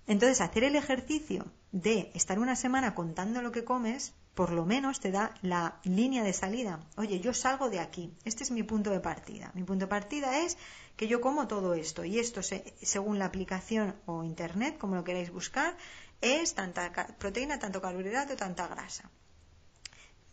Entonces, 0.08 0.42
hacer 0.42 0.64
el 0.64 0.76
ejercicio 0.76 1.46
de 1.72 2.10
estar 2.16 2.40
una 2.40 2.56
semana 2.56 2.96
contando 2.96 3.42
lo 3.42 3.52
que 3.52 3.66
comes, 3.66 4.14
por 4.40 4.54
lo 4.54 4.66
menos 4.66 5.02
te 5.02 5.12
da 5.12 5.36
la 5.42 5.82
línea 5.84 6.24
de 6.24 6.32
salida. 6.32 6.80
Oye, 6.96 7.20
yo 7.20 7.34
salgo 7.34 7.70
de 7.70 7.82
aquí. 7.82 8.14
Este 8.24 8.44
es 8.46 8.52
mi 8.52 8.64
punto 8.64 8.90
de 8.90 9.02
partida. 9.02 9.52
Mi 9.54 9.66
punto 9.66 9.84
de 9.84 9.90
partida 9.90 10.40
es 10.46 10.58
que 10.96 11.10
yo 11.10 11.20
como 11.20 11.50
todo 11.50 11.74
esto. 11.74 12.06
Y 12.06 12.20
esto, 12.20 12.40
según 12.42 13.20
la 13.20 13.26
aplicación 13.26 13.98
o 14.06 14.24
internet, 14.24 14.78
como 14.78 14.96
lo 14.96 15.04
queráis 15.04 15.30
buscar, 15.30 15.76
es 16.22 16.56
tanta 16.56 16.90
proteína, 17.18 17.60
tanto 17.60 17.82
carbohidrato, 17.82 18.38
tanta 18.38 18.66
grasa. 18.68 19.12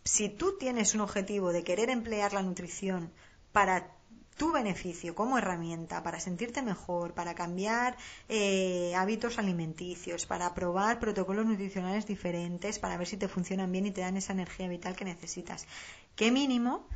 Si 0.05 0.29
tú 0.29 0.57
tienes 0.57 0.95
un 0.95 1.01
objetivo 1.01 1.51
de 1.51 1.65
querer 1.65 1.89
emplear 1.89 2.31
la 2.31 2.43
nutrición 2.43 3.11
para 3.51 3.93
tu 4.37 4.51
beneficio 4.51 5.15
como 5.15 5.37
herramienta 5.37 6.03
para 6.03 6.19
sentirte 6.19 6.61
mejor, 6.61 7.13
para 7.13 7.35
cambiar 7.35 7.97
eh, 8.29 8.93
hábitos 8.95 9.39
alimenticios, 9.39 10.25
para 10.25 10.53
probar 10.53 10.99
protocolos 10.99 11.45
nutricionales 11.45 12.05
diferentes, 12.05 12.79
para 12.79 12.97
ver 12.97 13.07
si 13.07 13.17
te 13.17 13.27
funcionan 13.27 13.71
bien 13.71 13.87
y 13.87 13.91
te 13.91 14.01
dan 14.01 14.15
esa 14.17 14.33
energía 14.33 14.67
vital 14.67 14.95
que 14.95 15.05
necesitas. 15.05 15.67
¿Qué 16.15 16.31
mínimo? 16.31 16.87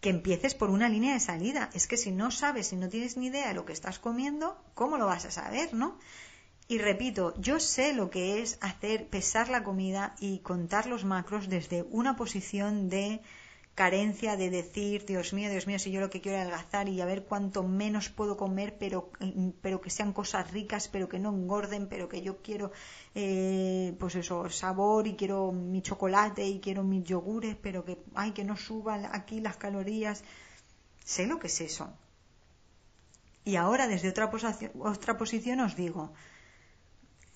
que 0.00 0.10
empieces 0.10 0.54
por 0.54 0.68
una 0.68 0.90
línea 0.90 1.14
de 1.14 1.20
salida. 1.20 1.70
Es 1.72 1.86
que 1.86 1.96
si 1.96 2.10
no 2.10 2.30
sabes, 2.30 2.66
si 2.66 2.76
no 2.76 2.90
tienes 2.90 3.16
ni 3.16 3.28
idea 3.28 3.48
de 3.48 3.54
lo 3.54 3.64
que 3.64 3.72
estás 3.72 3.98
comiendo, 3.98 4.62
¿cómo 4.74 4.98
lo 4.98 5.06
vas 5.06 5.24
a 5.24 5.30
saber, 5.30 5.72
no? 5.72 5.98
Y 6.68 6.76
repito, 6.76 7.32
yo 7.38 7.58
sé 7.58 7.94
lo 7.94 8.10
que 8.10 8.42
es 8.42 8.58
hacer 8.60 9.08
pesar 9.08 9.48
la 9.48 9.64
comida 9.64 10.14
y 10.20 10.40
contar 10.40 10.84
los 10.86 11.06
macros 11.06 11.48
desde 11.48 11.84
una 11.90 12.16
posición 12.16 12.90
de 12.90 13.22
carencia 13.74 14.36
de 14.36 14.50
decir, 14.50 15.04
Dios 15.04 15.32
mío, 15.32 15.50
Dios 15.50 15.66
mío, 15.66 15.78
si 15.78 15.90
yo 15.90 16.00
lo 16.00 16.10
que 16.10 16.20
quiero 16.20 16.38
adelgazar 16.38 16.88
y 16.88 17.00
a 17.00 17.06
ver 17.06 17.24
cuánto 17.24 17.64
menos 17.64 18.08
puedo 18.08 18.36
comer, 18.36 18.76
pero, 18.78 19.10
pero 19.62 19.80
que 19.80 19.90
sean 19.90 20.12
cosas 20.12 20.50
ricas, 20.52 20.88
pero 20.88 21.08
que 21.08 21.18
no 21.18 21.30
engorden, 21.30 21.88
pero 21.88 22.08
que 22.08 22.22
yo 22.22 22.40
quiero, 22.40 22.70
eh, 23.14 23.94
pues 23.98 24.14
eso, 24.14 24.48
sabor 24.48 25.08
y 25.08 25.16
quiero 25.16 25.50
mi 25.50 25.82
chocolate 25.82 26.46
y 26.46 26.60
quiero 26.60 26.84
mis 26.84 27.04
yogures, 27.04 27.56
pero 27.60 27.84
que, 27.84 27.98
ay, 28.14 28.30
que 28.30 28.44
no 28.44 28.56
suban 28.56 29.06
aquí 29.12 29.40
las 29.40 29.56
calorías. 29.56 30.22
Sé 31.04 31.26
lo 31.26 31.40
que 31.40 31.48
es 31.48 31.60
eso. 31.60 31.92
Y 33.44 33.56
ahora, 33.56 33.88
desde 33.88 34.08
otra, 34.08 34.30
otra 34.78 35.18
posición, 35.18 35.60
os 35.60 35.76
digo, 35.76 36.12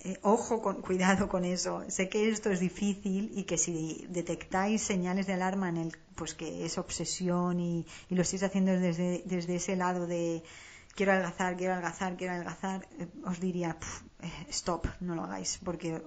eh, 0.00 0.16
ojo, 0.22 0.62
con, 0.62 0.80
cuidado 0.80 1.28
con 1.28 1.44
eso. 1.44 1.84
Sé 1.88 2.08
que 2.08 2.28
esto 2.28 2.50
es 2.50 2.60
difícil 2.60 3.32
y 3.34 3.44
que 3.44 3.58
si 3.58 4.06
detectáis 4.08 4.82
señales 4.82 5.26
de 5.26 5.32
alarma 5.32 5.68
en 5.68 5.76
el, 5.76 5.96
pues 6.14 6.34
que 6.34 6.64
es 6.64 6.78
obsesión 6.78 7.58
y, 7.58 7.86
lo 8.08 8.22
estáis 8.22 8.44
haciendo 8.44 8.72
desde, 8.72 9.22
desde 9.24 9.56
ese 9.56 9.74
lado 9.74 10.06
de 10.06 10.44
quiero 10.94 11.12
adelgazar, 11.12 11.56
quiero 11.56 11.72
adelgazar, 11.72 12.16
quiero 12.16 12.34
adelgazar, 12.34 12.88
eh, 12.98 13.08
os 13.24 13.40
diría, 13.40 13.76
eh, 14.22 14.46
stop, 14.50 14.86
no 15.00 15.16
lo 15.16 15.24
hagáis, 15.24 15.58
porque 15.64 16.00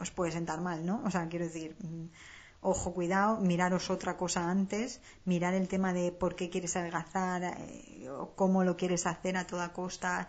os, 0.00 0.10
puede 0.12 0.30
sentar 0.32 0.60
mal, 0.60 0.86
¿no? 0.86 1.02
O 1.04 1.10
sea, 1.10 1.28
quiero 1.28 1.46
decir, 1.46 1.76
mm, 1.80 2.06
ojo, 2.60 2.94
cuidado, 2.94 3.40
miraros 3.40 3.90
otra 3.90 4.16
cosa 4.16 4.48
antes, 4.48 5.00
mirar 5.24 5.54
el 5.54 5.66
tema 5.66 5.92
de 5.92 6.12
por 6.12 6.36
qué 6.36 6.50
quieres 6.50 6.76
adelgazar, 6.76 7.56
o 8.10 8.34
cómo 8.36 8.62
lo 8.62 8.76
quieres 8.76 9.06
hacer 9.06 9.36
a 9.36 9.46
toda 9.46 9.72
costa, 9.72 10.28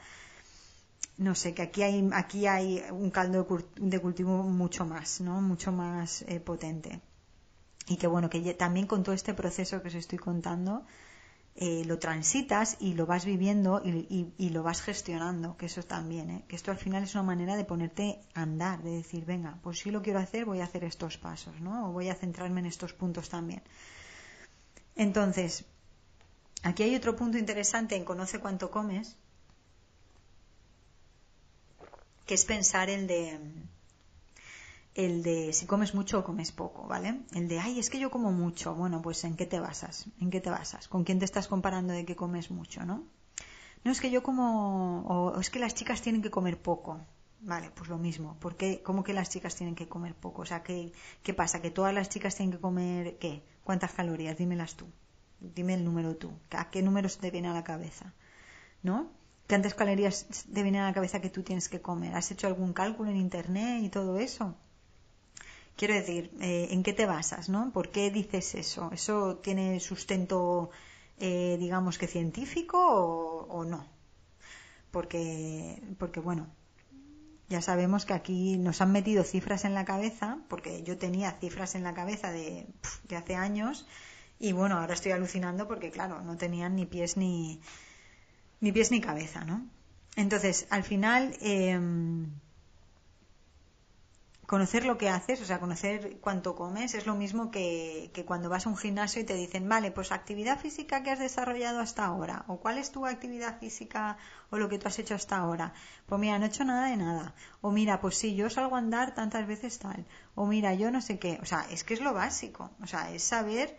no 1.18 1.36
sé, 1.36 1.54
que 1.54 1.62
aquí 1.62 1.84
hay, 1.84 2.10
aquí 2.14 2.48
hay 2.48 2.84
un 2.92 3.12
caldo 3.12 3.46
de 3.78 4.00
cultivo 4.00 4.44
mucho 4.44 4.86
más, 4.86 5.22
¿no? 5.22 5.42
Mucho 5.42 5.72
más 5.72 6.24
eh, 6.24 6.40
potente. 6.40 7.02
y 7.88 7.98
que 7.98 8.08
bueno, 8.08 8.30
que 8.30 8.54
también 8.54 8.88
con 8.88 9.04
todo 9.04 9.14
este 9.14 9.34
proceso 9.34 9.82
que 9.82 9.90
os 9.90 9.96
estoy 9.96 10.18
contando, 10.18 10.86
eh, 11.56 11.84
lo 11.86 12.00
transitas 12.00 12.78
y 12.80 12.96
lo 12.96 13.06
vas 13.06 13.26
viviendo 13.26 13.80
y, 13.86 14.50
lo 14.50 14.64
vas 14.64 14.82
gestionando, 14.82 15.56
que 15.56 15.68
eso 15.68 15.84
también, 15.84 16.30
¿eh? 16.32 16.46
que 16.48 16.56
esto 16.56 16.72
al 16.72 16.78
final 16.78 17.04
es 17.04 17.14
una 17.14 17.24
manera 17.24 17.56
de 17.56 17.64
ponerte 17.64 18.20
a 18.34 18.42
andar, 18.42 18.82
de 18.82 18.90
decir, 18.90 19.24
venga, 19.26 19.60
pues 19.62 19.80
si 19.80 19.92
lo 19.92 20.02
quiero 20.02 20.18
hacer, 20.18 20.46
voy 20.46 20.62
a 20.62 20.64
hacer 20.64 20.84
estos 20.84 21.18
pasos, 21.18 21.62
¿no? 21.62 21.90
O 21.90 21.92
voy 21.92 22.10
a 22.10 22.16
centrarme 22.16 22.62
en 22.62 22.66
estos 22.66 22.94
puntos 22.94 23.30
también. 23.30 23.62
Entonces, 24.96 25.66
aquí 26.64 26.82
hay 26.84 26.96
otro 26.96 27.16
punto 27.16 27.38
interesante 27.38 27.96
en 27.96 28.04
Conoce 28.04 28.40
cuánto 28.40 28.72
comes, 28.72 29.16
que 32.26 32.34
es 32.34 32.46
pensar 32.46 32.90
el 32.90 33.08
de 33.08 33.40
el 34.96 35.24
de 35.24 35.54
si 35.54 35.66
comes 35.66 35.96
mucho 35.96 36.20
o 36.20 36.24
comes 36.24 36.52
poco, 36.52 36.88
¿vale? 36.88 37.22
El 37.34 37.48
de, 37.48 37.60
ay, 37.60 37.80
es 37.80 37.90
que 37.90 38.00
yo 38.00 38.12
como 38.12 38.32
mucho. 38.32 38.76
Bueno, 38.76 39.02
pues 39.02 39.24
¿en 39.24 39.36
qué 39.36 39.46
te 39.46 39.60
basas? 39.60 40.06
¿En 40.20 40.30
qué 40.30 40.40
te 40.40 40.52
basas? 40.52 40.88
¿Con 40.88 41.04
quién 41.04 41.20
te 41.20 41.26
estás 41.26 41.48
comparando 41.48 41.94
de 41.94 42.06
que 42.06 42.16
comes 42.16 42.52
mucho, 42.52 42.86
no? 42.86 43.04
No 43.84 43.92
es 43.92 44.00
que 44.00 44.12
yo 44.12 44.24
como, 44.24 45.02
o 45.02 45.40
es 45.40 45.50
que 45.50 45.60
las 45.60 45.74
chicas 45.74 46.02
tienen 46.02 46.22
que 46.22 46.30
comer 46.30 46.62
poco. 46.62 47.00
Vale, 47.42 47.72
pues 47.76 47.90
lo 47.90 47.98
mismo. 47.98 48.38
¿Por 48.40 48.56
qué? 48.56 48.82
¿Cómo 48.84 49.04
que 49.04 49.14
las 49.14 49.30
chicas 49.30 49.56
tienen 49.56 49.76
que 49.76 49.90
comer 49.90 50.16
poco? 50.16 50.44
O 50.44 50.46
sea, 50.46 50.64
¿qué, 50.64 50.94
¿qué 51.24 51.34
pasa? 51.34 51.62
¿Que 51.62 51.72
todas 51.72 51.94
las 51.94 52.08
chicas 52.08 52.36
tienen 52.36 52.54
que 52.54 52.62
comer 52.62 53.18
qué? 53.18 53.44
¿Cuántas 53.66 53.92
calorías? 53.92 54.38
Dímelas 54.38 54.76
tú. 54.76 54.86
Dime 55.42 55.74
el 55.74 55.84
número 55.84 56.16
tú. 56.16 56.32
¿A 56.52 56.70
qué 56.70 56.82
números 56.82 57.18
te 57.18 57.32
viene 57.32 57.50
a 57.50 57.54
la 57.54 57.66
cabeza? 57.66 58.14
¿No? 58.82 59.12
¿Cuántas 59.48 59.74
calorías 59.74 60.26
te 60.54 60.64
vienen 60.64 60.82
a 60.82 60.88
la 60.88 60.94
cabeza 60.94 61.22
que 61.22 61.30
tú 61.30 61.44
tienes 61.44 61.68
que 61.70 61.82
comer? 61.82 62.16
¿Has 62.16 62.32
hecho 62.32 62.48
algún 62.48 62.74
cálculo 62.74 63.12
en 63.12 63.18
internet 63.18 63.84
y 63.84 63.90
todo 63.90 64.18
eso? 64.18 64.56
Quiero 65.76 65.96
decir, 65.96 66.32
eh, 66.40 66.68
¿en 66.72 66.84
qué 66.84 66.94
te 66.94 67.06
basas, 67.06 67.50
no? 67.50 67.72
¿Por 67.72 67.90
qué 67.90 68.10
dices 68.12 68.56
eso? 68.56 68.90
¿Eso 68.94 69.38
tiene 69.38 69.80
sustento, 69.80 70.70
eh, 71.20 71.58
digamos 71.60 71.98
que 71.98 72.08
científico 72.08 72.78
o, 72.80 73.66
no? 73.66 73.86
Porque, 74.92 75.82
porque, 75.98 76.20
bueno, 76.20 76.48
ya 77.50 77.62
sabemos 77.62 78.06
que 78.06 78.14
aquí 78.14 78.58
nos 78.58 78.82
han 78.82 78.92
metido 78.92 79.24
cifras 79.24 79.66
en 79.66 79.74
la 79.74 79.84
cabeza, 79.84 80.40
porque 80.48 80.84
yo 80.84 80.98
tenía 80.98 81.32
cifras 81.32 81.76
en 81.76 81.84
la 81.84 81.94
cabeza 81.94 82.32
de, 82.32 82.68
de 83.08 83.16
hace 83.16 83.36
años, 83.36 83.88
y 84.40 84.52
bueno, 84.52 84.78
ahora 84.78 84.94
estoy 84.94 85.12
alucinando 85.12 85.68
porque, 85.68 85.90
claro, 85.90 86.22
no 86.22 86.38
tenían 86.38 86.76
ni 86.76 86.86
pies 86.86 87.18
ni, 87.18 87.62
ni 88.64 88.72
pies 88.72 88.92
ni 88.92 89.02
cabeza, 89.02 89.44
¿no? 89.44 89.58
Entonces, 90.16 90.68
al 90.70 90.84
final, 90.84 91.36
eh, 91.42 91.78
conocer 94.46 94.86
lo 94.86 94.98
que 94.98 95.10
haces, 95.10 95.42
o 95.42 95.46
sea, 95.46 95.60
conocer 95.60 96.18
cuánto 96.22 96.56
comes, 96.56 96.94
es 96.94 97.06
lo 97.06 97.16
mismo 97.16 97.52
que, 97.52 98.10
cuando 98.26 98.48
vas 98.48 98.66
a 98.66 98.70
un 98.70 98.78
gimnasio 98.78 99.22
y 99.22 99.26
te 99.26 99.34
dicen, 99.34 99.68
vale, 99.68 99.92
pues 99.92 100.14
actividad 100.14 100.58
física 100.60 101.04
que 101.04 101.12
has 101.12 101.20
desarrollado 101.20 101.82
hasta 101.82 102.06
ahora, 102.06 102.46
o 102.48 102.62
cuál 102.62 102.78
es 102.78 102.90
tu 102.92 103.06
actividad 103.06 103.60
física 103.60 104.16
o 104.50 104.58
lo 104.58 104.70
que 104.70 104.80
tú 104.80 104.88
has 104.88 104.98
hecho 104.98 105.16
hasta 105.16 105.36
ahora. 105.36 105.74
Pues 106.06 106.22
mira, 106.22 106.40
no 106.40 106.46
he 106.46 106.48
hecho 106.48 106.64
nada 106.64 106.88
de 106.88 106.96
nada. 106.96 107.36
O 107.60 107.70
mira, 107.72 108.00
pues 108.00 108.16
sí, 108.16 108.34
yo 108.34 108.50
salgo 108.50 108.78
a 108.78 108.80
andar 108.80 109.14
tantas 109.14 109.46
veces 109.46 109.78
tal. 109.78 110.06
O 110.36 110.46
mira, 110.46 110.74
yo 110.74 110.90
no 110.90 111.02
sé 111.02 111.20
qué. 111.20 111.38
O 111.42 111.46
sea, 111.46 111.66
es 111.70 111.84
que 111.84 111.96
es 111.96 112.02
lo 112.02 112.14
básico. 112.14 112.72
O 112.82 112.88
sea, 112.88 113.12
es 113.12 113.24
saber 113.24 113.78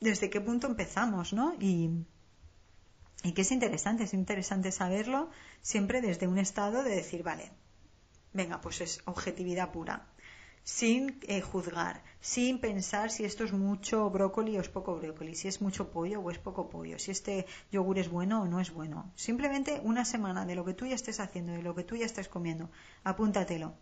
desde 0.00 0.30
qué 0.30 0.40
punto 0.40 0.66
empezamos, 0.66 1.32
¿no? 1.32 1.54
Y, 1.60 2.06
y 3.22 3.32
que 3.32 3.42
es 3.42 3.52
interesante, 3.52 4.04
es 4.04 4.14
interesante 4.14 4.72
saberlo 4.72 5.30
siempre 5.62 6.00
desde 6.00 6.28
un 6.28 6.38
estado 6.38 6.82
de 6.82 6.94
decir, 6.94 7.22
vale, 7.22 7.50
Venga, 8.36 8.60
pues 8.60 8.82
es 8.82 9.00
objetividad 9.06 9.72
pura, 9.72 10.06
sin 10.62 11.18
eh, 11.22 11.40
juzgar, 11.40 12.02
sin 12.20 12.60
pensar 12.60 13.10
si 13.10 13.24
esto 13.24 13.44
es 13.44 13.52
mucho 13.54 14.10
brócoli 14.10 14.58
o 14.58 14.60
es 14.60 14.68
poco 14.68 14.96
brócoli, 14.96 15.34
si 15.34 15.48
es 15.48 15.62
mucho 15.62 15.90
pollo 15.90 16.20
o 16.20 16.30
es 16.30 16.38
poco 16.38 16.68
pollo, 16.68 16.98
si 16.98 17.12
este 17.12 17.46
yogur 17.72 17.98
es 17.98 18.10
bueno 18.10 18.42
o 18.42 18.46
no 18.46 18.60
es 18.60 18.74
bueno. 18.74 19.10
Simplemente 19.14 19.80
una 19.82 20.04
semana 20.04 20.44
de 20.44 20.54
lo 20.54 20.66
que 20.66 20.74
tú 20.74 20.84
ya 20.84 20.96
estés 20.96 21.18
haciendo, 21.18 21.52
de 21.52 21.62
lo 21.62 21.74
que 21.74 21.84
tú 21.84 21.96
ya 21.96 22.04
estés 22.04 22.28
comiendo, 22.28 22.68
apúntatelo. 23.04 23.72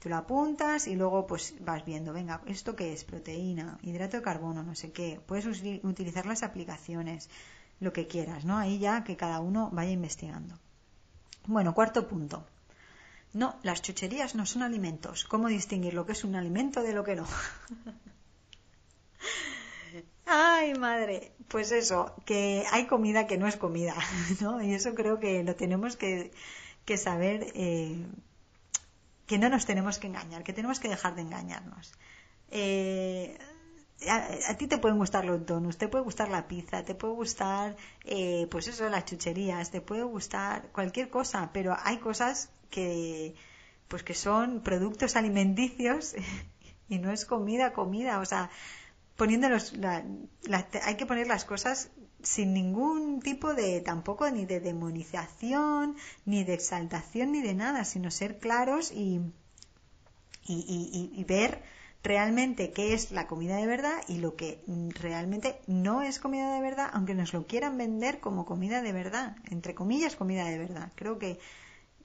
Tú 0.00 0.08
lo 0.08 0.16
apuntas 0.16 0.88
y 0.88 0.96
luego 0.96 1.28
pues 1.28 1.54
vas 1.60 1.84
viendo, 1.84 2.12
venga, 2.12 2.42
¿esto 2.46 2.74
qué 2.74 2.92
es? 2.92 3.04
Proteína, 3.04 3.78
hidrato 3.82 4.16
de 4.16 4.24
carbono, 4.24 4.64
no 4.64 4.74
sé 4.74 4.90
qué. 4.90 5.20
Puedes 5.24 5.46
utilizar 5.84 6.26
las 6.26 6.42
aplicaciones, 6.42 7.30
lo 7.80 7.92
que 7.92 8.06
quieras, 8.06 8.44
¿no? 8.44 8.58
Ahí 8.58 8.78
ya 8.78 9.04
que 9.04 9.16
cada 9.16 9.40
uno 9.40 9.70
vaya 9.72 9.90
investigando. 9.90 10.58
Bueno, 11.46 11.74
cuarto 11.74 12.06
punto. 12.06 12.46
No, 13.32 13.58
las 13.62 13.80
chucherías 13.82 14.34
no 14.34 14.44
son 14.44 14.62
alimentos. 14.62 15.24
¿Cómo 15.24 15.48
distinguir 15.48 15.94
lo 15.94 16.04
que 16.04 16.12
es 16.12 16.24
un 16.24 16.34
alimento 16.34 16.82
de 16.82 16.92
lo 16.92 17.04
que 17.04 17.16
no? 17.16 17.26
Ay, 20.26 20.74
madre. 20.74 21.32
Pues 21.48 21.72
eso, 21.72 22.14
que 22.24 22.64
hay 22.70 22.86
comida 22.86 23.26
que 23.26 23.38
no 23.38 23.46
es 23.46 23.56
comida, 23.56 23.96
¿no? 24.40 24.62
Y 24.62 24.74
eso 24.74 24.94
creo 24.94 25.18
que 25.18 25.42
lo 25.42 25.56
tenemos 25.56 25.96
que, 25.96 26.32
saber, 26.96 27.52
eh, 27.54 28.04
que 29.26 29.38
no 29.38 29.48
nos 29.48 29.64
tenemos 29.64 29.98
que 29.98 30.08
engañar, 30.08 30.42
que 30.42 30.52
tenemos 30.52 30.80
que 30.80 30.88
dejar 30.88 31.14
de 31.14 31.22
engañarnos. 31.22 31.92
Eh, 32.50 33.38
a, 34.08 34.56
ti 34.56 34.66
te 34.66 34.78
pueden 34.78 34.98
gustar 34.98 35.24
los 35.24 35.44
donuts, 35.44 35.76
te 35.76 35.88
puede 35.88 36.04
gustar 36.04 36.28
la 36.28 36.48
pizza, 36.48 36.82
te 36.84 36.94
puede 36.94 37.14
gustar, 37.14 37.76
eh, 38.04 38.46
pues 38.50 38.68
eso, 38.68 38.88
las 38.88 39.04
chucherías, 39.04 39.70
te 39.70 39.80
puede 39.80 40.02
gustar 40.04 40.68
cualquier 40.72 41.10
cosa, 41.10 41.50
pero 41.52 41.76
hay 41.82 41.98
cosas 41.98 42.50
que 42.70 43.34
pues 43.88 44.04
que 44.04 44.14
son 44.14 44.60
productos 44.62 45.16
alimenticios 45.16 46.14
y 46.88 46.98
no 46.98 47.10
es 47.10 47.24
comida, 47.24 47.72
comida, 47.72 48.20
o 48.20 48.24
sea, 48.24 48.50
poniéndolos, 49.16 49.74
hay 50.84 50.94
que 50.96 51.06
poner 51.06 51.26
las 51.26 51.44
cosas 51.44 51.90
sin 52.22 52.54
ningún 52.54 53.20
tipo 53.20 53.52
de, 53.54 53.80
tampoco 53.80 54.30
ni 54.30 54.46
de 54.46 54.60
demonización, 54.60 55.96
ni 56.24 56.44
de 56.44 56.54
exaltación, 56.54 57.32
ni 57.32 57.42
de 57.42 57.54
nada, 57.54 57.84
sino 57.84 58.10
ser 58.10 58.38
claros 58.38 58.92
y, 58.92 59.20
y, 60.46 61.12
y 61.14 61.24
ver 61.24 61.62
realmente 62.02 62.72
qué 62.72 62.94
es 62.94 63.10
la 63.10 63.26
comida 63.26 63.56
de 63.56 63.66
verdad 63.66 64.00
y 64.08 64.18
lo 64.18 64.36
que 64.36 64.62
realmente 65.00 65.60
no 65.66 66.02
es 66.02 66.18
comida 66.18 66.54
de 66.54 66.60
verdad, 66.60 66.90
aunque 66.92 67.14
nos 67.14 67.32
lo 67.32 67.46
quieran 67.46 67.76
vender 67.76 68.20
como 68.20 68.46
comida 68.46 68.82
de 68.82 68.92
verdad, 68.92 69.36
entre 69.50 69.74
comillas 69.74 70.16
comida 70.16 70.44
de 70.44 70.58
verdad. 70.58 70.92
Creo 70.94 71.18
que 71.18 71.38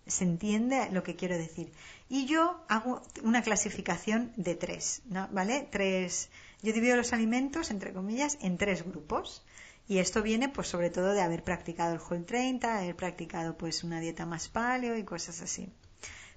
se 0.08 0.24
entiende 0.24 0.90
lo 0.92 1.04
que 1.04 1.16
quiero 1.16 1.38
decir. 1.38 1.72
Y 2.10 2.26
yo 2.26 2.64
hago 2.68 3.02
una 3.24 3.42
clasificación 3.42 4.34
de 4.36 4.56
tres, 4.56 5.02
¿vale? 5.32 5.68
Tres. 5.72 6.30
Yo 6.62 6.74
divido 6.74 6.96
los 6.96 7.14
alimentos, 7.14 7.72
entre 7.72 7.94
comillas, 7.94 8.38
en 8.42 8.58
tres 8.58 8.84
grupos. 8.84 9.44
Y 9.88 10.00
esto 10.00 10.22
viene, 10.24 10.50
pues, 10.50 10.68
sobre 10.68 10.90
todo 10.90 11.14
de 11.14 11.22
haber 11.22 11.44
practicado 11.44 11.94
el 11.94 12.00
Whole 12.00 12.24
30, 12.24 12.80
haber 12.80 12.96
practicado, 12.96 13.58
pues, 13.58 13.84
una 13.84 14.00
dieta 14.00 14.26
más 14.26 14.50
paleo 14.50 14.98
y 14.98 15.04
cosas 15.04 15.42
así. 15.42 15.72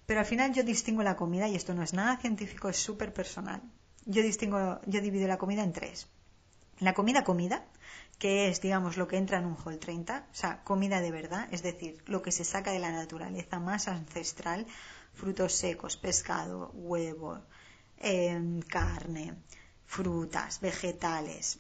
Pero 0.09 0.21
al 0.21 0.27
final 0.27 0.55
yo 0.55 0.63
distingo 0.63 1.03
la 1.03 1.17
comida, 1.17 1.49
y 1.49 1.55
esto 1.55 1.75
no 1.75 1.83
es 1.83 1.93
nada 1.93 2.17
científico, 2.17 2.71
es 2.71 2.79
súper 2.79 3.13
personal. 3.13 3.61
Yo 4.07 4.23
distingo, 4.23 4.81
yo 4.87 5.03
divido 5.03 5.29
la 5.29 5.37
comida 5.37 5.63
en 5.63 5.75
tres. 5.75 6.09
La 6.79 6.95
comida 6.95 7.25
comida, 7.25 7.67
que 8.19 8.49
es, 8.49 8.63
digamos, 8.63 8.97
lo 8.97 9.07
que 9.07 9.19
entra 9.19 9.37
en 9.39 9.45
un 9.45 9.59
Hall 9.63 9.79
30, 9.79 10.29
o 10.33 10.35
sea, 10.35 10.65
comida 10.65 11.03
de 11.03 11.11
verdad, 11.11 11.47
es 11.51 11.63
decir, 11.63 12.03
lo 12.07 12.23
que 12.23 12.33
se 12.33 12.47
saca 12.47 12.73
de 12.73 12.79
la 12.79 12.91
naturaleza 12.91 13.61
más 13.61 13.87
ancestral, 13.87 14.67
frutos 15.13 15.53
secos, 15.53 15.99
pescado, 15.99 16.71
huevo, 16.73 17.43
em, 17.99 18.63
carne, 18.63 19.35
frutas, 19.85 20.61
vegetales. 20.61 21.59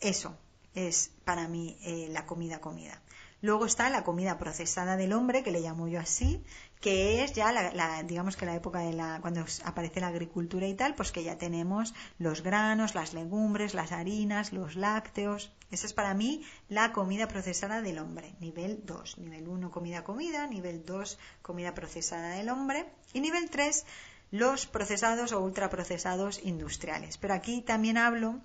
Eso 0.00 0.36
es 0.74 1.12
para 1.24 1.46
mí 1.46 1.78
eh, 1.82 2.08
la 2.10 2.26
comida 2.26 2.60
comida. 2.60 3.00
Luego 3.44 3.66
está 3.66 3.90
la 3.90 4.04
comida 4.04 4.38
procesada 4.38 4.96
del 4.96 5.12
hombre, 5.12 5.42
que 5.42 5.50
le 5.50 5.60
llamo 5.60 5.86
yo 5.86 6.00
así, 6.00 6.42
que 6.84 7.24
es 7.24 7.32
ya 7.32 7.50
la, 7.50 8.02
digamos 8.02 8.36
que 8.36 8.44
la 8.44 8.56
época 8.56 8.80
de 8.80 8.92
la 8.92 9.18
cuando 9.22 9.46
aparece 9.64 10.02
la 10.02 10.08
agricultura 10.08 10.66
y 10.66 10.74
tal, 10.74 10.94
pues 10.94 11.12
que 11.12 11.24
ya 11.24 11.38
tenemos 11.38 11.94
los 12.18 12.42
granos, 12.42 12.94
las 12.94 13.14
legumbres, 13.14 13.72
las 13.72 13.90
harinas, 13.90 14.52
los 14.52 14.76
lácteos. 14.76 15.50
Esa 15.70 15.86
es 15.86 15.94
para 15.94 16.12
mí 16.12 16.44
la 16.68 16.92
comida 16.92 17.26
procesada 17.26 17.80
del 17.80 17.98
hombre, 17.98 18.34
nivel 18.38 18.82
2. 18.84 19.16
Nivel 19.16 19.48
1 19.48 19.70
comida 19.70 20.04
comida, 20.04 20.46
nivel 20.46 20.84
2 20.84 21.18
comida 21.40 21.72
procesada 21.72 22.34
del 22.36 22.50
hombre 22.50 22.84
y 23.14 23.22
nivel 23.22 23.48
3 23.48 23.86
los 24.30 24.66
procesados 24.66 25.32
o 25.32 25.40
ultraprocesados 25.40 26.38
industriales. 26.44 27.16
Pero 27.16 27.32
aquí 27.32 27.62
también 27.62 27.96
hablo, 27.96 28.40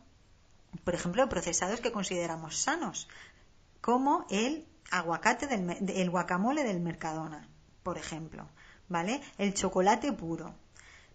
por 0.85 0.95
ejemplo, 0.95 1.23
de 1.23 1.27
procesados 1.27 1.81
que 1.81 1.91
consideramos 1.91 2.55
sanos, 2.55 3.09
como 3.81 4.25
el 4.29 4.65
aguacate 4.91 5.45
del 5.47 5.89
el 5.89 6.09
guacamole 6.09 6.63
del 6.63 6.79
Mercadona 6.79 7.49
por 7.83 7.97
ejemplo, 7.97 8.47
¿vale? 8.87 9.21
El 9.37 9.53
chocolate 9.53 10.13
puro. 10.13 10.53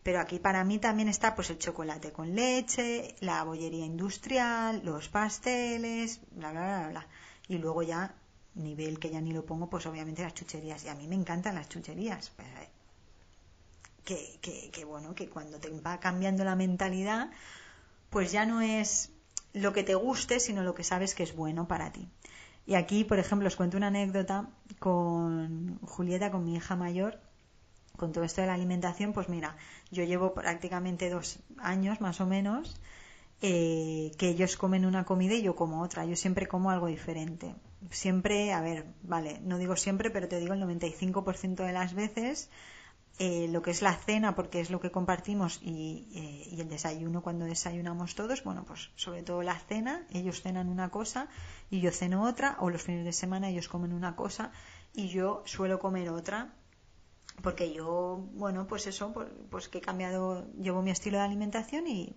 Pero 0.03 0.21
aquí 0.21 0.39
para 0.39 0.65
mí 0.65 0.79
también 0.79 1.09
está 1.09 1.35
pues 1.35 1.49
el 1.51 1.59
chocolate 1.59 2.13
con 2.13 2.35
leche, 2.35 3.17
la 3.21 3.43
bollería 3.43 3.87
industrial, 3.87 4.83
los 4.85 5.09
pasteles, 5.09 6.21
bla, 6.33 6.51
bla, 6.51 6.61
bla, 6.61 6.89
bla. 6.89 7.07
Y 7.49 7.57
luego 7.57 7.83
ya, 7.83 8.15
nivel 8.55 8.99
que 8.99 9.11
ya 9.11 9.21
ni 9.23 9.33
lo 9.33 9.47
pongo, 9.47 9.71
pues 9.71 9.87
obviamente 9.87 10.23
las 10.23 10.35
chucherías. 10.35 10.85
Y 10.85 10.89
a 10.89 10.95
mí 10.95 11.09
me 11.09 11.15
encantan 11.15 11.55
las 11.55 11.71
chucherías. 11.71 12.31
Pues, 12.37 12.49
eh, 12.49 12.69
que, 14.05 14.39
que, 14.43 14.71
que 14.71 14.85
bueno, 14.85 15.15
que 15.15 15.31
cuando 15.31 15.59
te 15.59 15.71
va 15.71 15.99
cambiando 16.01 16.45
la 16.45 16.55
mentalidad, 16.55 17.31
pues 18.11 18.31
ya 18.31 18.45
no 18.45 18.61
es 18.61 19.11
lo 19.55 19.73
que 19.73 19.85
te 19.85 19.95
guste, 19.95 20.39
sino 20.39 20.63
lo 20.63 20.75
que 20.75 20.85
sabes 20.85 21.15
que 21.15 21.23
es 21.23 21.35
bueno 21.35 21.67
para 21.67 21.93
ti. 21.93 22.09
Y 22.67 22.75
aquí, 22.75 23.05
por 23.05 23.19
ejemplo, 23.19 23.47
os 23.49 23.57
cuento 23.57 23.77
una 23.77 23.89
anécdota 23.89 24.49
con 24.79 25.79
Julieta, 25.81 26.31
con 26.31 26.45
mi 26.45 26.57
hija 26.57 26.77
mayor, 26.77 27.21
con 27.97 28.13
todo 28.13 28.25
esto 28.25 28.41
de 28.41 28.47
la 28.47 28.55
alimentación, 28.55 29.13
pues 29.13 29.29
mira, 29.29 29.57
yo 29.91 30.05
llevo 30.05 30.35
prácticamente 30.35 31.11
dos 31.11 31.39
años 31.59 32.01
más 32.01 32.21
o 32.21 32.27
menos 32.27 32.81
eh, 33.43 34.13
que 34.19 34.29
ellos 34.29 34.57
comen 34.57 34.87
una 34.87 35.05
comida 35.05 35.35
y 35.35 35.43
yo 35.43 35.55
como 35.55 35.83
otra. 35.83 36.05
Yo 36.07 36.17
siempre 36.17 36.49
como 36.49 36.71
algo 36.71 36.87
diferente. 36.87 37.55
Siempre, 37.91 38.53
a 38.53 38.61
ver, 38.63 38.87
vale, 39.03 39.41
no 39.43 39.59
digo 39.59 39.77
siempre, 39.77 40.11
pero 40.11 40.29
te 40.29 40.41
digo 40.41 40.55
el 40.55 40.61
95% 40.63 41.67
de 41.67 41.73
las 41.73 41.95
veces 41.95 42.49
eh, 43.19 43.47
lo 43.49 43.63
que 43.63 43.71
es 43.71 43.81
la 43.81 43.95
cena, 43.95 44.35
porque 44.35 44.61
es 44.61 44.71
lo 44.71 44.81
que 44.81 44.91
compartimos, 44.91 45.61
y, 45.63 46.09
eh, 46.15 46.49
y, 46.51 46.61
el 46.61 46.69
desayuno 46.69 47.23
cuando 47.23 47.45
desayunamos 47.45 48.15
todos, 48.17 48.43
bueno, 48.43 48.65
pues 48.65 48.91
sobre 48.97 49.23
todo 49.23 49.43
la 49.43 49.59
cena, 49.59 50.05
ellos 50.11 50.43
cenan 50.43 50.69
una 50.69 50.91
cosa 50.91 51.29
y 51.71 51.81
yo 51.81 51.93
ceno 51.93 52.25
otra, 52.25 52.57
o 52.59 52.71
los 52.71 52.83
fines 52.83 53.05
de 53.05 53.13
semana 53.13 53.49
ellos 53.49 53.69
comen 53.69 53.93
una 53.93 54.17
cosa 54.17 54.51
y 54.93 55.09
yo 55.09 55.43
suelo 55.47 55.79
comer 55.79 56.11
otra, 56.11 56.55
porque 57.43 57.73
yo, 57.73 58.29
bueno, 58.33 58.67
pues 58.67 58.87
eso, 58.89 59.13
pues, 59.13 59.29
pues 59.51 59.69
que 59.69 59.79
he 59.79 59.81
cambiado, 59.81 60.51
llevo 60.55 60.83
mi 60.83 60.91
estilo 60.91 61.19
de 61.19 61.25
alimentación 61.25 61.87
y, 61.87 62.17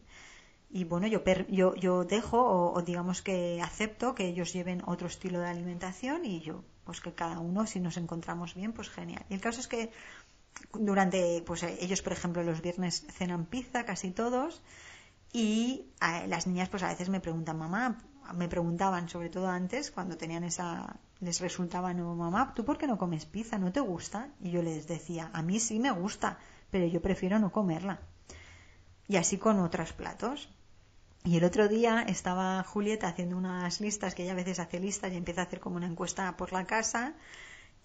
y 0.70 0.84
bueno, 0.84 1.08
yo, 1.08 1.22
yo, 1.48 1.76
yo 1.76 2.04
dejo 2.04 2.40
o, 2.74 2.82
digamos 2.82 3.22
que 3.22 3.62
acepto 3.62 4.16
que 4.16 4.28
ellos 4.28 4.52
lleven 4.52 4.82
otro 4.86 5.08
estilo 5.08 5.40
de 5.40 5.48
alimentación 5.48 6.26
y 6.26 6.42
yo, 6.42 6.64
pues 6.84 7.02
que 7.02 7.14
cada 7.14 7.40
uno, 7.40 7.66
si 7.68 7.80
nos 7.80 7.98
encontramos 7.98 8.54
bien, 8.54 8.74
pues 8.74 8.90
genial. 8.90 9.26
Y 9.30 9.34
el 9.36 9.42
caso 9.42 9.60
es 9.62 9.68
que 9.68 9.92
durante, 10.74 11.42
pues 11.46 11.64
ellos, 11.64 12.02
por 12.02 12.14
ejemplo, 12.14 12.44
los 12.44 12.62
viernes 12.62 13.06
cenan 13.10 13.46
pizza, 13.46 13.86
casi 13.86 14.12
todos, 14.12 14.62
y 15.34 15.88
las 16.28 16.48
niñas, 16.48 16.70
pues 16.70 16.84
a 16.84 16.90
veces 16.90 17.10
me 17.10 17.20
preguntan, 17.20 17.58
mamá, 17.58 17.98
me 18.34 18.48
preguntaban, 18.48 19.10
sobre 19.10 19.30
todo 19.30 19.48
antes, 19.48 19.92
cuando 19.92 20.18
tenían 20.18 20.44
esa, 20.44 20.98
les 21.20 21.40
resultaba 21.40 21.94
nuevo, 21.94 22.16
mamá, 22.16 22.54
¿tú 22.56 22.66
por 22.66 22.78
qué 22.78 22.88
no 22.88 22.98
comes 22.98 23.26
pizza? 23.26 23.58
¿No 23.58 23.72
te 23.72 23.80
gusta? 23.80 24.30
Y 24.42 24.52
yo 24.52 24.62
les 24.62 24.88
decía, 24.88 25.30
a 25.34 25.42
mí 25.42 25.60
sí 25.60 25.80
me 25.80 25.92
gusta, 25.92 26.38
pero 26.72 26.86
yo 26.88 27.02
prefiero 27.02 27.40
no 27.40 27.52
comerla. 27.52 28.00
Y 29.08 29.16
así 29.16 29.38
con 29.38 29.60
otros 29.60 29.94
platos. 29.94 30.50
Y 31.24 31.38
el 31.38 31.44
otro 31.44 31.68
día 31.68 32.02
estaba 32.02 32.64
Julieta 32.64 33.08
haciendo 33.08 33.38
unas 33.38 33.82
listas, 33.82 34.16
que 34.16 34.24
ella 34.24 34.34
a 34.34 34.36
veces 34.36 34.60
hace 34.60 34.80
listas 34.80 35.12
y 35.12 35.18
empieza 35.18 35.42
a 35.42 35.44
hacer 35.46 35.60
como 35.60 35.78
una 35.78 35.88
encuesta 35.88 36.36
por 36.38 36.54
la 36.54 36.66
casa, 36.66 37.14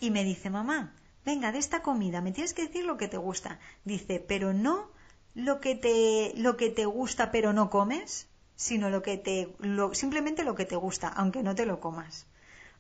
y 0.01 0.11
me 0.11 0.25
dice, 0.25 0.51
mamá, 0.51 0.95
venga, 1.25 1.53
de 1.53 1.59
esta 1.59 1.83
comida, 1.83 2.21
me 2.21 2.33
tienes 2.33 2.55
que 2.55 2.67
decir 2.67 2.85
lo 2.85 2.97
que 2.97 3.09
te 3.09 3.17
gusta. 3.17 3.59
Dice, 3.85 4.21
pero 4.21 4.53
no 4.53 4.91
lo 5.35 5.61
que 5.61 5.75
te, 5.75 6.33
lo 6.37 6.57
que 6.57 6.71
te 6.71 6.85
gusta 6.85 7.31
pero 7.31 7.53
no 7.53 7.71
comes, 7.71 8.29
sino 8.57 8.91
lo 8.91 9.03
que 9.03 9.17
te, 9.17 9.55
lo, 9.59 9.95
simplemente 9.95 10.45
lo 10.45 10.55
que 10.55 10.65
te 10.65 10.77
gusta, 10.77 11.09
aunque 11.09 11.43
no 11.43 11.55
te 11.55 11.67
lo 11.67 11.81
comas. 11.81 12.27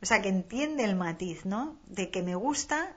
O 0.03 0.07
sea, 0.07 0.21
que 0.21 0.29
entiende 0.29 0.85
el 0.85 0.97
matiz, 0.97 1.45
¿no? 1.47 1.77
De 1.87 2.11
que 2.11 2.23
me 2.23 2.35
gusta 2.35 2.97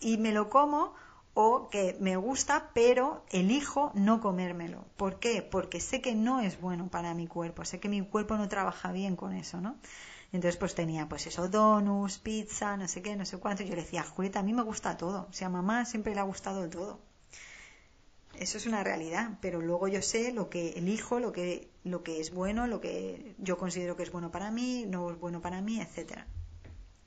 y 0.00 0.16
me 0.16 0.32
lo 0.32 0.48
como 0.48 0.94
o 1.34 1.68
que 1.70 1.96
me 2.00 2.16
gusta, 2.16 2.70
pero 2.74 3.24
elijo 3.30 3.92
no 3.94 4.20
comérmelo. 4.20 4.84
¿Por 4.96 5.18
qué? 5.18 5.42
Porque 5.42 5.80
sé 5.80 6.00
que 6.00 6.14
no 6.14 6.40
es 6.40 6.60
bueno 6.60 6.88
para 6.88 7.14
mi 7.14 7.26
cuerpo, 7.26 7.64
sé 7.64 7.80
que 7.80 7.88
mi 7.88 8.02
cuerpo 8.02 8.36
no 8.36 8.48
trabaja 8.48 8.92
bien 8.92 9.16
con 9.16 9.32
eso, 9.34 9.60
¿no? 9.60 9.76
Entonces 10.32 10.56
pues 10.56 10.74
tenía 10.74 11.08
pues 11.08 11.26
eso, 11.26 11.48
donuts, 11.48 12.18
pizza, 12.18 12.76
no 12.76 12.86
sé 12.86 13.02
qué, 13.02 13.16
no 13.16 13.24
sé 13.24 13.38
cuánto. 13.38 13.62
Y 13.62 13.66
yo 13.66 13.74
le 13.74 13.82
decía, 13.82 14.02
Julieta, 14.04 14.40
a 14.40 14.42
mí 14.42 14.52
me 14.52 14.62
gusta 14.62 14.96
todo. 14.96 15.26
O 15.28 15.32
sea, 15.32 15.48
a 15.48 15.50
mamá 15.50 15.84
siempre 15.84 16.14
le 16.14 16.20
ha 16.20 16.24
gustado 16.24 16.68
todo. 16.68 17.00
Eso 18.38 18.58
es 18.58 18.66
una 18.66 18.84
realidad, 18.84 19.38
pero 19.42 19.60
luego 19.60 19.88
yo 19.88 20.00
sé 20.02 20.32
lo 20.32 20.48
que 20.48 20.70
elijo, 20.70 21.18
lo 21.18 21.32
que, 21.32 21.68
lo 21.84 22.02
que 22.02 22.20
es 22.20 22.32
bueno, 22.32 22.66
lo 22.66 22.80
que 22.80 23.34
yo 23.38 23.58
considero 23.58 23.96
que 23.96 24.04
es 24.04 24.12
bueno 24.12 24.30
para 24.30 24.50
mí, 24.50 24.86
no 24.88 25.10
es 25.10 25.18
bueno 25.18 25.40
para 25.40 25.60
mí, 25.60 25.80
etcétera. 25.80 26.26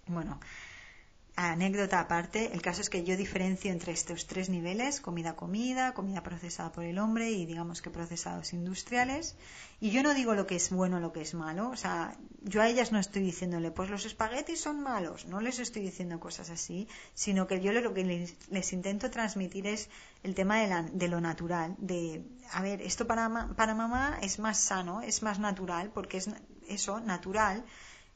Bueno, 0.05 0.39
anécdota 1.36 1.99
aparte, 1.99 2.53
el 2.53 2.61
caso 2.61 2.81
es 2.81 2.89
que 2.89 3.03
yo 3.03 3.17
diferencio 3.17 3.71
entre 3.71 3.91
estos 3.91 4.27
tres 4.27 4.49
niveles, 4.49 5.01
comida 5.01 5.36
comida, 5.36 5.93
comida 5.93 6.21
procesada 6.21 6.71
por 6.71 6.84
el 6.84 6.99
hombre 6.99 7.31
y 7.31 7.45
digamos 7.45 7.81
que 7.81 7.89
procesados 7.89 8.53
industriales. 8.53 9.36
Y 9.79 9.89
yo 9.89 10.03
no 10.03 10.13
digo 10.13 10.36
lo 10.36 10.45
que 10.45 10.55
es 10.55 10.69
bueno 10.69 10.97
o 10.97 10.99
lo 10.99 11.11
que 11.11 11.21
es 11.21 11.34
malo, 11.34 11.69
o 11.69 11.75
sea, 11.75 12.15
yo 12.41 12.61
a 12.61 12.69
ellas 12.69 12.91
no 12.91 12.99
estoy 12.99 13.23
diciéndole, 13.23 13.71
pues 13.71 13.89
los 13.89 14.05
espaguetis 14.05 14.61
son 14.61 14.81
malos, 14.81 15.25
no 15.25 15.41
les 15.41 15.59
estoy 15.59 15.81
diciendo 15.81 16.19
cosas 16.19 16.51
así, 16.51 16.88
sino 17.15 17.47
que 17.47 17.59
yo 17.61 17.73
lo 17.73 17.93
que 17.93 18.05
les, 18.49 18.73
intento 18.73 19.09
transmitir 19.09 19.65
es 19.67 19.89
el 20.21 20.36
tema 20.36 20.59
de, 20.59 20.89
de, 20.93 21.07
lo 21.07 21.19
natural, 21.19 21.75
de, 21.79 22.23
a 22.51 22.61
ver, 22.61 22.81
esto 22.81 23.07
para, 23.07 23.49
para 23.55 23.75
mamá 23.75 24.19
es 24.21 24.39
más 24.39 24.59
sano, 24.59 25.01
es 25.01 25.23
más 25.23 25.39
natural, 25.39 25.91
porque 25.93 26.17
es 26.17 26.29
eso, 26.67 26.99
natural, 26.99 27.65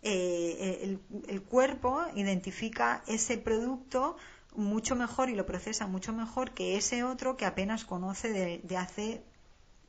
eh, 0.10 1.00
el, 1.28 1.42
cuerpo 1.42 2.02
identifica 2.16 3.04
ese 3.08 3.38
producto 3.38 4.16
mucho 4.56 4.96
mejor 4.96 5.30
y 5.30 5.36
lo 5.36 5.46
procesa 5.46 5.86
mucho 5.86 6.14
mejor 6.14 6.52
que 6.52 6.78
ese 6.78 7.04
otro 7.04 7.36
que 7.36 7.46
apenas 7.46 7.84
conoce 7.84 8.62
de, 8.64 8.78
hace 8.78 9.22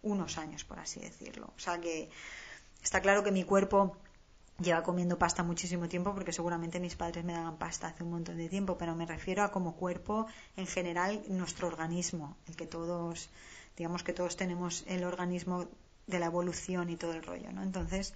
unos 0.02 0.36
años, 0.36 0.64
por 0.64 0.80
así 0.80 0.98
decirlo. 0.98 1.52
O 1.56 1.60
sea 1.60 1.80
que 1.80 2.10
está 2.82 3.00
claro 3.00 3.22
que 3.22 3.30
mi 3.30 3.44
cuerpo 3.44 3.96
lleva 4.60 4.82
comiendo 4.82 5.18
pasta 5.18 5.44
muchísimo 5.44 5.88
tiempo 5.88 6.12
porque 6.12 6.32
seguramente 6.32 6.80
mis 6.80 6.96
padres 6.96 7.24
me 7.24 7.32
daban 7.32 7.56
pasta 7.56 7.86
hace 7.86 8.02
un 8.02 8.10
montón 8.10 8.38
de 8.38 8.48
tiempo, 8.48 8.76
pero 8.76 8.96
me 8.96 9.06
refiero 9.06 9.44
a 9.44 9.52
como 9.52 9.76
cuerpo 9.76 10.26
en 10.56 10.66
general 10.66 11.22
nuestro 11.28 11.68
organismo, 11.68 12.36
el 12.48 12.56
que 12.56 12.66
todos, 12.66 13.30
digamos 13.76 14.02
que 14.02 14.12
todos 14.12 14.36
tenemos 14.36 14.84
el 14.88 15.04
organismo 15.04 15.68
de 16.08 16.18
la 16.18 16.26
evolución 16.26 16.90
y 16.90 16.96
todo 16.96 17.12
el 17.12 17.22
rollo, 17.22 17.52
¿no? 17.52 17.62
Entonces, 17.62 18.14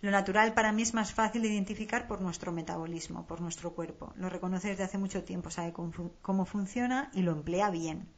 lo 0.00 0.10
natural 0.10 0.54
para 0.54 0.72
mí 0.72 0.82
es 0.82 0.94
más 0.94 1.12
fácil 1.12 1.42
de 1.42 1.48
identificar 1.48 2.06
por 2.06 2.22
nuestro 2.22 2.52
metabolismo, 2.52 3.26
por 3.26 3.40
nuestro 3.40 3.74
cuerpo. 3.74 4.12
Lo 4.16 4.30
reconoce 4.30 4.68
desde 4.68 4.84
hace 4.84 4.96
mucho 4.96 5.24
tiempo, 5.24 5.50
sabe 5.50 5.74
cómo, 5.74 6.46
funciona 6.46 7.10
y 7.12 7.20
lo 7.20 7.32
emplea 7.32 7.70
bien. 7.70 8.08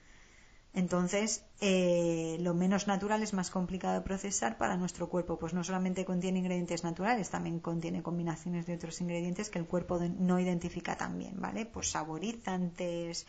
Entonces, 0.75 1.45
eh, 1.61 2.39
lo 2.41 2.55
menos 2.55 2.87
natural 2.87 3.23
es 3.23 3.35
más 3.35 3.51
complicado 3.51 3.95
de 3.95 4.01
procesar 4.01 4.57
para 4.57 4.77
nuestro 4.77 5.09
cuerpo, 5.09 5.39
pues 5.39 5.53
no 5.53 5.65
solamente 5.65 6.05
contiene 6.07 6.39
ingredientes 6.39 6.83
naturales, 6.83 7.29
también 7.29 7.59
contiene 7.59 8.03
combinaciones 8.03 8.65
de 8.67 8.75
otros 8.77 9.01
ingredientes 9.01 9.51
que 9.51 9.59
el 9.59 9.67
cuerpo 9.67 9.99
no 9.99 10.39
identifica 10.39 10.97
tan 10.97 11.19
bien, 11.19 11.35
¿vale? 11.41 11.67
Pues 11.67 11.91
saborizantes, 11.91 13.27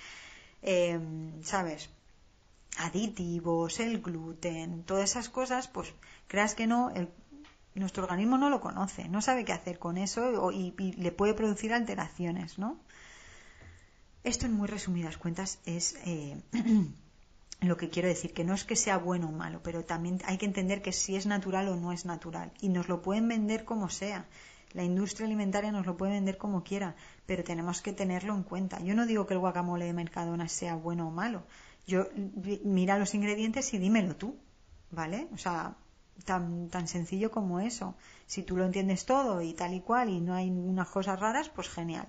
em, 0.62 1.44
¿sabes? 1.44 1.90
Aditivos, 2.78 3.80
el 3.80 4.02
gluten, 4.02 4.84
todas 4.84 5.10
esas 5.12 5.30
cosas, 5.30 5.68
pues 5.68 5.94
creas 6.28 6.56
que 6.56 6.66
no, 6.66 6.92
el, 6.92 7.10
nuestro 7.76 8.04
organismo 8.04 8.38
no 8.38 8.50
lo 8.50 8.62
conoce, 8.62 9.08
no 9.10 9.22
sabe 9.22 9.46
qué 9.46 9.54
hacer 9.54 9.80
con 9.80 9.98
eso 9.98 10.52
y, 10.52 10.72
le 10.98 11.12
puede 11.12 11.34
producir 11.34 11.74
alteraciones, 11.74 12.60
¿no? 12.60 12.80
Esto 14.24 14.46
en 14.46 14.54
muy 14.54 14.68
resumidas 14.68 15.18
cuentas 15.18 15.60
es 15.66 15.98
eh, 16.06 16.42
lo 17.62 17.78
que 17.78 17.90
quiero 17.90 18.08
decir, 18.08 18.34
que 18.34 18.44
no 18.44 18.54
es 18.54 18.64
que 18.64 18.76
sea 18.76 18.98
bueno 18.98 19.30
o 19.30 19.32
malo, 19.32 19.62
pero 19.64 19.84
también 19.84 20.20
hay 20.26 20.38
que 20.38 20.46
entender 20.46 20.82
que 20.82 20.92
si 20.92 21.16
es 21.16 21.26
natural 21.26 21.68
o 21.70 21.76
no 21.76 21.92
es 21.92 22.06
natural. 22.06 22.52
Y 22.62 22.70
nos 22.70 22.88
lo 22.88 23.02
pueden 23.02 23.28
vender 23.28 23.66
como 23.66 23.90
sea. 23.90 24.28
La 24.74 24.84
industria 24.84 25.28
alimentaria 25.28 25.72
nos 25.72 25.86
lo 25.86 25.98
puede 25.98 26.14
vender 26.14 26.38
como 26.38 26.64
quiera, 26.64 26.96
pero 27.26 27.44
tenemos 27.44 27.82
que 27.82 27.94
tenerlo 27.94 28.34
en 28.34 28.44
cuenta. 28.44 28.80
Yo 28.82 28.96
no 28.96 29.06
digo 29.06 29.28
que 29.28 29.34
el 29.34 29.40
guacamole 29.40 29.86
de 29.86 29.94
Mercadona 29.94 30.48
sea 30.48 30.76
bueno 30.76 31.08
o 31.08 31.12
malo. 31.12 31.44
Yo 31.86 32.08
mira 32.64 32.98
los 32.98 33.14
ingredientes 33.14 33.74
y 33.74 33.78
dímelo 33.78 34.16
tú, 34.16 34.36
¿vale? 34.90 35.28
O 35.34 35.38
sea, 35.38 35.76
tan, 36.26 36.70
tan 36.70 36.88
sencillo 36.88 37.32
como 37.32 37.60
eso. 37.60 37.96
Si 38.26 38.44
tú 38.44 38.56
lo 38.58 38.66
entiendes 38.66 39.06
todo 39.06 39.42
y 39.42 39.54
tal 39.54 39.74
y 39.74 39.82
cual 39.82 40.10
y 40.10 40.22
no 40.22 40.34
hay 40.34 40.50
unas 40.50 40.90
cosas 40.90 41.20
raras, 41.20 41.50
pues 41.50 41.70
genial. 41.70 42.08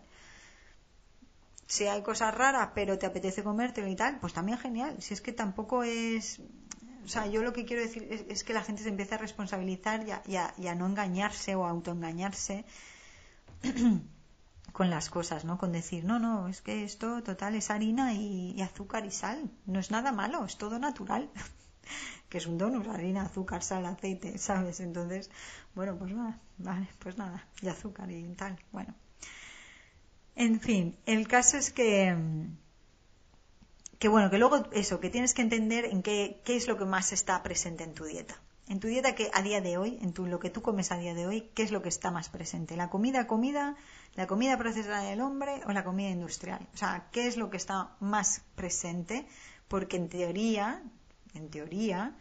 Si 1.67 1.87
hay 1.87 2.03
cosas 2.03 2.35
raras 2.35 2.71
pero 2.75 2.99
te 2.99 3.07
apetece 3.07 3.43
comértelo 3.43 3.89
y 3.89 3.97
tal, 3.97 4.19
pues 4.21 4.33
también 4.33 4.59
genial. 4.59 5.01
Si 5.01 5.15
es 5.15 5.21
que 5.21 5.33
tampoco 5.33 5.83
es... 5.83 6.41
O 7.05 7.09
sea, 7.09 7.27
yo 7.27 7.43
lo 7.43 7.53
que 7.53 7.67
quiero 7.67 7.83
decir 7.83 8.09
es, 8.29 8.45
que 8.45 8.55
la 8.55 8.63
gente 8.63 8.83
se 8.83 8.89
empieza 8.89 9.17
a 9.17 9.19
responsabilizar 9.19 10.07
y 10.27 10.37
a, 10.37 10.75
no 10.75 10.87
engañarse 10.87 11.55
o 11.55 11.67
a 11.67 11.71
autoengañarse 11.71 12.65
con 14.73 14.89
las 14.89 15.11
cosas, 15.11 15.45
¿no? 15.45 15.59
Con 15.59 15.73
decir, 15.73 16.05
no, 16.05 16.19
no, 16.19 16.49
es 16.49 16.63
que 16.63 16.83
esto 16.83 17.23
total 17.23 17.57
es 17.57 17.71
harina 17.71 18.15
y 18.15 18.59
azúcar 18.63 19.05
y 19.05 19.11
sal. 19.11 19.51
No 19.67 19.81
es 19.81 19.91
nada 19.91 20.13
malo, 20.13 20.47
es 20.47 20.57
todo 20.57 20.79
natural. 20.79 21.29
que 22.35 22.39
es 22.39 22.49
un 22.49 22.59
donut, 22.59 22.89
harina, 22.89 23.23
azúcar, 23.23 23.63
sal, 23.63 23.87
aceite, 23.87 24.39
¿sabes? 24.39 24.81
Entonces, 24.81 25.31
bueno, 25.73 25.97
pues 25.97 26.11
nada, 26.11 26.41
vale, 26.59 26.89
pues 26.99 27.17
nada, 27.17 27.47
y 27.63 27.69
azúcar 27.69 28.11
y 28.11 28.25
tal, 28.35 28.59
bueno. 28.73 28.93
En 30.35 30.59
fin, 30.59 30.97
el 31.07 31.29
caso 31.29 31.59
es 31.59 31.71
que, 31.73 32.13
que 34.01 34.09
bueno, 34.09 34.31
que 34.31 34.39
luego 34.39 34.69
eso, 34.73 34.99
que 34.99 35.11
tienes 35.11 35.33
que 35.33 35.43
entender 35.43 35.85
en 35.85 36.03
qué, 36.03 36.43
qué 36.45 36.57
es 36.57 36.67
lo 36.67 36.77
que 36.77 36.85
más 36.87 37.13
está 37.13 37.41
presente 37.45 37.85
en 37.85 37.95
tu 37.95 38.03
dieta. 38.03 38.35
En 38.67 38.81
tu 38.81 38.89
dieta 38.89 39.15
que 39.15 39.31
a 39.33 39.41
día 39.41 39.61
de 39.61 39.77
hoy, 39.79 40.01
en 40.03 40.13
tu, 40.13 40.27
lo 40.27 40.41
que 40.41 40.51
tú 40.51 40.61
comes 40.61 40.91
a 40.91 40.99
día 40.99 41.15
de 41.15 41.29
hoy, 41.29 41.53
¿qué 41.55 41.63
es 41.63 41.71
lo 41.71 41.83
que 41.83 41.89
está 41.89 42.11
más 42.11 42.31
presente? 42.31 42.77
¿La 42.77 42.91
comida, 42.91 43.29
comida, 43.29 43.77
la 44.17 44.27
comida 44.27 44.59
procesada 44.59 45.05
del 45.05 45.21
hombre 45.21 45.61
o 45.69 45.71
la 45.71 45.85
comida 45.85 46.11
industrial? 46.11 46.67
O 46.75 46.77
sea, 46.77 47.07
¿qué 47.13 47.29
es 47.29 47.37
lo 47.37 47.49
que 47.49 47.59
está 47.59 47.95
más 48.01 48.43
presente? 48.57 49.25
Porque 49.69 49.99
en 49.99 50.09
teoría, 50.09 50.83
en 51.35 51.51
teoría, 51.51 52.17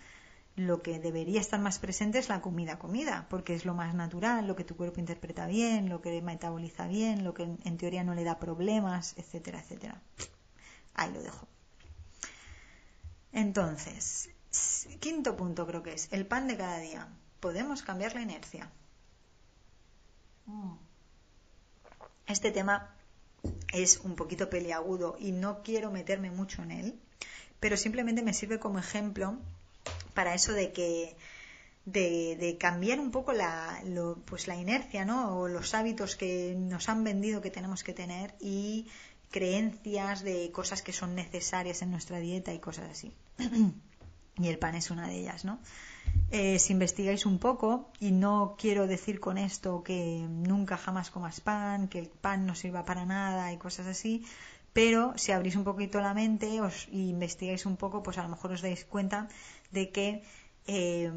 lo 0.56 0.82
que 0.82 1.00
debería 1.00 1.42
estar 1.42 1.60
más 1.60 1.80
presente 1.80 2.20
es 2.20 2.30
la 2.30 2.42
comida, 2.42 2.78
comida, 2.78 3.26
porque 3.30 3.56
es 3.56 3.66
lo 3.66 3.74
más 3.74 3.96
natural, 3.96 4.46
lo 4.48 4.56
que 4.56 4.64
tu 4.64 4.76
cuerpo 4.76 5.00
interpreta 5.00 5.48
bien, 5.48 5.90
lo 5.90 6.02
que 6.02 6.22
metaboliza 6.22 6.88
bien, 6.88 7.24
lo 7.24 7.34
que 7.34 7.44
en 7.44 7.78
teoría 7.78 8.04
no 8.04 8.14
le 8.14 8.24
da 8.24 8.40
problemas, 8.40 9.16
etcétera, 9.18 9.60
etcétera. 9.60 10.02
Ahí 10.94 11.12
lo 11.12 11.24
dejo. 11.24 11.48
Entonces, 13.32 14.30
quinto 15.00 15.36
punto 15.36 15.66
creo 15.66 15.82
que 15.82 15.94
es 15.94 16.08
el 16.12 16.28
pan 16.28 16.48
de 16.48 16.58
cada 16.58 16.78
día. 16.78 17.08
Podemos 17.40 17.82
cambiar 17.82 18.14
la 18.14 18.22
inercia. 18.22 18.70
Mm. 20.46 20.76
Este 22.28 22.52
tema 22.52 22.96
es 23.74 23.98
un 23.98 24.16
poquito 24.16 24.50
peliagudo 24.50 25.18
y 25.20 25.32
no 25.32 25.64
quiero 25.64 25.92
meterme 25.92 26.32
mucho 26.32 26.62
en 26.62 26.72
él, 26.72 27.00
pero 27.64 27.78
simplemente 27.78 28.24
me 28.24 28.34
sirve 28.34 28.60
como 28.60 28.78
ejemplo 28.78 29.38
para 30.14 30.36
eso 30.36 30.52
de 30.52 30.74
que 30.74 31.16
de, 31.86 32.58
cambiar 32.60 33.00
un 33.00 33.10
poco 33.10 33.32
la, 33.32 33.82
pues 34.26 34.50
la 34.50 34.58
inercia, 34.58 35.06
¿no? 35.06 35.40
O 35.40 35.48
los 35.48 35.74
hábitos 35.74 36.18
que 36.18 36.56
nos 36.58 36.90
han 36.90 37.06
vendido 37.06 37.40
que 37.40 37.52
tenemos 37.52 37.82
que 37.86 37.94
tener 37.94 38.36
y 38.42 38.88
creencias 39.32 40.24
de 40.24 40.52
cosas 40.52 40.82
que 40.82 40.92
son 40.92 41.16
necesarias 41.16 41.82
en 41.82 41.92
nuestra 41.92 42.20
dieta 42.20 42.54
y 42.54 42.60
cosas 42.60 42.92
así. 42.92 43.14
y 44.38 44.48
el 44.50 44.60
pan 44.60 44.76
es 44.76 44.92
una 44.92 45.08
de 45.08 45.20
ellas, 45.22 45.46
¿no? 45.46 45.58
Eh, 46.32 46.60
si 46.60 46.74
investigáis 46.74 47.26
un 47.26 47.40
poco, 47.40 47.94
y 48.02 48.12
no 48.12 48.56
quiero 48.60 48.88
decir 48.88 49.22
con 49.22 49.38
esto 49.38 49.84
que 49.84 50.28
nunca 50.30 50.76
jamás 50.76 51.12
comas 51.12 51.40
pan, 51.40 51.88
que 51.88 52.00
el 52.00 52.10
pan 52.10 52.46
no 52.46 52.56
sirva 52.56 52.84
para 52.84 53.06
nada 53.06 53.54
y 53.54 53.58
cosas 53.58 53.88
así, 53.88 54.26
pero 54.74 55.14
si 55.16 55.32
abrís 55.32 55.56
un 55.56 55.64
poquito 55.64 56.02
la 56.02 56.14
mente 56.14 56.60
os, 56.62 56.88
y 56.92 57.10
investigáis 57.10 57.66
un 57.66 57.78
poco, 57.78 58.04
pues 58.04 58.18
a 58.18 58.24
lo 58.24 58.30
mejor 58.30 58.52
os 58.52 58.62
dais 58.62 58.84
cuenta 58.86 59.28
de 59.72 59.92
que 59.94 60.24
eh, 60.66 61.12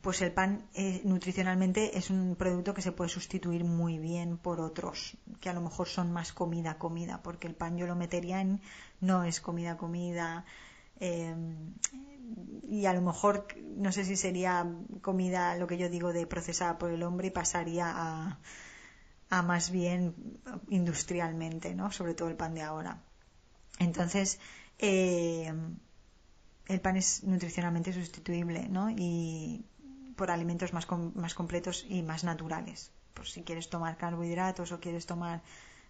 pues 0.00 0.22
el 0.22 0.32
pan 0.32 0.66
eh, 0.74 1.02
nutricionalmente 1.04 1.98
es 1.98 2.10
un 2.10 2.36
producto 2.36 2.72
que 2.72 2.82
se 2.82 2.92
puede 2.92 3.10
sustituir 3.10 3.64
muy 3.64 3.98
bien 3.98 4.38
por 4.38 4.60
otros 4.60 5.16
que 5.40 5.48
a 5.48 5.52
lo 5.52 5.60
mejor 5.60 5.88
son 5.88 6.12
más 6.12 6.32
comida 6.32 6.78
comida 6.78 7.22
porque 7.22 7.46
el 7.46 7.54
pan 7.54 7.76
yo 7.76 7.86
lo 7.86 7.94
metería 7.94 8.40
en 8.40 8.60
no 9.00 9.24
es 9.24 9.40
comida 9.40 9.76
comida 9.76 10.44
eh, 11.00 11.34
y 12.68 12.86
a 12.86 12.92
lo 12.92 13.02
mejor 13.02 13.46
no 13.76 13.92
sé 13.92 14.04
si 14.04 14.16
sería 14.16 14.66
comida 15.02 15.56
lo 15.56 15.66
que 15.66 15.76
yo 15.76 15.88
digo 15.88 16.12
de 16.12 16.26
procesada 16.26 16.78
por 16.78 16.90
el 16.90 17.02
hombre 17.02 17.28
y 17.28 17.30
pasaría 17.30 17.90
a, 17.94 18.38
a 19.38 19.42
más 19.42 19.70
bien 19.70 20.14
industrialmente 20.68 21.74
no 21.74 21.90
sobre 21.90 22.14
todo 22.14 22.28
el 22.28 22.36
pan 22.36 22.54
de 22.54 22.62
ahora 22.62 23.02
entonces 23.78 24.38
eh, 24.78 25.52
el 26.66 26.80
pan 26.80 26.96
es 26.96 27.24
nutricionalmente 27.24 27.92
sustituible, 27.92 28.68
¿no? 28.68 28.90
Y 28.90 29.64
por 30.16 30.30
alimentos 30.30 30.72
más, 30.72 30.86
más 31.14 31.34
completos 31.34 31.84
y 31.88 32.02
más 32.02 32.24
naturales. 32.24 32.92
Pues 33.12 33.32
si 33.32 33.42
quieres 33.42 33.68
tomar 33.68 33.96
carbohidratos 33.96 34.72
o 34.72 34.80
quieres 34.80 35.06
tomar, 35.06 35.42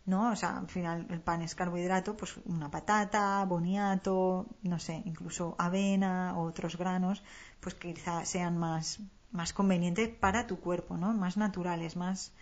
¿no? 0.05 0.33
O 0.33 0.37
sea, 0.37 0.59
al 0.59 0.69
final 0.69 1.07
el 1.11 1.21
pan 1.21 1.43
es 1.43 1.55
carbohidrato, 1.55 2.17
pues 2.17 2.37
una 2.45 2.71
patata, 2.71 3.45
boniato, 3.45 4.47
no 4.63 4.79
sé, 4.79 5.03
incluso 5.05 5.55
avena 5.59 6.37
o 6.37 6.43
otros 6.43 6.77
granos, 6.77 7.23
pues 7.61 7.75
quizá 7.75 8.25
sean 8.25 8.59
más, 8.59 9.01
más 9.31 9.53
convenientes 9.53 10.09
para 10.09 10.47
tu 10.47 10.59
cuerpo, 10.59 10.97
¿no? 10.97 11.13
Más 11.13 11.37
naturales, 11.37 11.97
más 11.97 12.33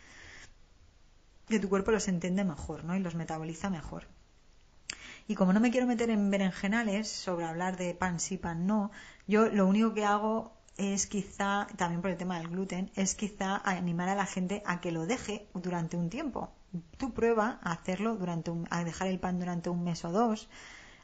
que 1.49 1.61
tu 1.61 1.69
cuerpo 1.69 1.91
los 1.91 2.09
entiende 2.09 2.45
mejor, 2.45 2.85
¿no? 2.85 2.97
Y 2.97 3.01
los 3.01 3.15
metaboliza 3.15 3.71
mejor. 3.71 4.07
Y 5.29 5.35
como 5.35 5.53
no 5.53 5.61
me 5.61 5.71
quiero 5.71 5.87
meter 5.87 6.11
en 6.11 6.31
berenjenales 6.31 7.09
sobre 7.09 7.47
hablar 7.47 7.77
de 7.77 7.95
pan 7.95 8.19
sí, 8.19 8.37
pan 8.37 8.67
no, 8.67 8.91
yo 9.27 9.49
lo 9.49 9.67
único 9.67 9.95
que 9.95 10.05
hago 10.05 10.53
es 10.77 11.07
quizá, 11.07 11.67
también 11.77 12.03
por 12.03 12.11
el 12.11 12.17
tema 12.17 12.39
del 12.39 12.49
gluten, 12.49 12.91
es 12.95 13.15
quizá 13.15 13.57
animar 13.65 14.09
a 14.09 14.15
la 14.15 14.27
gente 14.27 14.63
a 14.67 14.81
que 14.81 14.93
lo 14.93 15.07
deje 15.07 15.47
durante 15.55 15.97
un 15.97 16.11
tiempo. 16.11 16.53
Tú 16.97 17.13
prueba 17.13 17.61
a 17.63 17.73
hacerlo 17.73 18.17
durante 18.17 18.51
un, 18.51 18.67
a 18.71 18.83
dejar 18.83 19.09
el 19.09 19.21
pan 19.21 19.39
durante 19.39 19.71
un 19.71 19.85
mes 19.85 20.05
o 20.05 20.11
dos, 20.11 20.49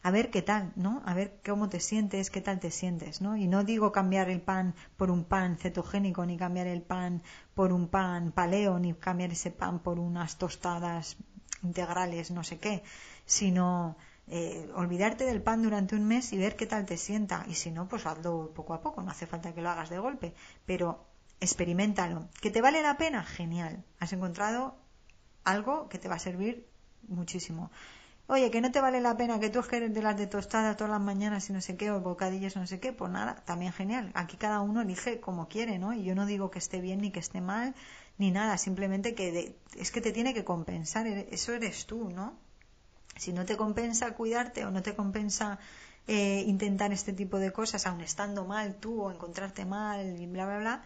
a 0.02 0.10
ver 0.10 0.30
qué 0.30 0.42
tal, 0.42 0.72
¿no? 0.76 1.02
A 1.04 1.14
ver 1.14 1.40
cómo 1.44 1.68
te 1.68 1.80
sientes, 1.80 2.30
qué 2.30 2.40
tal 2.40 2.60
te 2.60 2.70
sientes, 2.70 3.20
¿no? 3.20 3.36
Y 3.36 3.46
no 3.46 3.64
digo 3.64 3.92
cambiar 3.92 4.30
el 4.30 4.40
pan 4.40 4.74
por 4.96 5.10
un 5.10 5.24
pan 5.24 5.58
cetogénico, 5.58 6.24
ni 6.24 6.36
cambiar 6.36 6.66
el 6.66 6.82
pan 6.82 7.22
por 7.58 7.72
un 7.72 7.88
pan 7.88 8.30
paleo, 8.30 8.78
ni 8.78 8.94
cambiar 8.94 9.32
ese 9.32 9.50
pan 9.50 9.80
por 9.80 9.98
unas 9.98 10.38
tostadas 10.38 11.16
integrales, 11.64 12.30
no 12.30 12.44
sé 12.44 12.60
qué, 12.60 12.84
sino 13.26 13.96
eh, 14.28 14.70
olvidarte 14.76 15.24
del 15.24 15.42
pan 15.42 15.64
durante 15.64 15.96
un 15.96 16.04
mes 16.06 16.32
y 16.32 16.38
ver 16.38 16.54
qué 16.54 16.66
tal 16.66 16.86
te 16.86 16.96
sienta. 16.96 17.44
Y 17.48 17.54
si 17.54 17.72
no, 17.72 17.88
pues 17.88 18.06
hazlo 18.06 18.52
poco 18.54 18.74
a 18.74 18.80
poco, 18.80 19.02
no 19.02 19.10
hace 19.10 19.26
falta 19.26 19.52
que 19.54 19.60
lo 19.60 19.70
hagas 19.70 19.90
de 19.90 19.98
golpe, 19.98 20.34
pero 20.66 21.04
experimentalo. 21.40 22.28
¿Que 22.40 22.52
te 22.52 22.60
vale 22.60 22.80
la 22.80 22.96
pena? 22.96 23.24
Genial. 23.24 23.82
Has 23.98 24.12
encontrado 24.12 24.76
algo 25.42 25.88
que 25.88 25.98
te 25.98 26.06
va 26.06 26.14
a 26.14 26.20
servir 26.20 26.64
muchísimo. 27.08 27.72
Oye, 28.30 28.50
que 28.50 28.60
no 28.60 28.70
te 28.70 28.82
vale 28.82 29.00
la 29.00 29.16
pena 29.16 29.40
que 29.40 29.48
tú 29.48 29.64
eres 29.72 29.94
de 29.94 30.02
las 30.02 30.14
de 30.18 30.26
tostadas 30.26 30.76
todas 30.76 30.90
las 30.90 31.00
mañanas 31.00 31.48
y 31.48 31.54
no 31.54 31.62
sé 31.62 31.78
qué, 31.78 31.90
o 31.90 32.00
bocadillos 32.00 32.54
o 32.56 32.60
no 32.60 32.66
sé 32.66 32.78
qué, 32.78 32.92
pues 32.92 33.10
nada, 33.10 33.36
también 33.46 33.72
genial. 33.72 34.10
Aquí 34.14 34.36
cada 34.36 34.60
uno 34.60 34.82
elige 34.82 35.18
como 35.18 35.48
quiere, 35.48 35.78
¿no? 35.78 35.94
Y 35.94 36.04
yo 36.04 36.14
no 36.14 36.26
digo 36.26 36.50
que 36.50 36.58
esté 36.58 36.82
bien 36.82 37.00
ni 37.00 37.10
que 37.10 37.20
esté 37.20 37.40
mal, 37.40 37.74
ni 38.18 38.30
nada, 38.30 38.58
simplemente 38.58 39.14
que 39.14 39.56
es 39.76 39.90
que 39.90 40.02
te 40.02 40.12
tiene 40.12 40.34
que 40.34 40.44
compensar, 40.44 41.06
eso 41.06 41.54
eres 41.54 41.86
tú, 41.86 42.10
¿no? 42.10 42.36
Si 43.16 43.32
no 43.32 43.46
te 43.46 43.56
compensa 43.56 44.14
cuidarte 44.14 44.66
o 44.66 44.70
no 44.70 44.82
te 44.82 44.94
compensa 44.94 45.58
eh, 46.06 46.44
intentar 46.46 46.92
este 46.92 47.14
tipo 47.14 47.38
de 47.38 47.50
cosas, 47.52 47.86
aun 47.86 48.02
estando 48.02 48.44
mal 48.44 48.76
tú 48.76 49.00
o 49.04 49.10
encontrarte 49.10 49.64
mal 49.64 50.20
y 50.20 50.26
bla, 50.26 50.44
bla, 50.44 50.58
bla, 50.58 50.84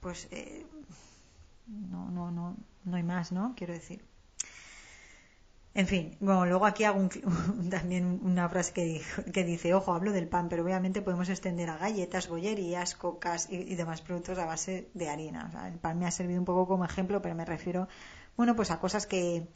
pues 0.00 0.26
eh, 0.30 0.64
no, 1.66 2.10
no, 2.10 2.30
no, 2.30 2.56
no 2.84 2.96
hay 2.96 3.02
más, 3.02 3.30
¿no? 3.30 3.54
Quiero 3.56 3.74
decir. 3.74 4.15
En 5.76 5.86
fin, 5.86 6.16
bueno, 6.20 6.46
luego 6.46 6.64
aquí 6.64 6.84
hago 6.84 7.06
también 7.70 8.20
una 8.22 8.48
frase 8.48 8.72
que, 8.72 9.02
que, 9.34 9.44
dice, 9.44 9.74
ojo, 9.74 9.92
hablo 9.92 10.10
del 10.10 10.26
pan, 10.26 10.48
pero 10.48 10.64
obviamente 10.64 11.02
podemos 11.02 11.28
extender 11.28 11.68
a 11.68 11.76
galletas, 11.76 12.28
bollerías, 12.28 12.94
cocas 12.94 13.48
y, 13.50 13.74
demás 13.74 14.00
productos 14.00 14.38
a 14.38 14.46
base 14.46 14.88
de 14.94 15.10
harina. 15.10 15.44
O 15.48 15.52
sea, 15.52 15.68
el 15.68 15.78
pan 15.78 15.98
me 15.98 16.06
ha 16.06 16.10
servido 16.10 16.38
un 16.38 16.46
poco 16.46 16.66
como 16.66 16.86
ejemplo, 16.86 17.20
pero 17.20 17.34
me 17.34 17.44
refiero, 17.44 17.88
bueno, 18.38 18.56
pues 18.56 18.70
a 18.70 18.80
cosas 18.80 19.06
que, 19.06 19.48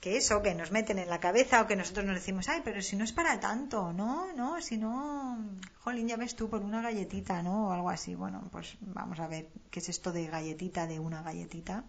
que 0.00 0.16
eso, 0.16 0.40
que 0.40 0.54
nos 0.54 0.72
meten 0.72 0.98
en 0.98 1.10
la 1.10 1.20
cabeza 1.20 1.60
o 1.60 1.66
que 1.66 1.76
nosotros 1.76 2.06
nos 2.06 2.14
decimos, 2.14 2.48
ay, 2.48 2.62
pero 2.64 2.80
si 2.80 2.96
no 2.96 3.04
es 3.04 3.12
para 3.12 3.38
tanto, 3.40 3.92
no, 3.92 4.32
no, 4.32 4.58
si 4.62 4.78
no, 4.78 5.38
jolín, 5.80 6.08
ya 6.08 6.16
ves 6.16 6.34
tú 6.34 6.48
por 6.48 6.62
una 6.62 6.80
galletita, 6.80 7.42
¿no? 7.42 7.68
O 7.68 7.72
algo 7.72 7.90
así. 7.90 8.14
Bueno, 8.14 8.48
pues 8.50 8.78
vamos 8.80 9.20
a 9.20 9.28
ver 9.28 9.50
qué 9.70 9.80
es 9.80 9.90
esto 9.90 10.12
de 10.12 10.28
galletita, 10.28 10.86
de 10.86 10.98
una 10.98 11.20
galletita. 11.22 11.84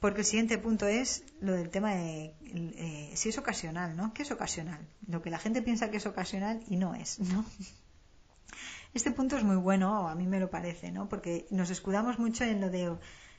Porque 0.00 0.20
el 0.20 0.26
siguiente 0.26 0.58
punto 0.58 0.86
es 0.86 1.24
lo 1.40 1.52
del 1.52 1.70
tema 1.70 1.94
de 1.94 2.34
eh, 2.44 3.12
si 3.14 3.30
es 3.30 3.38
ocasional, 3.38 3.96
¿no? 3.96 4.12
¿Qué 4.12 4.22
es 4.22 4.30
ocasional? 4.30 4.86
Lo 5.06 5.22
que 5.22 5.30
la 5.30 5.38
gente 5.38 5.62
piensa 5.62 5.90
que 5.90 5.96
es 5.96 6.06
ocasional 6.06 6.62
y 6.68 6.76
no 6.76 6.94
es, 6.94 7.18
¿no? 7.20 7.44
Este 8.94 9.10
punto 9.10 9.36
es 9.36 9.44
muy 9.44 9.56
bueno, 9.56 10.08
a 10.08 10.14
mí 10.14 10.26
me 10.26 10.40
lo 10.40 10.48
parece, 10.48 10.90
¿no? 10.90 11.06
Porque 11.08 11.46
nos 11.50 11.68
escudamos 11.68 12.18
mucho 12.18 12.44
en 12.44 12.62
lo 12.62 12.70
de 12.70 12.96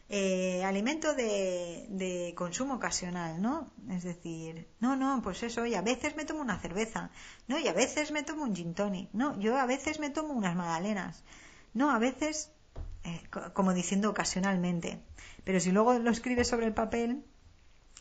eh, 0.09 0.63
alimento 0.63 1.13
de, 1.15 2.33
consumo 2.37 2.75
ocasional, 2.75 3.41
¿no? 3.41 3.71
Es 3.89 4.03
decir, 4.03 4.67
no, 4.79 4.95
no, 4.95 5.21
pues 5.21 5.43
eso, 5.43 5.65
y 5.65 5.75
a 5.75 5.81
veces 5.81 6.15
me 6.15 6.25
tomo 6.25 6.41
una 6.41 6.59
cerveza, 6.59 7.09
no, 7.47 7.59
y 7.59 7.67
a 7.67 7.73
veces 7.73 8.11
me 8.11 8.23
tomo 8.23 8.43
un 8.43 8.55
gin 8.55 8.73
tonic, 8.73 9.09
no, 9.13 9.37
yo 9.39 9.57
a 9.57 9.65
veces 9.65 9.99
me 9.99 10.09
tomo 10.09 10.33
unas 10.33 10.55
magdalenas, 10.55 11.23
no, 11.73 11.91
a 11.91 11.99
veces, 11.99 12.51
eh, 13.07 13.21
como 13.53 13.73
diciendo 13.73 14.09
ocasionalmente, 14.09 15.01
pero 15.45 15.59
si 15.59 15.71
luego 15.71 15.97
lo 15.97 16.11
escribes 16.11 16.47
sobre 16.49 16.65
el 16.65 16.73
papel, 16.73 17.23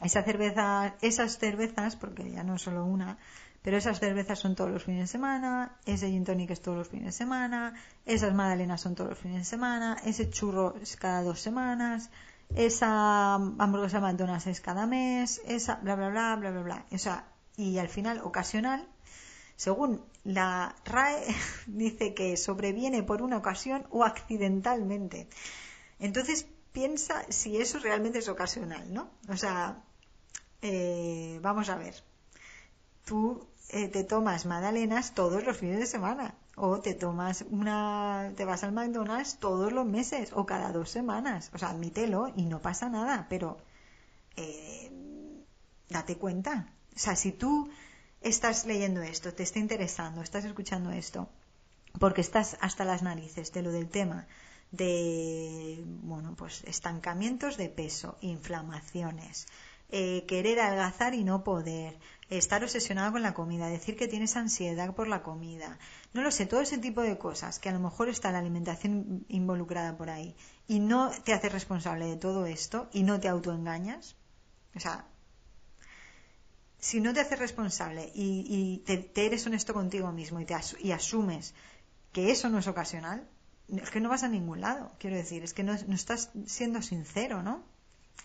esa 0.02 0.22
cerveza, 0.22 0.96
esas 1.00 1.38
cervezas, 1.38 1.94
porque 1.94 2.30
ya 2.30 2.42
no 2.42 2.58
solo 2.58 2.84
una, 2.84 3.18
pero 3.62 3.76
esas 3.76 4.00
cervezas 4.00 4.38
son 4.38 4.54
todos 4.56 4.70
los 4.70 4.84
fines 4.84 5.00
de 5.02 5.06
semana, 5.06 5.76
ese 5.86 6.08
gin 6.08 6.24
tonic 6.24 6.50
es 6.50 6.60
todos 6.60 6.76
los 6.78 6.88
fines 6.88 7.06
de 7.06 7.12
semana, 7.12 7.74
esas 8.04 8.34
magdalenas 8.34 8.80
son 8.80 8.94
todos 8.94 9.10
los 9.10 9.18
fines 9.18 9.38
de 9.38 9.44
semana, 9.44 9.96
ese 10.04 10.28
churro 10.28 10.74
es 10.82 10.96
cada 10.96 11.22
dos 11.22 11.40
semanas, 11.40 12.10
esa 12.54 13.34
hamburguesa 13.34 14.00
McDonald's 14.00 14.46
es 14.48 14.60
cada 14.60 14.86
mes, 14.86 15.40
esa 15.46 15.76
bla 15.76 15.94
bla 15.94 16.10
bla 16.10 16.36
bla 16.36 16.50
bla 16.50 16.62
bla. 16.62 16.86
O 16.92 16.98
sea, 16.98 17.26
y 17.56 17.78
al 17.78 17.88
final 17.88 18.20
ocasional, 18.22 18.86
según 19.56 20.04
la 20.24 20.76
RAE 20.84 21.24
dice 21.66 22.14
que 22.14 22.36
sobreviene 22.36 23.02
por 23.02 23.22
una 23.22 23.38
ocasión 23.38 23.86
o 23.90 24.04
accidentalmente. 24.04 25.28
Entonces 25.98 26.46
piensa 26.72 27.24
si 27.30 27.56
eso 27.56 27.78
realmente 27.78 28.18
es 28.18 28.28
ocasional, 28.28 28.92
¿no? 28.92 29.10
O 29.28 29.36
sea, 29.36 29.82
eh, 30.62 31.38
vamos 31.42 31.68
a 31.70 31.76
ver. 31.76 31.94
Tú 33.04 33.46
eh, 33.70 33.88
te 33.88 34.04
tomas 34.04 34.46
magdalenas 34.46 35.14
todos 35.14 35.44
los 35.44 35.56
fines 35.56 35.78
de 35.78 35.86
semana 35.86 36.34
o 36.56 36.80
te 36.80 36.94
tomas 36.94 37.44
una 37.50 38.32
te 38.36 38.44
vas 38.44 38.64
al 38.64 38.72
McDonald's 38.72 39.38
todos 39.38 39.72
los 39.72 39.84
meses 39.84 40.32
o 40.32 40.46
cada 40.46 40.72
dos 40.72 40.88
semanas 40.90 41.50
o 41.52 41.58
sea 41.58 41.70
admítelo 41.70 42.32
y 42.34 42.46
no 42.46 42.62
pasa 42.62 42.88
nada 42.88 43.26
pero 43.28 43.58
eh, 44.36 44.90
date 45.90 46.16
cuenta 46.16 46.72
o 46.94 46.98
sea 46.98 47.14
si 47.14 47.32
tú 47.32 47.68
estás 48.28 48.66
leyendo 48.66 49.02
esto 49.02 49.32
te 49.32 49.42
está 49.42 49.58
interesando 49.58 50.22
estás 50.22 50.44
escuchando 50.44 50.90
esto 50.90 51.28
porque 51.98 52.20
estás 52.20 52.56
hasta 52.60 52.84
las 52.84 53.02
narices 53.02 53.52
de 53.52 53.62
lo 53.62 53.72
del 53.72 53.88
tema 53.88 54.26
de 54.70 55.82
bueno 55.86 56.34
pues 56.36 56.64
estancamientos 56.64 57.56
de 57.56 57.68
peso, 57.68 58.18
inflamaciones, 58.20 59.46
eh, 59.90 60.24
querer 60.26 60.60
adelgazar 60.60 61.14
y 61.14 61.24
no 61.24 61.44
poder, 61.44 61.98
estar 62.28 62.64
obsesionado 62.64 63.12
con 63.12 63.22
la 63.22 63.34
comida, 63.34 63.68
decir 63.68 63.96
que 63.96 64.08
tienes 64.08 64.36
ansiedad 64.36 64.94
por 64.94 65.06
la 65.06 65.22
comida, 65.22 65.78
no 66.12 66.22
lo 66.22 66.30
sé, 66.30 66.46
todo 66.46 66.60
ese 66.60 66.78
tipo 66.78 67.02
de 67.02 67.18
cosas 67.18 67.58
que 67.58 67.68
a 67.68 67.72
lo 67.72 67.80
mejor 67.80 68.08
está 68.08 68.32
la 68.32 68.40
alimentación 68.40 69.24
involucrada 69.28 69.96
por 69.96 70.10
ahí 70.10 70.34
y 70.66 70.80
no 70.80 71.10
te 71.24 71.32
haces 71.32 71.52
responsable 71.52 72.06
de 72.06 72.16
todo 72.16 72.46
esto 72.46 72.88
y 72.92 73.04
no 73.04 73.20
te 73.20 73.28
autoengañas, 73.28 74.16
o 74.74 74.80
sea, 74.80 75.06
si 76.86 77.00
no 77.00 77.12
te 77.12 77.18
haces 77.18 77.40
responsable 77.40 78.12
y, 78.14 78.78
te, 78.86 79.26
eres 79.26 79.44
honesto 79.44 79.74
contigo 79.74 80.12
mismo 80.12 80.38
y, 80.38 80.44
te 80.44 80.54
y 80.78 80.92
asumes 80.92 81.52
que 82.12 82.30
eso 82.30 82.48
no 82.48 82.58
es 82.60 82.68
ocasional, 82.68 83.28
es 83.68 83.90
que 83.90 83.98
no 83.98 84.08
vas 84.08 84.22
a 84.22 84.28
ningún 84.28 84.60
lado, 84.60 84.92
quiero 85.00 85.16
decir, 85.16 85.42
es 85.42 85.52
que 85.52 85.64
no, 85.64 85.72
estás 85.72 86.30
siendo 86.46 86.82
sincero, 86.82 87.42
¿no? 87.42 87.64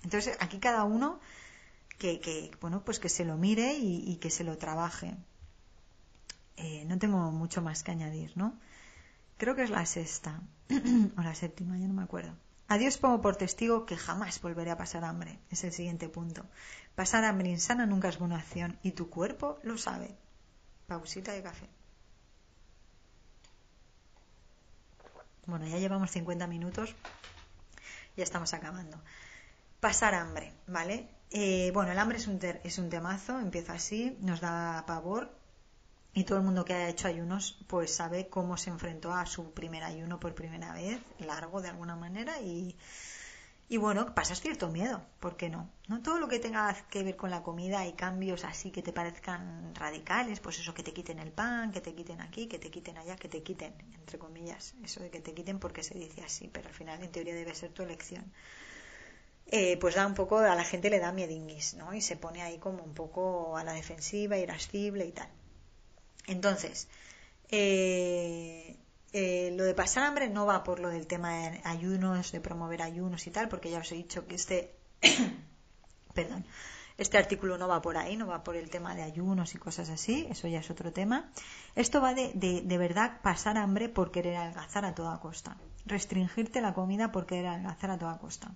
Entonces 0.03 0.37
aquí 0.39 0.59
cada 0.59 0.83
uno 0.83 1.19
que, 1.97 2.51
bueno, 2.61 2.83
pues 2.85 2.99
que 2.99 3.09
se 3.09 3.25
lo 3.25 3.35
mire 3.35 3.73
y, 3.73 4.17
que 4.17 4.29
se 4.29 4.43
lo 4.43 4.55
trabaje. 4.59 5.15
Eh, 6.57 6.85
no 6.85 6.99
tengo 6.99 7.31
mucho 7.31 7.63
más 7.63 7.81
que 7.81 7.91
añadir, 7.91 8.31
¿no? 8.35 8.59
Creo 9.37 9.55
que 9.55 9.63
es 9.63 9.71
la 9.71 9.87
sexta 9.87 10.39
o 11.17 11.21
la 11.21 11.33
séptima, 11.33 11.79
ya 11.79 11.87
no 11.87 11.95
me 11.95 12.03
acuerdo. 12.03 12.35
Adiós 12.71 12.95
pongo 12.97 13.19
por 13.19 13.35
testigo 13.35 13.85
que 13.85 13.97
jamás 13.97 14.39
volveré 14.39 14.71
a 14.71 14.77
pasar 14.77 15.03
hambre. 15.03 15.39
Es 15.49 15.65
el 15.65 15.73
siguiente 15.73 16.07
punto. 16.07 16.45
Pasar 17.01 17.25
hambre 17.25 17.49
insana 17.49 17.87
nunca 17.87 18.09
es 18.09 18.19
buena 18.19 18.37
acción 18.37 18.77
y 18.83 18.91
tu 18.91 19.09
cuerpo 19.09 19.57
lo 19.63 19.75
sabe. 19.79 20.15
Pausita 20.85 21.31
de 21.31 21.41
café. 21.41 21.67
Bueno, 25.47 25.65
ya 25.65 25.79
llevamos 25.79 26.11
50 26.11 26.45
minutos. 26.45 26.93
Ya 28.15 28.23
estamos 28.23 28.53
acabando. 28.53 29.01
Pasar 29.79 30.13
hambre, 30.13 30.53
¿vale? 30.67 31.09
Eh, 31.31 31.71
bueno, 31.73 31.91
el 31.91 31.97
hambre 31.97 32.19
es 32.19 32.27
un, 32.27 32.39
es 32.63 32.77
un 32.77 32.91
temazo, 32.91 33.39
empieza 33.39 33.73
así, 33.73 34.15
nos 34.21 34.39
da 34.39 34.83
pavor. 34.85 35.35
Y 36.13 36.25
todo 36.25 36.37
el 36.37 36.43
mundo 36.43 36.65
que 36.65 36.75
haya 36.75 36.89
hecho 36.89 37.07
ayunos, 37.07 37.65
pues 37.65 37.95
sabe 37.95 38.29
cómo 38.29 38.57
se 38.57 38.69
enfrentó 38.69 39.11
a 39.11 39.25
su 39.25 39.55
primer 39.55 39.83
ayuno 39.83 40.19
por 40.19 40.35
primera 40.35 40.71
vez, 40.71 40.99
largo 41.17 41.63
de 41.63 41.69
alguna 41.69 41.95
manera, 41.95 42.39
y, 42.41 42.75
y 43.71 43.77
bueno, 43.77 44.13
pasas 44.13 44.41
cierto 44.41 44.67
miedo, 44.67 45.01
¿por 45.21 45.37
qué 45.37 45.49
no? 45.49 45.69
No 45.87 46.01
todo 46.01 46.19
lo 46.19 46.27
que 46.27 46.39
tenga 46.39 46.75
que 46.89 47.03
ver 47.03 47.15
con 47.15 47.29
la 47.29 47.41
comida 47.41 47.87
y 47.87 47.93
cambios 47.93 48.43
así 48.43 48.69
que 48.69 48.81
te 48.81 48.91
parezcan 48.91 49.73
radicales, 49.73 50.41
pues 50.41 50.59
eso 50.59 50.73
que 50.73 50.83
te 50.83 50.91
quiten 50.91 51.19
el 51.19 51.31
pan, 51.31 51.71
que 51.71 51.79
te 51.79 51.93
quiten 51.93 52.19
aquí, 52.19 52.47
que 52.47 52.59
te 52.59 52.69
quiten 52.69 52.97
allá, 52.97 53.15
que 53.15 53.29
te 53.29 53.41
quiten, 53.43 53.73
entre 53.93 54.19
comillas, 54.19 54.75
eso 54.83 54.99
de 55.01 55.09
que 55.09 55.21
te 55.21 55.33
quiten 55.33 55.57
porque 55.57 55.83
se 55.83 55.97
dice 55.97 56.21
así, 56.21 56.49
pero 56.51 56.67
al 56.67 56.73
final 56.73 57.01
en 57.01 57.13
teoría 57.13 57.33
debe 57.33 57.55
ser 57.55 57.71
tu 57.71 57.83
elección. 57.83 58.33
Eh, 59.45 59.77
pues 59.77 59.95
da 59.95 60.05
un 60.05 60.15
poco, 60.15 60.39
a 60.39 60.53
la 60.53 60.65
gente 60.65 60.89
le 60.89 60.99
da 60.99 61.13
miedinguis, 61.13 61.75
¿no? 61.75 61.93
Y 61.93 62.01
se 62.01 62.17
pone 62.17 62.41
ahí 62.41 62.57
como 62.57 62.83
un 62.83 62.93
poco 62.93 63.55
a 63.55 63.63
la 63.63 63.71
defensiva, 63.71 64.37
irascible 64.37 65.05
y 65.05 65.13
tal. 65.13 65.29
Entonces, 66.27 66.89
eh, 67.47 68.80
eh, 69.13 69.53
lo 69.55 69.63
de 69.63 69.73
pasar 69.73 70.03
hambre 70.03 70.29
no 70.29 70.45
va 70.45 70.63
por 70.63 70.79
lo 70.79 70.89
del 70.89 71.07
tema 71.07 71.31
de 71.33 71.61
ayunos, 71.63 72.31
de 72.31 72.39
promover 72.39 72.81
ayunos 72.81 73.27
y 73.27 73.31
tal, 73.31 73.49
porque 73.49 73.69
ya 73.69 73.79
os 73.79 73.91
he 73.91 73.95
dicho 73.95 74.25
que 74.25 74.35
este, 74.35 74.75
perdón, 76.13 76.45
este 76.97 77.17
artículo 77.17 77.57
no 77.57 77.67
va 77.67 77.81
por 77.81 77.97
ahí, 77.97 78.15
no 78.15 78.27
va 78.27 78.43
por 78.43 78.55
el 78.55 78.69
tema 78.69 78.95
de 78.95 79.03
ayunos 79.03 79.55
y 79.55 79.57
cosas 79.57 79.89
así, 79.89 80.27
eso 80.29 80.47
ya 80.47 80.59
es 80.59 80.69
otro 80.69 80.93
tema. 80.93 81.31
Esto 81.75 81.99
va 82.01 82.13
de, 82.13 82.31
de, 82.35 82.61
de 82.61 82.77
verdad 82.77 83.21
pasar 83.21 83.57
hambre 83.57 83.89
por 83.89 84.11
querer 84.11 84.35
adelgazar 84.37 84.85
a 84.85 84.95
toda 84.95 85.19
costa, 85.19 85.57
restringirte 85.85 86.61
la 86.61 86.73
comida 86.73 87.11
por 87.11 87.25
querer 87.25 87.47
adelgazar 87.47 87.91
a 87.91 87.97
toda 87.97 88.17
costa. 88.19 88.51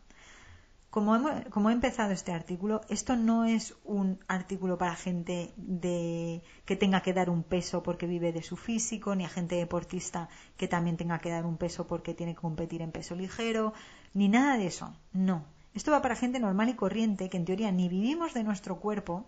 Como, 0.96 1.70
he 1.70 1.74
empezado 1.74 2.14
este 2.14 2.32
artículo, 2.32 2.80
esto 2.88 3.18
no 3.18 3.44
es 3.44 3.76
un 3.84 4.24
artículo 4.30 4.78
para 4.78 4.96
gente 4.96 5.52
de, 5.58 6.42
que 6.64 6.78
tenga 6.78 7.02
que 7.02 7.12
dar 7.12 7.30
un 7.30 7.44
peso 7.44 7.84
porque 7.84 8.08
vive 8.08 8.32
de 8.32 8.42
su 8.42 8.56
físico, 8.56 9.14
ni 9.14 9.26
a 9.26 9.28
gente 9.28 9.56
deportista 9.56 10.30
que 10.56 10.70
también 10.70 10.96
tenga 10.96 11.20
que 11.20 11.32
dar 11.32 11.46
un 11.46 11.58
peso 11.58 11.86
porque 11.86 12.14
tiene 12.14 12.34
que 12.34 12.40
competir 12.40 12.82
en 12.82 12.94
peso 12.94 13.14
ligero, 13.14 13.74
ni 14.14 14.30
nada 14.30 14.56
de 14.56 14.68
eso. 14.68 14.96
No. 15.12 15.44
Esto 15.74 15.92
va 15.92 16.02
para 16.02 16.16
gente 16.16 16.40
normal 16.40 16.70
y 16.70 16.76
corriente 16.76 17.30
que 17.30 17.36
en 17.36 17.44
teoría 17.44 17.74
ni 17.74 17.90
vivimos 17.90 18.34
de 18.34 18.46
nuestro 18.46 18.80
cuerpo 18.80 19.26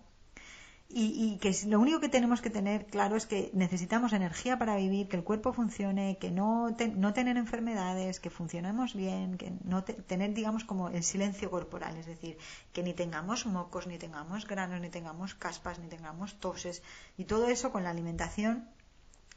y, 0.90 1.38
que 1.42 1.54
lo 1.66 1.80
único 1.80 2.00
que 2.00 2.08
tenemos 2.08 2.42
que 2.42 2.50
tener 2.50 2.86
claro 2.86 3.18
es 3.18 3.26
que 3.26 3.52
necesitamos 3.54 4.14
energía 4.14 4.58
para 4.58 4.78
vivir, 4.78 5.10
que 5.10 5.18
el 5.18 5.24
cuerpo 5.24 5.52
funcione, 5.52 6.18
que 6.18 6.32
no, 6.32 6.76
no 6.96 7.14
tener 7.14 7.36
enfermedades, 7.36 8.22
que 8.22 8.30
funcionemos 8.30 8.96
bien, 8.96 9.38
que 9.38 9.52
no 9.66 9.84
tener, 9.84 10.34
digamos, 10.34 10.64
como 10.64 10.88
el 10.88 11.04
silencio 11.04 11.52
corporal, 11.52 11.98
es 11.98 12.06
decir, 12.06 12.38
que 12.72 12.84
ni 12.84 12.94
tengamos 12.94 13.46
mocos, 13.46 13.86
ni 13.86 13.98
tengamos 13.98 14.48
granos, 14.48 14.80
ni 14.80 14.90
tengamos 14.90 15.36
caspas, 15.36 15.78
ni 15.80 15.88
tengamos 15.88 16.40
toses, 16.40 16.82
y 17.18 17.26
todo 17.26 17.50
eso 17.50 17.72
con 17.72 17.84
la 17.84 17.90
alimentación 17.90 18.70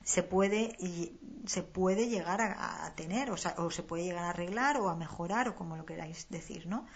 se 0.04 0.22
puede 0.22 0.76
y 0.78 1.18
se 1.46 1.62
puede 1.62 2.08
llegar 2.08 2.40
a, 2.40 2.86
a 2.86 2.94
tener 2.94 3.30
o, 3.30 3.34
o 3.34 3.70
se 3.70 3.82
puede 3.82 4.04
llegar 4.04 4.24
a 4.24 4.30
arreglar 4.30 4.78
o 4.78 4.88
a 4.88 4.94
mejorar 4.94 5.48
o 5.48 5.56
como 5.56 5.76
lo 5.76 5.84
queráis 5.84 6.28
decir, 6.30 6.66
¿no? 6.66 6.86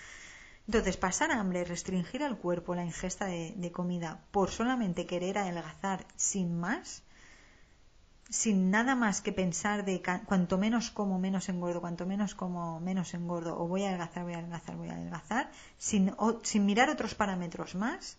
Entonces, 0.67 0.97
pasar 0.97 1.31
hambre, 1.31 1.65
restringir 1.65 2.23
al 2.23 2.39
cuerpo 2.39 2.75
la 2.75 2.85
ingesta 2.85 3.27
de, 3.27 3.71
comida 3.73 4.25
por 4.31 4.51
solamente 4.51 5.07
querer 5.07 5.37
adelgazar 5.37 6.07
sin 6.17 6.59
más, 6.59 7.03
sin 8.31 8.71
nada 8.71 8.95
más 8.95 9.21
que 9.21 9.33
pensar 9.33 9.85
de 9.85 10.03
cuanto 10.27 10.57
menos 10.57 10.91
como, 10.91 11.19
menos 11.19 11.51
engordo, 11.51 11.83
cuanto 11.83 12.07
menos 12.07 12.35
como, 12.35 12.81
menos 12.81 13.13
engordo, 13.13 13.59
o 13.61 13.69
voy 13.69 13.85
a 13.85 13.89
adelgazar, 13.89 14.25
voy 14.25 14.33
a 14.33 14.39
adelgazar, 14.39 14.77
voy 14.77 14.89
a 14.89 14.95
adelgazar, 14.95 15.51
sin, 15.77 16.15
sin 16.43 16.65
mirar 16.65 16.89
otros 16.89 17.15
parámetros 17.15 17.75
más, 17.75 18.17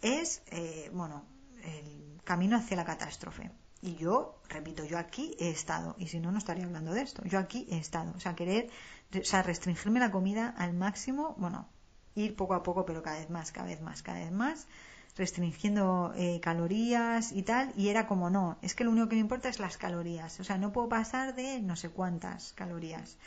es, 0.00 0.42
eh, 0.46 0.90
bueno, 0.94 1.26
el 1.62 2.20
camino 2.24 2.56
hacia 2.56 2.78
la 2.78 2.84
catástrofe. 2.86 3.50
Y 3.84 3.96
yo, 3.96 4.40
repito, 4.48 4.82
yo 4.86 4.98
aquí 4.98 5.36
he 5.38 5.50
estado, 5.50 5.94
y 5.98 6.08
si 6.08 6.18
no, 6.18 6.32
no 6.32 6.38
estaría 6.38 6.64
hablando 6.64 6.94
de 6.94 7.02
esto. 7.02 7.22
Yo 7.26 7.38
aquí 7.38 7.66
he 7.70 7.76
estado. 7.76 8.14
O 8.16 8.20
sea, 8.20 8.34
querer, 8.34 8.70
o 9.12 9.24
sea, 9.24 9.42
restringirme 9.42 10.00
la 10.00 10.10
comida 10.10 10.54
al 10.56 10.74
máximo, 10.74 11.34
bueno, 11.38 11.68
ir 12.14 12.36
poco 12.36 12.54
a 12.54 12.62
poco, 12.62 12.84
pero 12.84 13.02
cada 13.02 13.18
vez 13.18 13.30
más, 13.30 13.52
cada 13.52 13.66
vez 13.66 13.80
más, 13.80 14.02
cada 14.02 14.18
vez 14.20 14.32
más, 14.32 14.66
restringiendo 15.16 16.12
eh, 16.16 16.40
calorías 16.40 17.32
y 17.32 17.42
tal, 17.42 17.72
y 17.76 17.88
era 17.88 18.06
como 18.06 18.30
no, 18.30 18.58
es 18.62 18.74
que 18.74 18.84
lo 18.84 18.90
único 18.90 19.08
que 19.08 19.16
me 19.16 19.20
importa 19.20 19.48
es 19.48 19.60
las 19.60 19.76
calorías, 19.76 20.40
o 20.40 20.44
sea, 20.44 20.58
no 20.58 20.72
puedo 20.72 20.88
pasar 20.88 21.34
de 21.34 21.60
no 21.60 21.76
sé 21.76 21.90
cuántas 21.90 22.52
calorías. 22.52 23.18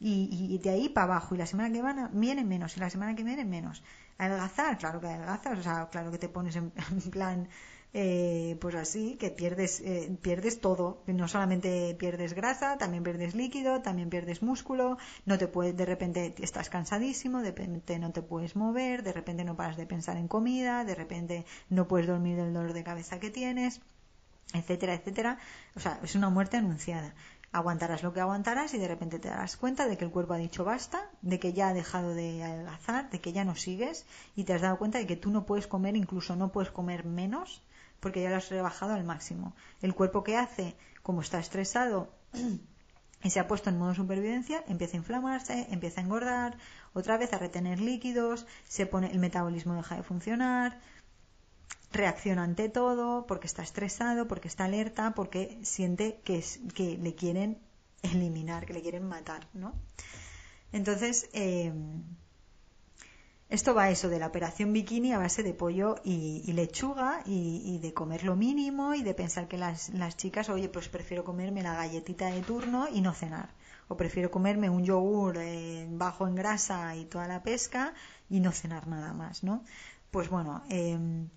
Y, 0.00 0.28
y 0.30 0.58
de 0.58 0.70
ahí 0.70 0.88
para 0.88 1.06
abajo, 1.06 1.34
y 1.34 1.38
la 1.38 1.46
semana 1.46 1.72
que 1.72 1.82
viene 2.12 2.44
menos, 2.44 2.76
y 2.76 2.80
la 2.80 2.88
semana 2.88 3.16
que 3.16 3.24
viene 3.24 3.44
menos. 3.44 3.82
Adelgazar, 4.16 4.78
claro 4.78 5.00
que 5.00 5.08
adelgazas, 5.08 5.58
o 5.58 5.62
sea, 5.62 5.88
claro 5.90 6.12
que 6.12 6.18
te 6.18 6.28
pones 6.28 6.54
en 6.54 6.70
plan 7.10 7.48
eh, 7.94 8.56
pues 8.60 8.74
así, 8.74 9.16
que 9.16 9.30
pierdes, 9.30 9.80
eh, 9.80 10.16
pierdes 10.20 10.60
todo. 10.60 11.02
No 11.06 11.26
solamente 11.28 11.94
pierdes 11.98 12.34
grasa, 12.34 12.76
también 12.78 13.02
pierdes 13.02 13.34
líquido, 13.34 13.80
también 13.80 14.10
pierdes 14.10 14.42
músculo, 14.42 14.98
no 15.24 15.38
te 15.38 15.48
puedes, 15.48 15.76
de 15.76 15.86
repente 15.86 16.34
estás 16.38 16.68
cansadísimo, 16.68 17.40
de 17.40 17.50
repente 17.50 17.98
no 17.98 18.12
te 18.12 18.22
puedes 18.22 18.56
mover, 18.56 19.02
de 19.02 19.12
repente 19.12 19.44
no 19.44 19.56
paras 19.56 19.76
de 19.76 19.86
pensar 19.86 20.16
en 20.16 20.28
comida, 20.28 20.84
de 20.84 20.94
repente 20.94 21.46
no 21.70 21.88
puedes 21.88 22.06
dormir 22.06 22.36
del 22.36 22.52
dolor 22.52 22.72
de 22.74 22.84
cabeza 22.84 23.20
que 23.20 23.30
tienes, 23.30 23.80
etcétera, 24.52 24.94
etcétera. 24.94 25.38
O 25.74 25.80
sea, 25.80 26.00
es 26.02 26.14
una 26.14 26.30
muerte 26.30 26.56
anunciada 26.56 27.14
aguantarás 27.50 28.02
lo 28.02 28.12
que 28.12 28.20
aguantarás 28.20 28.74
y 28.74 28.78
de 28.78 28.88
repente 28.88 29.18
te 29.18 29.28
darás 29.28 29.56
cuenta 29.56 29.88
de 29.88 29.96
que 29.96 30.04
el 30.04 30.10
cuerpo 30.10 30.34
ha 30.34 30.38
dicho 30.38 30.64
basta, 30.64 31.10
de 31.22 31.38
que 31.38 31.52
ya 31.54 31.68
ha 31.68 31.74
dejado 31.74 32.14
de 32.14 32.42
adelgazar, 32.42 33.08
de 33.10 33.20
que 33.20 33.32
ya 33.32 33.44
no 33.44 33.56
sigues 33.56 34.04
y 34.36 34.44
te 34.44 34.52
has 34.52 34.60
dado 34.60 34.78
cuenta 34.78 34.98
de 34.98 35.06
que 35.06 35.16
tú 35.16 35.30
no 35.30 35.46
puedes 35.46 35.66
comer, 35.66 35.96
incluso 35.96 36.36
no 36.36 36.52
puedes 36.52 36.70
comer 36.70 37.04
menos 37.04 37.62
porque 38.00 38.22
ya 38.22 38.30
lo 38.30 38.36
has 38.36 38.48
rebajado 38.50 38.94
al 38.94 39.04
máximo. 39.04 39.54
El 39.80 39.94
cuerpo 39.94 40.22
que 40.22 40.36
hace, 40.36 40.76
como 41.02 41.20
está 41.20 41.38
estresado 41.38 42.12
y 43.22 43.30
se 43.30 43.40
ha 43.40 43.48
puesto 43.48 43.70
en 43.70 43.78
modo 43.78 43.94
supervivencia, 43.94 44.62
empieza 44.68 44.96
a 44.96 44.98
inflamarse, 44.98 45.66
empieza 45.70 46.00
a 46.00 46.04
engordar, 46.04 46.58
otra 46.92 47.16
vez 47.16 47.32
a 47.32 47.38
retener 47.38 47.80
líquidos, 47.80 48.46
se 48.64 48.86
pone 48.86 49.10
el 49.10 49.18
metabolismo 49.18 49.74
deja 49.74 49.96
de 49.96 50.02
funcionar, 50.02 50.80
reacciona 51.92 52.44
ante 52.44 52.68
todo 52.68 53.26
porque 53.26 53.46
está 53.46 53.62
estresado, 53.62 54.28
porque 54.28 54.48
está 54.48 54.64
alerta, 54.64 55.14
porque 55.14 55.58
siente 55.62 56.20
que, 56.24 56.38
es, 56.38 56.60
que 56.74 56.96
le 56.98 57.14
quieren 57.14 57.58
eliminar, 58.02 58.66
que 58.66 58.74
le 58.74 58.82
quieren 58.82 59.04
matar, 59.04 59.48
¿no? 59.54 59.74
Entonces, 60.72 61.28
eh, 61.32 61.72
esto 63.48 63.74
va 63.74 63.84
a 63.84 63.90
eso 63.90 64.10
de 64.10 64.18
la 64.18 64.26
operación 64.26 64.74
bikini 64.74 65.12
a 65.12 65.18
base 65.18 65.42
de 65.42 65.54
pollo 65.54 65.96
y, 66.04 66.52
lechuga 66.52 67.22
y, 67.24 67.78
de 67.78 67.94
comer 67.94 68.22
lo 68.22 68.36
mínimo 68.36 68.94
y 68.94 69.02
de 69.02 69.14
pensar 69.14 69.48
que 69.48 69.56
las, 69.56 69.90
chicas, 70.16 70.50
oye, 70.50 70.68
pues 70.68 70.88
prefiero 70.88 71.24
comerme 71.24 71.62
la 71.62 71.74
galletita 71.74 72.26
de 72.26 72.42
turno 72.42 72.88
y 72.92 73.00
no 73.00 73.14
cenar. 73.14 73.48
O 73.88 73.96
prefiero 73.96 74.30
comerme 74.30 74.68
un 74.68 74.84
yogur 74.84 75.38
eh, 75.38 75.86
bajo 75.90 76.28
en 76.28 76.34
grasa 76.34 76.94
y 76.94 77.06
toda 77.06 77.26
la 77.26 77.42
pesca 77.42 77.94
y 78.28 78.40
no 78.40 78.52
cenar 78.52 78.86
nada 78.86 79.14
más, 79.14 79.42
¿no? 79.42 79.64
Pues 80.10 80.28
bueno, 80.28 80.62
em, 80.68 81.30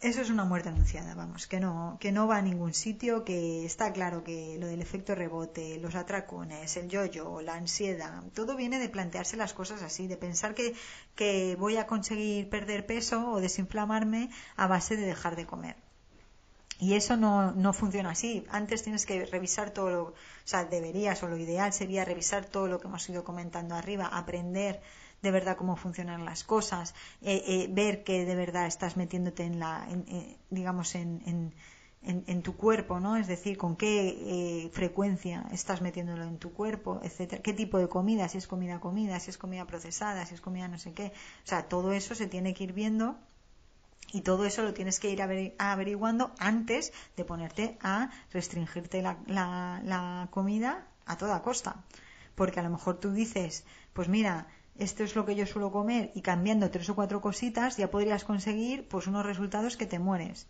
eso 0.00 0.20
es 0.20 0.30
una 0.30 0.44
muerte 0.44 0.68
anunciada, 0.68 1.14
vamos, 1.14 1.46
que 1.46 1.60
no, 1.60 1.96
que 2.00 2.12
no 2.12 2.26
va 2.26 2.36
a 2.36 2.42
ningún 2.42 2.74
sitio, 2.74 3.24
que 3.24 3.64
está 3.64 3.92
claro 3.92 4.22
que 4.22 4.58
lo 4.58 4.66
del 4.66 4.82
efecto 4.82 5.14
rebote, 5.14 5.78
los 5.78 5.94
atracones, 5.94 6.76
el 6.76 6.88
yo-yo, 6.88 7.40
la 7.40 7.54
ansiedad, 7.54 8.22
todo 8.34 8.54
viene 8.54 8.78
de 8.78 8.88
plantearse 8.90 9.36
las 9.36 9.54
cosas 9.54 9.82
así, 9.82 10.06
de 10.06 10.16
pensar 10.16 10.54
que, 10.54 10.74
que 11.14 11.56
voy 11.58 11.76
a 11.76 11.86
conseguir 11.86 12.50
perder 12.50 12.84
peso 12.86 13.30
o 13.32 13.40
desinflamarme 13.40 14.30
a 14.56 14.66
base 14.66 14.96
de 14.96 15.06
dejar 15.06 15.36
de 15.36 15.46
comer. 15.46 15.76
Y 16.80 16.94
eso 16.94 17.16
no, 17.16 17.52
no 17.52 17.72
funciona 17.72 18.10
así. 18.10 18.44
Antes 18.50 18.82
tienes 18.82 19.06
que 19.06 19.24
revisar 19.26 19.70
todo 19.70 19.90
lo, 19.90 20.02
o 20.02 20.14
sea, 20.44 20.64
deberías 20.64 21.22
o 21.22 21.28
lo 21.28 21.38
ideal 21.38 21.72
sería 21.72 22.04
revisar 22.04 22.44
todo 22.44 22.66
lo 22.66 22.80
que 22.80 22.88
hemos 22.88 23.08
ido 23.08 23.24
comentando 23.24 23.74
arriba, 23.74 24.06
aprender 24.06 24.82
de 25.24 25.30
verdad 25.30 25.56
cómo 25.56 25.74
funcionan 25.74 26.26
las 26.26 26.44
cosas, 26.44 26.94
eh, 27.22 27.42
eh, 27.46 27.68
ver 27.70 28.04
que 28.04 28.26
de 28.26 28.36
verdad 28.36 28.66
estás 28.66 28.96
metiéndote 28.96 29.42
en 29.42 29.58
la, 29.58 29.88
eh, 29.90 30.36
digamos, 30.50 30.94
en, 30.94 31.52
en, 32.02 32.42
tu 32.42 32.54
cuerpo, 32.58 33.00
¿no? 33.00 33.16
Es 33.16 33.26
decir, 33.26 33.56
con 33.56 33.76
qué 33.76 34.70
frecuencia 34.74 35.46
estás 35.50 35.80
metiéndolo 35.80 36.24
en 36.24 36.36
tu 36.38 36.52
cuerpo, 36.52 37.00
etcétera, 37.02 37.40
qué 37.42 37.54
tipo 37.54 37.78
de 37.78 37.88
comida, 37.88 38.28
si 38.28 38.36
es 38.36 38.46
comida 38.46 38.78
comida, 38.78 39.18
si 39.18 39.30
es 39.30 39.38
comida 39.38 39.64
procesada, 39.66 40.26
si 40.26 40.34
es 40.34 40.42
comida 40.42 40.68
no 40.68 40.78
sé 40.78 40.92
qué, 40.92 41.06
o 41.06 41.46
sea, 41.46 41.66
todo 41.66 41.92
eso 41.92 42.14
se 42.14 42.26
tiene 42.26 42.52
que 42.52 42.64
ir 42.64 42.74
viendo 42.74 43.16
y 44.12 44.20
todo 44.20 44.44
eso 44.44 44.62
lo 44.62 44.74
tienes 44.74 45.00
que 45.00 45.08
ir 45.08 45.22
averiguando 45.58 46.32
antes 46.38 46.92
de 47.16 47.24
ponerte 47.24 47.78
a 47.80 48.10
restringirte 48.30 49.00
la, 49.00 49.16
la, 49.26 49.80
la 49.82 50.28
comida 50.30 50.86
a 51.06 51.16
toda 51.16 51.40
costa. 51.40 51.82
Porque 52.34 52.60
a 52.60 52.62
lo 52.62 52.70
mejor 52.70 52.98
tú 53.00 53.12
dices, 53.12 53.64
pues 53.94 54.08
mira, 54.08 54.48
esto 54.78 55.04
es 55.04 55.14
lo 55.14 55.24
que 55.24 55.36
yo 55.36 55.46
suelo 55.46 55.70
comer 55.70 56.10
y 56.14 56.22
cambiando 56.22 56.70
tres 56.70 56.88
o 56.90 56.94
cuatro 56.94 57.20
cositas 57.20 57.76
ya 57.76 57.90
podrías 57.90 58.24
conseguir 58.24 58.88
pues 58.88 59.06
unos 59.06 59.24
resultados 59.24 59.76
que 59.76 59.86
te 59.86 59.98
mueres. 59.98 60.48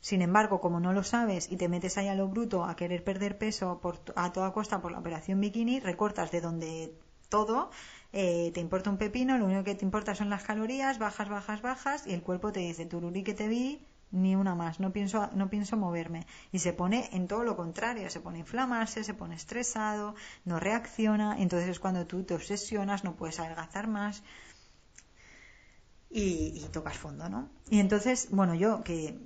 Sin 0.00 0.20
embargo, 0.22 0.60
como 0.60 0.80
no 0.80 0.92
lo 0.92 1.02
sabes 1.02 1.50
y 1.50 1.56
te 1.56 1.68
metes 1.68 1.96
ahí 1.96 2.08
a 2.08 2.14
lo 2.14 2.28
bruto 2.28 2.64
a 2.64 2.76
querer 2.76 3.02
perder 3.02 3.38
peso 3.38 3.80
por, 3.80 4.00
a 4.16 4.32
toda 4.32 4.52
costa 4.52 4.80
por 4.82 4.92
la 4.92 4.98
operación 4.98 5.40
bikini, 5.40 5.80
recortas 5.80 6.30
de 6.30 6.40
donde 6.40 6.94
todo, 7.28 7.70
eh, 8.12 8.50
te 8.52 8.60
importa 8.60 8.90
un 8.90 8.98
pepino, 8.98 9.38
lo 9.38 9.46
único 9.46 9.64
que 9.64 9.74
te 9.74 9.84
importa 9.84 10.14
son 10.14 10.30
las 10.30 10.44
calorías, 10.44 10.98
bajas, 10.98 11.28
bajas, 11.28 11.62
bajas 11.62 12.06
y 12.06 12.12
el 12.12 12.22
cuerpo 12.22 12.52
te 12.52 12.60
dice, 12.60 12.86
tururi 12.86 13.22
que 13.24 13.34
te 13.34 13.48
vi, 13.48 13.86
ni 14.14 14.36
una 14.36 14.54
más, 14.54 14.80
no 14.80 14.92
pienso, 14.92 15.28
no 15.34 15.50
pienso 15.50 15.76
moverme. 15.76 16.26
Y 16.52 16.60
se 16.60 16.72
pone 16.72 17.10
en 17.12 17.26
todo 17.26 17.42
lo 17.44 17.56
contrario, 17.56 18.08
se 18.08 18.20
pone 18.20 18.38
a 18.38 18.40
inflamarse, 18.40 19.04
se 19.04 19.14
pone 19.14 19.34
estresado, 19.34 20.14
no 20.44 20.60
reacciona, 20.60 21.36
entonces 21.38 21.68
es 21.68 21.80
cuando 21.80 22.06
tú 22.06 22.22
te 22.22 22.34
obsesionas, 22.34 23.04
no 23.04 23.16
puedes 23.16 23.40
adelgazar 23.40 23.88
más 23.88 24.22
y, 26.10 26.64
tocas 26.72 26.96
fondo, 26.96 27.28
¿no? 27.28 27.50
Y 27.68 27.80
entonces, 27.80 28.28
bueno, 28.30 28.54
yo 28.54 28.82
que, 28.84 29.18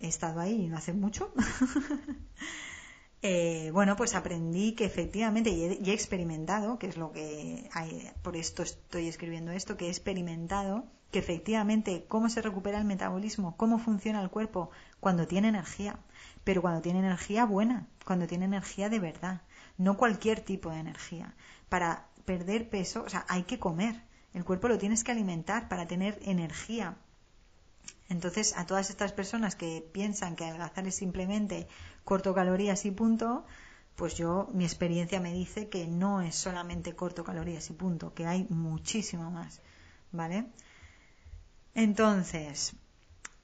he 0.00 0.08
estado 0.08 0.40
ahí 0.40 0.66
no 0.66 0.76
hace 0.76 0.92
mucho, 0.92 1.32
eh, 3.22 3.70
bueno, 3.72 3.94
pues 3.94 4.14
aprendí 4.16 4.72
que 4.72 4.84
efectivamente, 4.84 5.50
y 5.50 5.88
he, 5.88 5.94
experimentado, 5.94 6.78
que 6.78 6.88
es 6.88 6.96
lo 6.96 7.12
que 7.12 7.68
hay, 7.72 8.10
por 8.22 8.36
esto 8.36 8.64
estoy 8.64 9.06
escribiendo 9.06 9.52
esto, 9.52 9.76
que 9.76 9.86
he 9.86 9.90
experimentado 9.90 10.90
que 11.10 11.18
efectivamente 11.18 12.04
cómo 12.08 12.28
se 12.28 12.42
recupera 12.42 12.78
el 12.78 12.84
metabolismo, 12.84 13.56
cómo 13.56 13.78
funciona 13.78 14.22
el 14.22 14.30
cuerpo 14.30 14.70
cuando 15.00 15.26
tiene 15.26 15.48
energía, 15.48 15.98
pero 16.44 16.62
cuando 16.62 16.80
tiene 16.80 17.00
energía 17.00 17.44
buena, 17.44 17.88
cuando 18.04 18.26
tiene 18.26 18.44
energía 18.44 18.88
de 18.88 19.00
verdad, 19.00 19.42
no 19.76 19.96
cualquier 19.96 20.40
tipo 20.40 20.70
de 20.70 20.78
energía. 20.78 21.34
Para 21.68 22.06
perder 22.24 22.68
peso, 22.68 23.02
o 23.02 23.08
sea, 23.08 23.24
hay 23.28 23.42
que 23.42 23.58
comer, 23.58 24.02
el 24.34 24.44
cuerpo 24.44 24.68
lo 24.68 24.78
tienes 24.78 25.02
que 25.02 25.12
alimentar 25.12 25.68
para 25.68 25.86
tener 25.86 26.18
energía. 26.22 26.96
Entonces, 28.08 28.54
a 28.56 28.66
todas 28.66 28.90
estas 28.90 29.12
personas 29.12 29.56
que 29.56 29.88
piensan 29.92 30.36
que 30.36 30.44
adelgazar 30.44 30.86
es 30.86 30.96
simplemente 30.96 31.68
corto 32.04 32.34
calorías 32.34 32.84
y 32.84 32.90
punto, 32.90 33.44
pues 33.96 34.16
yo, 34.16 34.48
mi 34.52 34.64
experiencia 34.64 35.20
me 35.20 35.32
dice 35.32 35.68
que 35.68 35.86
no 35.86 36.20
es 36.20 36.34
solamente 36.34 36.94
corto 36.94 37.24
calorías 37.24 37.68
y 37.70 37.72
punto, 37.74 38.14
que 38.14 38.26
hay 38.26 38.46
muchísimo 38.48 39.30
más, 39.30 39.60
¿vale? 40.12 40.46
Entonces, 41.74 42.74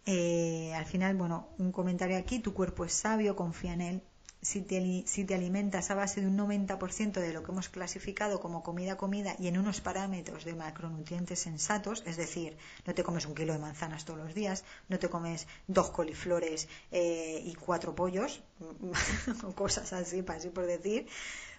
eh, 0.05 0.73
al 0.75 0.87
final, 0.87 1.17
bueno, 1.17 1.49
un 1.59 1.73
comentario 1.73 2.17
aquí, 2.17 2.39
tu 2.39 2.55
cuerpo 2.55 2.85
es 2.85 2.93
sabio, 2.93 3.37
confía 3.37 3.75
en 3.75 3.81
él. 3.81 4.03
Si 4.41 4.61
te, 4.63 5.03
si 5.07 5.25
te 5.25 5.35
alimentas 5.35 5.91
a 5.91 5.97
base 5.97 6.21
de 6.21 6.29
un 6.29 6.37
90% 6.37 7.21
de 7.21 7.33
lo 7.33 7.43
que 7.43 7.51
hemos 7.51 7.69
clasificado 7.69 8.39
como 8.39 8.63
comida 8.63 8.97
comida 8.97 9.35
y 9.41 9.49
en 9.49 9.59
unos 9.59 9.81
parámetros 9.81 10.45
de 10.45 10.55
macronutrientes 10.55 11.41
sensatos, 11.41 12.05
es 12.07 12.17
decir, 12.17 12.57
no 12.87 12.95
te 12.95 13.03
comes 13.03 13.27
un 13.27 13.35
kilo 13.35 13.55
de 13.55 13.59
manzanas 13.59 14.05
todos 14.05 14.21
los 14.21 14.35
días, 14.35 14.65
no 14.89 15.01
te 15.01 15.09
comes 15.09 15.49
dos 15.67 15.91
coliflores 15.91 16.69
eh, 16.93 17.43
y 17.45 17.55
cuatro 17.55 17.97
pollos, 17.97 18.43
o 19.43 19.53
cosas 19.53 19.93
así, 19.93 20.23
para 20.23 20.39
así 20.39 20.51
por 20.51 20.67
decir, 20.67 21.09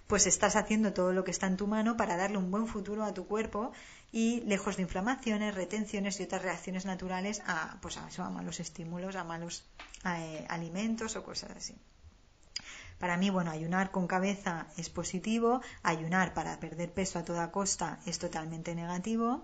pues 0.07 0.25
estás 0.25 0.55
haciendo 0.55 0.93
todo 0.93 1.11
lo 1.11 1.23
que 1.25 1.31
está 1.31 1.47
en 1.47 1.57
tu 1.57 1.67
mano 1.67 1.97
para 1.97 2.15
darle 2.15 2.37
un 2.37 2.49
buen 2.49 2.67
futuro 2.67 3.03
a 3.03 3.13
tu 3.13 3.27
cuerpo 3.27 3.73
y 4.11 4.41
lejos 4.41 4.77
de 4.77 4.83
inflamaciones, 4.83 5.55
retenciones 5.55 6.19
y 6.19 6.23
otras 6.23 6.41
reacciones 6.41 6.85
naturales 6.85 7.41
a, 7.45 7.77
pues 7.81 7.97
a, 7.97 8.29
malos 8.29 8.59
estímulos, 8.59 9.15
a 9.15 9.23
malos 9.23 9.65
eh, 10.05 10.45
alimentos 10.49 11.15
o 11.15 11.23
cosas 11.23 11.51
así. 11.51 11.75
Para 12.99 13.17
mí, 13.17 13.29
bueno, 13.29 13.51
ayunar 13.51 13.91
con 13.91 14.07
cabeza 14.07 14.67
es 14.75 14.89
positivo, 14.89 15.61
ayunar 15.83 16.33
para 16.33 16.59
perder 16.59 16.91
peso 16.91 17.19
a 17.19 17.25
toda 17.25 17.51
costa 17.51 17.99
es 18.05 18.17
totalmente 18.17 18.73
negativo 18.73 19.43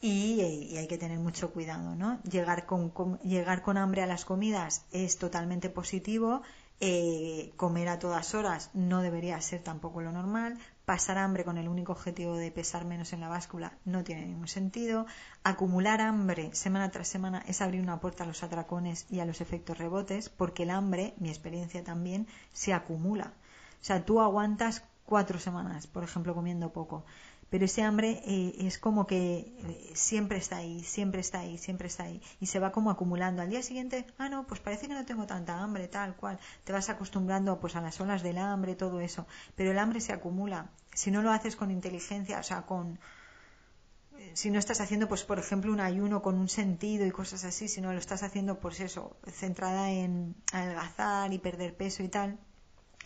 y, 0.00 0.76
hay 0.76 0.86
que 0.86 0.98
tener 0.98 1.18
mucho 1.18 1.50
cuidado, 1.50 1.94
¿no? 1.94 2.20
Llegar 2.22 2.66
con, 2.66 3.18
llegar 3.20 3.62
con 3.62 3.78
hambre 3.78 4.02
a 4.02 4.06
las 4.06 4.24
comidas 4.24 4.84
es 4.92 5.18
totalmente 5.18 5.70
positivo, 5.70 6.42
eh, 6.80 7.52
comer 7.56 7.88
a 7.88 7.98
todas 7.98 8.34
horas 8.34 8.70
no 8.72 9.02
debería 9.02 9.40
ser 9.40 9.62
tampoco 9.62 10.00
lo 10.00 10.12
normal, 10.12 10.58
pasar 10.84 11.18
hambre 11.18 11.44
con 11.44 11.58
el 11.58 11.68
único 11.68 11.92
objetivo 11.92 12.36
de 12.36 12.52
pesar 12.52 12.84
menos 12.84 13.12
en 13.12 13.20
la 13.20 13.28
báscula 13.28 13.76
no 13.84 14.04
tiene 14.04 14.26
ningún 14.26 14.48
sentido, 14.48 15.06
acumular 15.42 16.00
hambre 16.00 16.54
semana 16.54 16.90
tras 16.90 17.08
semana 17.08 17.42
es 17.46 17.60
abrir 17.60 17.82
una 17.82 18.00
puerta 18.00 18.24
a 18.24 18.26
los 18.26 18.42
atracones 18.42 19.06
y 19.10 19.20
a 19.20 19.24
los 19.24 19.40
efectos 19.40 19.76
rebotes, 19.76 20.28
porque 20.28 20.62
el 20.62 20.70
hambre, 20.70 21.14
mi 21.18 21.28
experiencia 21.28 21.82
también, 21.82 22.26
se 22.52 22.72
acumula. 22.72 23.32
O 23.80 23.84
sea, 23.84 24.04
tú 24.04 24.20
aguantas 24.20 24.84
cuatro 25.04 25.38
semanas, 25.38 25.86
por 25.86 26.04
ejemplo, 26.04 26.34
comiendo 26.34 26.72
poco, 26.72 27.04
pero 27.50 27.64
ese 27.64 27.82
hambre 27.82 28.22
eh, 28.24 28.54
es 28.60 28.78
como 28.78 29.06
que 29.06 29.54
eh, 29.58 29.90
siempre 29.94 30.38
está 30.38 30.58
ahí, 30.58 30.82
siempre 30.84 31.20
está 31.20 31.40
ahí, 31.40 31.58
siempre 31.58 31.88
está 31.88 32.04
ahí 32.04 32.20
y 32.40 32.46
se 32.46 32.58
va 32.58 32.72
como 32.72 32.90
acumulando. 32.90 33.42
Al 33.42 33.50
día 33.50 33.62
siguiente, 33.62 34.06
ah, 34.18 34.28
no, 34.28 34.46
pues 34.46 34.60
parece 34.60 34.88
que 34.88 34.94
no 34.94 35.04
tengo 35.04 35.26
tanta 35.26 35.58
hambre, 35.60 35.88
tal 35.88 36.14
cual. 36.16 36.38
Te 36.64 36.72
vas 36.72 36.88
acostumbrando 36.88 37.58
pues 37.60 37.76
a 37.76 37.80
las 37.80 38.00
olas 38.00 38.22
del 38.22 38.38
hambre, 38.38 38.74
todo 38.74 39.00
eso, 39.00 39.26
pero 39.54 39.70
el 39.70 39.78
hambre 39.78 40.00
se 40.00 40.12
acumula. 40.12 40.70
Si 40.92 41.10
no 41.10 41.22
lo 41.22 41.30
haces 41.30 41.56
con 41.56 41.70
inteligencia, 41.70 42.38
o 42.38 42.42
sea, 42.42 42.62
con 42.62 42.98
eh, 44.18 44.32
si 44.34 44.50
no 44.50 44.58
estás 44.58 44.80
haciendo, 44.80 45.08
pues, 45.08 45.24
por 45.24 45.38
ejemplo, 45.38 45.72
un 45.72 45.80
ayuno 45.80 46.22
con 46.22 46.34
un 46.36 46.48
sentido 46.48 47.06
y 47.06 47.10
cosas 47.10 47.44
así, 47.44 47.68
si 47.68 47.80
no 47.80 47.92
lo 47.92 47.98
estás 47.98 48.22
haciendo, 48.22 48.58
pues 48.58 48.80
eso, 48.80 49.16
centrada 49.30 49.90
en 49.90 50.34
adelgazar 50.52 51.32
y 51.32 51.38
perder 51.38 51.76
peso 51.76 52.02
y 52.02 52.08
tal, 52.08 52.38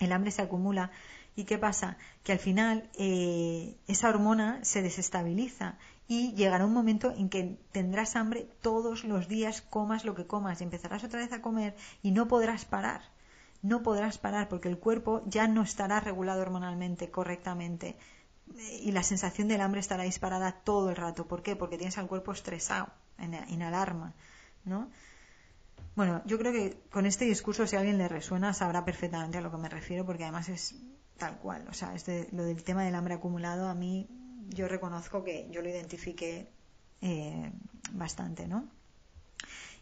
el 0.00 0.12
hambre 0.12 0.30
se 0.30 0.42
acumula 0.42 0.90
¿Y 1.34 1.44
qué 1.44 1.58
pasa? 1.58 1.96
Que 2.24 2.32
al 2.32 2.38
final 2.38 2.90
eh, 2.98 3.76
esa 3.86 4.08
hormona 4.08 4.62
se 4.64 4.82
desestabiliza 4.82 5.78
y 6.08 6.32
llegará 6.34 6.66
un 6.66 6.74
momento 6.74 7.12
en 7.16 7.30
que 7.30 7.58
tendrás 7.72 8.16
hambre 8.16 8.48
todos 8.60 9.04
los 9.04 9.28
días, 9.28 9.62
comas 9.62 10.04
lo 10.04 10.14
que 10.14 10.26
comas, 10.26 10.60
y 10.60 10.64
empezarás 10.64 11.04
otra 11.04 11.20
vez 11.20 11.32
a 11.32 11.40
comer 11.40 11.74
y 12.02 12.10
no 12.10 12.28
podrás 12.28 12.64
parar. 12.64 13.00
No 13.62 13.82
podrás 13.82 14.18
parar 14.18 14.48
porque 14.48 14.68
el 14.68 14.78
cuerpo 14.78 15.22
ya 15.26 15.46
no 15.46 15.62
estará 15.62 16.00
regulado 16.00 16.42
hormonalmente 16.42 17.10
correctamente 17.10 17.96
y 18.82 18.92
la 18.92 19.02
sensación 19.02 19.48
del 19.48 19.60
hambre 19.60 19.80
estará 19.80 20.02
disparada 20.02 20.52
todo 20.52 20.90
el 20.90 20.96
rato. 20.96 21.26
¿Por 21.26 21.42
qué? 21.42 21.56
Porque 21.56 21.78
tienes 21.78 21.96
al 21.96 22.08
cuerpo 22.08 22.32
estresado, 22.32 22.88
en, 23.18 23.34
en 23.34 23.62
alarma, 23.62 24.12
¿no? 24.64 24.90
Bueno, 25.94 26.22
yo 26.26 26.38
creo 26.38 26.52
que 26.52 26.76
con 26.90 27.06
este 27.06 27.24
discurso, 27.24 27.66
si 27.66 27.76
a 27.76 27.80
alguien 27.80 27.98
le 27.98 28.08
resuena, 28.08 28.52
sabrá 28.52 28.84
perfectamente 28.84 29.38
a 29.38 29.40
lo 29.40 29.50
que 29.50 29.58
me 29.58 29.68
refiero, 29.68 30.04
porque 30.04 30.24
además 30.24 30.48
es 30.48 30.74
tal 31.18 31.38
cual. 31.38 31.66
O 31.68 31.72
sea, 31.72 31.94
este, 31.94 32.28
lo 32.32 32.44
del 32.44 32.62
tema 32.64 32.84
del 32.84 32.94
hambre 32.94 33.14
acumulado, 33.14 33.68
a 33.68 33.74
mí 33.74 34.08
yo 34.48 34.68
reconozco 34.68 35.24
que 35.24 35.48
yo 35.50 35.62
lo 35.62 35.68
identifiqué 35.68 36.48
eh, 37.00 37.52
bastante, 37.92 38.46
¿no? 38.46 38.68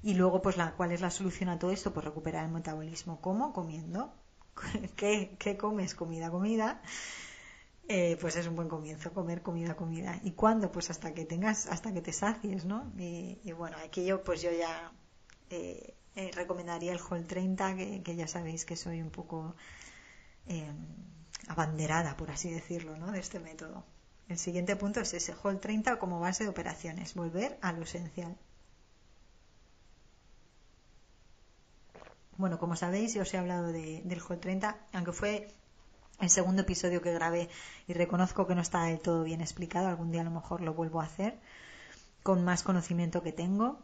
Y 0.03 0.15
luego, 0.15 0.41
pues, 0.41 0.57
la, 0.57 0.73
¿cuál 0.73 0.93
es 0.93 1.01
la 1.01 1.11
solución 1.11 1.51
a 1.51 1.59
todo 1.59 1.71
esto? 1.71 1.93
Pues 1.93 2.05
recuperar 2.07 2.45
el 2.47 2.53
metabolismo. 2.53 3.21
¿Cómo? 3.21 3.53
Comiendo. 3.53 4.13
¿Qué, 4.97 5.37
qué 5.39 5.57
comes? 5.57 5.95
Comida, 5.95 6.31
comida. 6.31 6.81
Eh, 7.89 8.17
pues 8.21 8.37
es 8.37 8.47
un 8.47 8.55
buen 8.55 8.69
comienzo, 8.69 9.13
comer 9.13 9.43
comida, 9.43 9.75
comida. 9.75 10.21
¿Y 10.23 10.33
cuándo? 10.33 10.71
Pues 10.71 10.91
hasta 10.91 11.13
que 11.13 11.25
tengas, 11.25 11.67
hasta 11.67 11.93
que 11.93 12.01
te 12.01 12.13
sacies, 12.13 12.65
¿no? 12.65 12.93
Y, 12.97 13.53
bueno, 13.53 13.77
aquí 13.85 14.07
yo, 14.07 14.23
pues 14.23 14.41
yo 14.43 14.53
ya 14.53 14.93
eh, 15.51 15.95
recomendaría 16.35 16.93
el 16.93 17.01
Hall 17.01 17.27
30, 17.27 17.77
que, 17.77 18.03
que, 18.03 18.15
ya 18.15 18.29
sabéis 18.29 18.65
que 18.65 18.77
soy 18.77 19.03
un 19.03 19.11
poco 19.11 19.57
abanderada, 21.49 22.17
por 22.17 22.31
así 22.31 22.51
decirlo, 22.51 22.97
¿no? 22.97 23.13
de 23.13 23.21
este 23.21 23.41
método. 23.41 23.85
El 24.29 24.39
siguiente 24.39 24.77
punto 24.77 25.01
es 25.01 25.13
ese, 25.13 25.35
Hall 25.43 25.61
30 25.61 25.99
como 25.99 26.21
base 26.21 26.45
de 26.45 26.51
operaciones, 26.51 27.15
volver 27.15 27.59
a 27.63 27.73
lo 27.73 27.83
esencial. 27.83 28.37
Bueno, 32.37 32.59
como 32.59 32.77
sabéis, 32.77 33.13
yo 33.13 33.23
os 33.23 33.35
he 33.35 33.39
hablado 33.39 33.73
del 33.73 34.23
Hall 34.27 34.39
30, 34.39 34.79
aunque 34.93 35.13
fue 35.13 35.49
el 36.21 36.31
segundo 36.31 36.63
episodio 36.63 37.03
que 37.03 37.13
grabé 37.13 37.49
y 37.87 37.93
reconozco 37.93 38.47
que 38.47 38.55
no 38.55 38.63
está 38.63 38.85
del 38.85 39.01
todo 39.01 39.25
bien 39.25 39.41
explicado, 39.41 39.89
algún 39.89 40.13
día 40.13 40.21
a 40.21 40.25
lo 40.25 40.31
mejor 40.31 40.61
lo 40.61 40.75
vuelvo 40.75 41.01
a 41.01 41.05
hacer 41.05 41.39
con 42.23 42.45
más 42.45 42.63
conocimiento 42.63 43.23
que 43.23 43.33
tengo. 43.33 43.79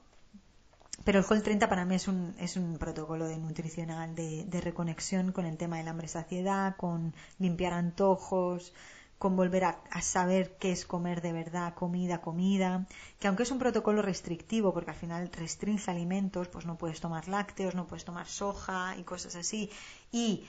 Pero 1.04 1.20
el 1.20 1.24
Hall 1.28 1.42
30 1.42 1.68
para 1.68 1.84
mí 1.84 1.94
es 1.94 2.08
un, 2.08 2.34
es 2.38 2.56
un 2.56 2.78
protocolo 2.78 3.26
de 3.26 3.38
nutricional 3.38 4.14
de, 4.14 4.44
de 4.44 4.60
reconexión 4.60 5.32
con 5.32 5.46
el 5.46 5.56
tema 5.56 5.78
del 5.78 5.88
hambre-saciedad, 5.88 6.76
con 6.76 7.14
limpiar 7.38 7.74
antojos, 7.74 8.72
con 9.18 9.34
volver 9.34 9.64
a, 9.64 10.02
saber 10.02 10.56
qué 10.58 10.72
es 10.72 10.84
comer 10.84 11.22
de 11.22 11.32
verdad, 11.32 11.74
comida, 11.74 12.20
comida, 12.20 12.86
que 13.18 13.28
aunque 13.28 13.44
es 13.44 13.50
un 13.50 13.58
protocolo 13.58 14.02
restrictivo, 14.02 14.74
porque 14.74 14.90
al 14.90 14.96
final 14.96 15.30
restringe 15.32 15.90
alimentos, 15.90 16.48
pues 16.48 16.66
no 16.66 16.76
puedes 16.76 17.00
tomar 17.00 17.26
lácteos, 17.28 17.74
no 17.74 17.86
puedes 17.86 18.04
tomar 18.04 18.26
soja 18.26 18.94
y 18.98 19.04
cosas 19.04 19.36
así, 19.36 19.70
y 20.12 20.44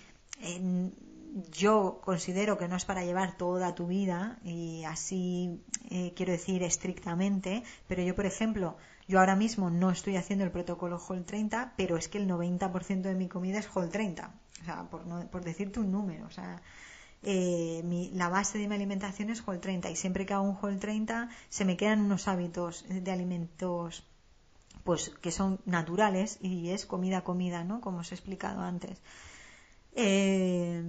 yo 1.52 2.02
considero 2.04 2.58
que 2.58 2.68
no 2.68 2.76
es 2.76 2.86
para 2.86 3.06
llevar 3.06 3.38
toda 3.38 3.74
tu 3.74 3.88
vida, 3.88 4.38
y 4.44 4.84
así 4.84 5.62
eh, 5.90 6.14
quiero 6.16 6.34
decir 6.34 6.62
estrictamente, 6.64 7.64
pero 7.88 8.02
yo, 8.04 8.16
por 8.16 8.26
ejemplo, 8.26 8.76
yo 9.08 9.20
ahora 9.20 9.36
mismo 9.36 9.70
no 9.70 9.90
estoy 9.90 10.18
haciendo 10.18 10.46
el 10.46 10.52
protocolo 10.52 11.00
Hall 11.00 11.26
30, 11.26 11.74
pero 11.78 11.98
es 11.98 12.08
que 12.08 12.18
el 12.18 12.28
90% 12.28 13.02
de 13.02 13.16
mi 13.16 13.28
comida 13.28 13.60
es 13.60 13.70
Hall 13.74 13.90
30, 13.90 14.32
o 14.62 14.66
sea, 14.66 14.84
por, 14.90 15.28
por 15.30 15.44
decirte 15.44 15.80
un 15.80 15.92
número, 15.92 16.26
o 16.26 16.32
sea, 16.32 16.62
eh, 17.24 18.10
la 18.14 18.30
base 18.30 18.58
de 18.58 18.68
mi 18.68 18.76
alimentación 18.76 19.30
es 19.30 19.42
Hall 19.46 19.60
30 19.60 19.90
y 19.90 19.96
siempre 19.96 20.26
que 20.26 20.34
hago 20.34 20.44
un 20.44 20.58
Hall 20.62 20.80
30 20.80 21.30
se 21.50 21.66
me 21.66 21.76
quedan 21.76 22.02
unos 22.02 22.28
hábitos 22.28 22.86
de 22.88 23.12
alimentos 23.12 24.04
pues 24.84 25.10
que 25.22 25.32
son 25.32 25.60
naturales 25.66 26.38
y 26.42 26.70
es 26.70 26.86
comida 26.86 27.24
comida, 27.24 27.66
¿no? 27.66 27.82
Como 27.82 28.00
os 28.00 28.12
he 28.12 28.16
explicado 28.16 28.62
antes. 28.62 29.02
Eh, 29.94 30.82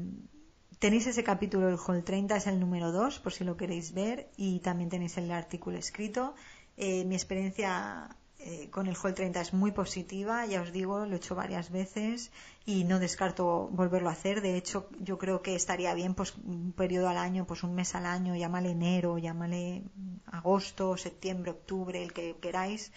tenéis 0.79 1.09
ese 1.09 1.25
capítulo 1.25 1.67
del 1.67 1.79
Hall 1.85 2.05
30, 2.05 2.37
es 2.37 2.47
el 2.47 2.61
número 2.61 2.93
2, 2.93 3.19
por 3.19 3.33
si 3.33 3.43
lo 3.43 3.57
queréis 3.57 3.93
ver, 3.95 4.31
y 4.37 4.61
también 4.61 4.89
tenéis 4.89 5.19
el 5.19 5.33
artículo 5.33 5.79
escrito. 5.79 6.37
Eh, 6.81 7.05
mi 7.05 7.17
experiencia 7.17 8.09
eh, 8.39 8.71
con 8.71 8.87
el 8.87 8.97
Hall 9.03 9.13
30 9.13 9.41
es 9.41 9.53
muy 9.53 9.73
positiva, 9.73 10.47
ya 10.47 10.63
os 10.63 10.71
digo, 10.71 11.07
lo 11.07 11.15
he 11.15 11.17
hecho 11.17 11.35
varias 11.35 11.73
veces 11.73 12.31
y 12.65 12.85
no 12.85 13.01
descarto 13.01 13.69
volverlo 13.73 14.09
a 14.09 14.13
hacer. 14.13 14.41
De 14.43 14.57
hecho, 14.57 14.89
yo 15.01 15.19
creo 15.19 15.43
que 15.43 15.57
estaría 15.57 15.93
bien 15.95 16.15
pues 16.15 16.37
un 16.37 16.73
periodo 16.73 17.09
al 17.09 17.19
año, 17.19 17.47
pues 17.47 17.65
un 17.65 17.75
mes 17.75 17.97
al 17.97 18.07
año, 18.07 18.37
llámale 18.37 18.71
enero, 18.71 19.19
llámale 19.19 19.83
agosto, 20.27 20.97
septiembre, 20.97 21.51
octubre, 21.51 22.01
el 22.01 22.13
que 22.13 22.37
queráis, 22.41 22.93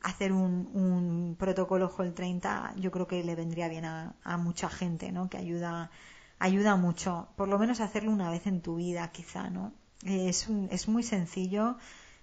hacer 0.00 0.32
un, 0.32 1.36
protocolo 1.38 1.88
Hall 1.96 2.12
30, 2.14 2.74
yo 2.76 2.90
creo 2.90 3.06
que 3.06 3.22
le 3.22 3.36
vendría 3.36 3.68
bien 3.68 3.84
a, 3.84 4.36
mucha 4.36 4.68
gente, 4.68 5.12
¿no? 5.12 5.30
Que 5.30 5.36
ayuda, 5.36 5.92
ayuda 6.40 6.74
mucho, 6.74 7.28
por 7.36 7.46
lo 7.46 7.56
menos 7.56 7.80
hacerlo 7.80 8.10
una 8.10 8.30
vez 8.30 8.48
en 8.48 8.60
tu 8.62 8.76
vida, 8.76 9.12
quizá, 9.12 9.48
¿no? 9.48 9.72
es, 10.04 10.48
es 10.70 10.88
muy 10.88 11.04
sencillo. 11.04 11.76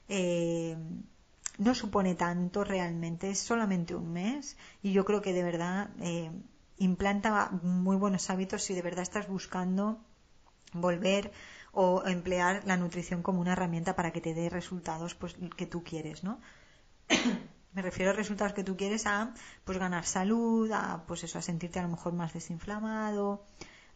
Eh, 0.09 0.75
no 1.59 1.75
supone 1.75 2.15
tanto 2.15 2.63
realmente, 2.63 3.29
es 3.29 3.39
solamente 3.39 3.93
un 3.93 4.11
mes 4.11 4.57
y 4.81 4.91
yo 4.93 5.05
creo 5.05 5.21
que 5.21 5.33
de 5.33 5.43
verdad 5.43 5.89
eh, 5.99 6.31
implanta 6.77 7.49
muy 7.61 7.97
buenos 7.97 8.29
hábitos 8.29 8.63
si 8.63 8.73
de 8.73 8.81
verdad 8.81 9.03
estás 9.03 9.27
buscando 9.27 9.99
volver 10.73 11.31
o 11.73 12.03
emplear 12.05 12.63
la 12.65 12.77
nutrición 12.77 13.21
como 13.21 13.41
una 13.41 13.53
herramienta 13.53 13.95
para 13.95 14.11
que 14.11 14.21
te 14.21 14.33
dé 14.33 14.49
resultados 14.49 15.15
pues 15.15 15.35
que 15.55 15.65
tú 15.65 15.83
quieres, 15.83 16.23
¿no? 16.23 16.39
Me 17.73 17.83
refiero 17.83 18.11
a 18.11 18.15
resultados 18.15 18.53
que 18.53 18.63
tú 18.63 18.75
quieres 18.75 19.05
a 19.05 19.33
pues 19.63 19.77
ganar 19.77 20.05
salud, 20.05 20.71
a 20.71 21.03
pues 21.05 21.23
eso, 21.23 21.37
a 21.37 21.41
sentirte 21.43 21.77
a 21.79 21.83
lo 21.83 21.89
mejor 21.89 22.13
más 22.13 22.33
desinflamado, 22.33 23.45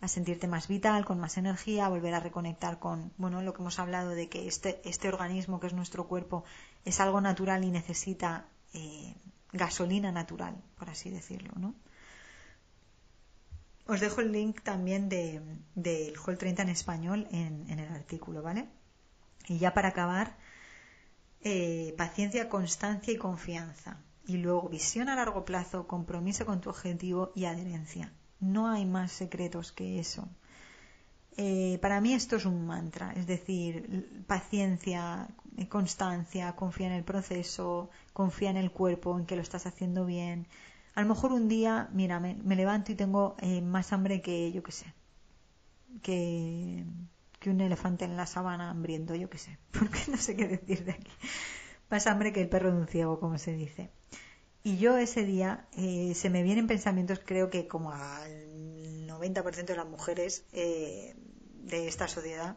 a 0.04 0.10
sentirte 0.10 0.50
más 0.50 0.68
vital, 0.68 1.06
con 1.06 1.18
más 1.18 1.38
energía, 1.38 1.86
a 1.86 1.90
volver 1.90 2.14
a 2.14 2.20
reconectar 2.20 2.78
con, 2.78 3.14
bueno, 3.16 3.42
lo 3.42 3.54
que 3.54 3.62
hemos 3.62 3.80
hablado 3.80 4.10
de 4.10 4.28
que 4.28 4.50
este, 4.50 4.82
este 4.84 5.08
organismo 5.08 5.62
que 5.62 5.68
es 5.68 5.74
nuestro 5.74 6.10
cuerpo 6.10 6.44
es 6.84 7.00
algo 7.00 7.22
natural 7.22 7.64
y 7.64 7.72
necesita 7.72 8.46
eh, 8.74 9.16
gasolina 9.54 10.12
natural, 10.12 10.62
por 10.78 10.90
así 10.90 11.10
decirlo, 11.10 11.54
¿no? 11.56 11.74
Os 13.86 14.02
dejo 14.02 14.20
el 14.20 14.34
link 14.34 14.62
también 14.62 15.08
del 15.08 15.42
de, 15.76 16.14
Hall 16.26 16.38
30 16.38 16.64
en 16.64 16.70
español 16.70 17.28
en, 17.32 17.70
el 17.70 17.88
artículo, 17.94 18.42
¿vale? 18.42 18.68
Y 19.48 19.58
ya 19.58 19.74
para 19.74 19.90
acabar, 19.90 20.36
eh, 21.40 21.94
paciencia, 21.98 22.50
constancia 22.50 23.14
y 23.14 23.18
confianza. 23.18 24.02
Y 24.28 24.36
luego 24.36 24.68
visión 24.68 25.08
a 25.08 25.16
largo 25.16 25.46
plazo, 25.46 25.88
compromiso 25.88 26.46
con 26.46 26.60
tu 26.60 26.70
objetivo 26.70 27.32
y 27.36 27.46
adherencia. 27.46 28.12
No 28.44 28.70
hay 28.70 28.86
más 28.86 29.12
secretos 29.12 29.72
que 29.72 30.00
eso. 30.00 30.28
Eh, 31.38 31.80
para 31.82 32.00
mí 32.02 32.14
esto 32.14 32.36
es 32.36 32.46
un 32.46 32.68
mantra, 32.68 33.12
es 33.14 33.26
decir, 33.26 34.24
paciencia, 34.28 35.28
constancia, 35.70 36.56
confía 36.56 36.88
en 36.88 36.94
el 36.94 37.04
proceso, 37.04 37.90
confía 38.14 38.52
en 38.52 38.58
el 38.58 38.72
cuerpo, 38.72 39.18
en 39.18 39.26
que 39.26 39.36
lo 39.36 39.42
estás 39.42 39.66
haciendo 39.66 40.06
bien. 40.06 40.48
A 40.94 41.02
lo 41.02 41.08
mejor 41.08 41.32
un 41.32 41.48
día, 41.48 41.90
mira, 41.94 42.20
me, 42.20 42.56
levanto 42.56 42.92
y 42.92 42.96
tengo 42.96 43.36
eh, 43.40 43.62
más 43.62 43.94
hambre 43.94 44.22
que, 44.22 44.52
yo 44.52 44.62
qué 44.62 44.72
sé, 44.72 44.94
que, 46.04 46.86
que 47.40 47.50
un 47.50 47.62
elefante 47.62 48.06
en 48.06 48.16
la 48.16 48.28
sabana 48.28 48.70
hambriento, 48.70 49.16
yo 49.16 49.30
qué 49.30 49.38
sé, 49.40 49.58
porque 49.72 50.00
no 50.10 50.18
sé 50.18 50.36
qué 50.36 50.48
decir 50.48 50.86
de 50.86 50.92
aquí. 50.92 51.12
Más 51.90 52.08
hambre 52.08 52.32
que 52.34 52.42
el 52.42 52.50
perro 52.50 52.72
de 52.72 52.80
un 52.80 52.88
ciego, 52.88 53.20
como 53.20 53.38
se 53.38 53.54
dice. 53.54 53.90
Y 54.64 54.78
yo 54.78 54.98
ese 54.98 55.26
día 55.26 55.68
eh, 55.74 56.14
se 56.16 56.30
me 56.30 56.42
vienen 56.42 56.68
pensamientos, 56.68 57.20
creo 57.26 57.50
que 57.50 57.68
como 57.68 57.92
al 57.92 59.08
90% 59.08 59.66
de 59.66 59.76
las 59.76 59.86
mujeres 59.86 60.46
eh, 60.54 61.16
de 61.64 61.88
esta 61.90 62.08
sociedad, 62.08 62.56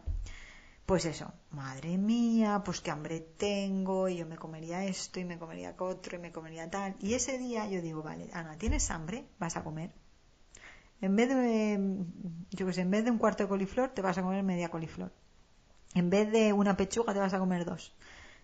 pues 0.87 1.05
eso, 1.05 1.33
madre 1.51 1.99
mía, 1.99 2.63
pues 2.65 2.81
qué 2.81 2.93
hambre 2.93 3.19
tengo, 3.19 4.09
y 4.09 4.19
yo 4.19 4.27
me 4.27 4.37
comería 4.37 4.85
esto, 4.85 5.19
y 5.19 5.25
me 5.25 5.37
comería 5.37 5.75
otro, 5.77 6.17
y 6.17 6.21
me 6.21 6.31
comería 6.31 6.71
tal. 6.71 6.95
Y 7.01 7.15
ese 7.15 7.39
día 7.39 7.69
yo 7.69 7.83
digo, 7.83 8.05
vale, 8.05 8.31
Ana, 8.33 8.57
¿tienes 8.57 8.89
hambre? 8.93 9.27
Vas 9.41 9.57
a 9.57 9.65
comer. 9.65 9.91
En 11.01 11.17
vez 11.17 11.29
de, 11.29 12.05
yo 12.51 12.67
qué 12.67 12.73
sé, 12.73 12.83
en 12.83 12.91
vez 12.93 13.05
de 13.05 13.11
un 13.11 13.19
cuarto 13.19 13.43
de 13.43 13.49
coliflor, 13.49 13.91
te 13.91 14.01
vas 14.01 14.17
a 14.17 14.23
comer 14.23 14.45
media 14.45 14.69
coliflor. 14.71 15.13
En 15.95 16.09
vez 16.09 16.31
de 16.31 16.53
una 16.53 16.77
pechuga, 16.77 17.13
te 17.13 17.19
vas 17.19 17.35
a 17.35 17.41
comer 17.41 17.65
dos. 17.65 17.97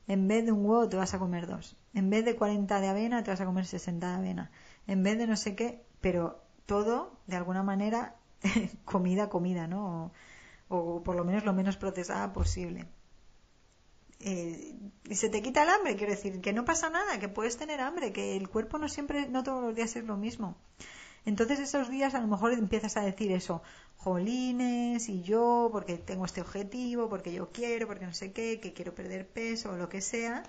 En 0.08 0.26
vez 0.26 0.44
de 0.44 0.50
un 0.50 0.66
huevo 0.66 0.88
te 0.88 0.96
vas 0.96 1.14
a 1.14 1.20
comer 1.20 1.46
dos. 1.46 1.76
En 1.94 2.10
vez 2.10 2.24
de 2.24 2.36
40 2.36 2.80
de 2.80 2.88
avena 2.88 3.22
te 3.22 3.30
vas 3.30 3.40
a 3.40 3.46
comer 3.46 3.66
60 3.66 4.08
de 4.08 4.14
avena. 4.14 4.50
En 4.86 5.02
vez 5.02 5.18
de 5.18 5.26
no 5.26 5.36
sé 5.36 5.54
qué, 5.54 5.84
pero 6.00 6.42
todo, 6.66 7.18
de 7.26 7.36
alguna 7.36 7.62
manera, 7.62 8.16
comida, 8.84 9.28
comida, 9.28 9.66
¿no? 9.66 10.12
O, 10.68 11.02
por 11.02 11.16
lo 11.16 11.24
menos 11.24 11.44
lo 11.44 11.52
menos 11.52 11.76
procesada 11.76 12.32
posible. 12.32 12.86
Eh, 14.20 14.74
y 15.08 15.14
se 15.16 15.28
te 15.28 15.42
quita 15.42 15.64
el 15.64 15.68
hambre, 15.68 15.96
quiero 15.96 16.12
decir, 16.12 16.40
que 16.40 16.52
no 16.52 16.64
pasa 16.64 16.88
nada, 16.90 17.18
que 17.18 17.28
puedes 17.28 17.56
tener 17.56 17.80
hambre, 17.80 18.12
que 18.12 18.36
el 18.36 18.48
cuerpo 18.48 18.78
no 18.78 18.88
siempre, 18.88 19.28
no 19.28 19.42
todos 19.42 19.62
los 19.62 19.74
días 19.74 19.96
es 19.96 20.04
lo 20.04 20.16
mismo. 20.16 20.56
Entonces 21.24 21.60
esos 21.60 21.88
días 21.88 22.14
a 22.14 22.20
lo 22.20 22.26
mejor 22.26 22.52
empiezas 22.52 22.96
a 22.96 23.02
decir 23.02 23.32
eso, 23.32 23.62
jolines 23.96 25.08
y 25.08 25.22
yo, 25.22 25.68
porque 25.70 25.98
tengo 25.98 26.24
este 26.24 26.40
objetivo, 26.40 27.08
porque 27.08 27.32
yo 27.32 27.50
quiero, 27.50 27.86
porque 27.86 28.06
no 28.06 28.12
sé 28.12 28.32
qué, 28.32 28.60
que 28.60 28.72
quiero 28.72 28.94
perder 28.94 29.28
peso 29.28 29.72
o 29.72 29.76
lo 29.76 29.88
que 29.88 30.00
sea. 30.00 30.42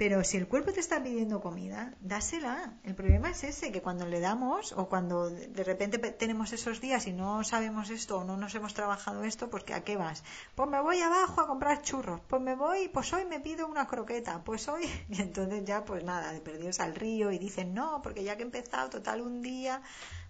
Pero 0.00 0.24
si 0.24 0.38
el 0.38 0.48
cuerpo 0.48 0.72
te 0.72 0.80
está 0.80 1.02
pidiendo 1.02 1.42
comida, 1.42 1.92
dásela. 2.00 2.72
El 2.84 2.94
problema 2.94 3.28
es 3.28 3.44
ese, 3.44 3.70
que 3.70 3.82
cuando 3.82 4.06
le 4.06 4.18
damos 4.18 4.72
o 4.72 4.88
cuando 4.88 5.28
de 5.28 5.62
repente 5.62 5.98
tenemos 5.98 6.54
esos 6.54 6.80
días 6.80 7.06
y 7.06 7.12
no 7.12 7.44
sabemos 7.44 7.90
esto 7.90 8.16
o 8.16 8.24
no 8.24 8.38
nos 8.38 8.54
hemos 8.54 8.72
trabajado 8.72 9.24
esto, 9.24 9.50
pues 9.50 9.62
¿a 9.74 9.84
qué 9.84 9.98
vas? 9.98 10.24
Pues 10.54 10.70
me 10.70 10.80
voy 10.80 11.02
abajo 11.02 11.42
a 11.42 11.46
comprar 11.46 11.82
churros, 11.82 12.22
pues 12.28 12.40
me 12.40 12.54
voy, 12.56 12.88
pues 12.88 13.12
hoy 13.12 13.26
me 13.26 13.40
pido 13.40 13.66
una 13.66 13.86
croqueta, 13.86 14.42
pues 14.42 14.68
hoy... 14.68 14.88
Y 15.10 15.20
entonces 15.20 15.66
ya 15.66 15.84
pues 15.84 16.02
nada, 16.02 16.32
de 16.32 16.40
perdidos 16.40 16.80
al 16.80 16.94
río 16.94 17.30
y 17.30 17.38
dicen 17.38 17.74
no, 17.74 18.00
porque 18.00 18.24
ya 18.24 18.36
que 18.36 18.42
he 18.42 18.46
empezado 18.46 18.88
total 18.88 19.20
un 19.20 19.42
día 19.42 19.82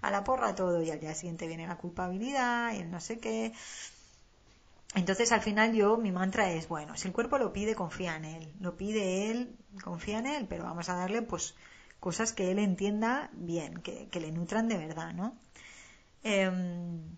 a 0.02 0.10
la 0.10 0.24
porra 0.24 0.56
todo 0.56 0.82
y 0.82 0.90
al 0.90 0.98
día 0.98 1.14
siguiente 1.14 1.46
viene 1.46 1.68
la 1.68 1.78
culpabilidad 1.78 2.72
y 2.72 2.78
el 2.78 2.90
no 2.90 2.98
sé 2.98 3.20
qué. 3.20 3.52
Entonces 4.94 5.30
al 5.30 5.40
final 5.40 5.72
yo, 5.72 5.96
mi 5.96 6.10
mantra 6.10 6.50
es, 6.50 6.66
bueno, 6.66 6.96
si 6.96 7.06
el 7.06 7.14
cuerpo 7.14 7.38
lo 7.38 7.52
pide, 7.52 7.74
confía 7.76 8.16
en 8.16 8.24
él, 8.24 8.52
lo 8.58 8.76
pide 8.76 9.30
él, 9.30 9.56
confía 9.84 10.18
en 10.18 10.26
él, 10.26 10.46
pero 10.48 10.64
vamos 10.64 10.88
a 10.88 10.96
darle 10.96 11.22
pues 11.22 11.54
cosas 12.00 12.32
que 12.32 12.50
él 12.50 12.58
entienda 12.58 13.30
bien, 13.34 13.82
que, 13.82 14.08
le 14.20 14.32
nutran 14.32 14.68
de 14.68 14.78
verdad, 14.78 15.12
¿no? 15.14 15.36
Em, 16.24 17.16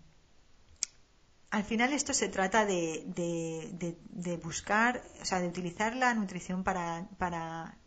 al 1.49 1.63
final 1.63 1.93
esto 1.93 2.13
se 2.13 2.29
trata 2.29 2.65
de, 2.65 3.05
de, 3.07 4.37
buscar, 4.37 5.03
o 5.21 5.25
sea, 5.25 5.39
de 5.39 5.47
utilizar 5.47 5.95
la 5.95 6.13
nutrición 6.13 6.63
para, 6.63 7.07
para, 7.17 7.77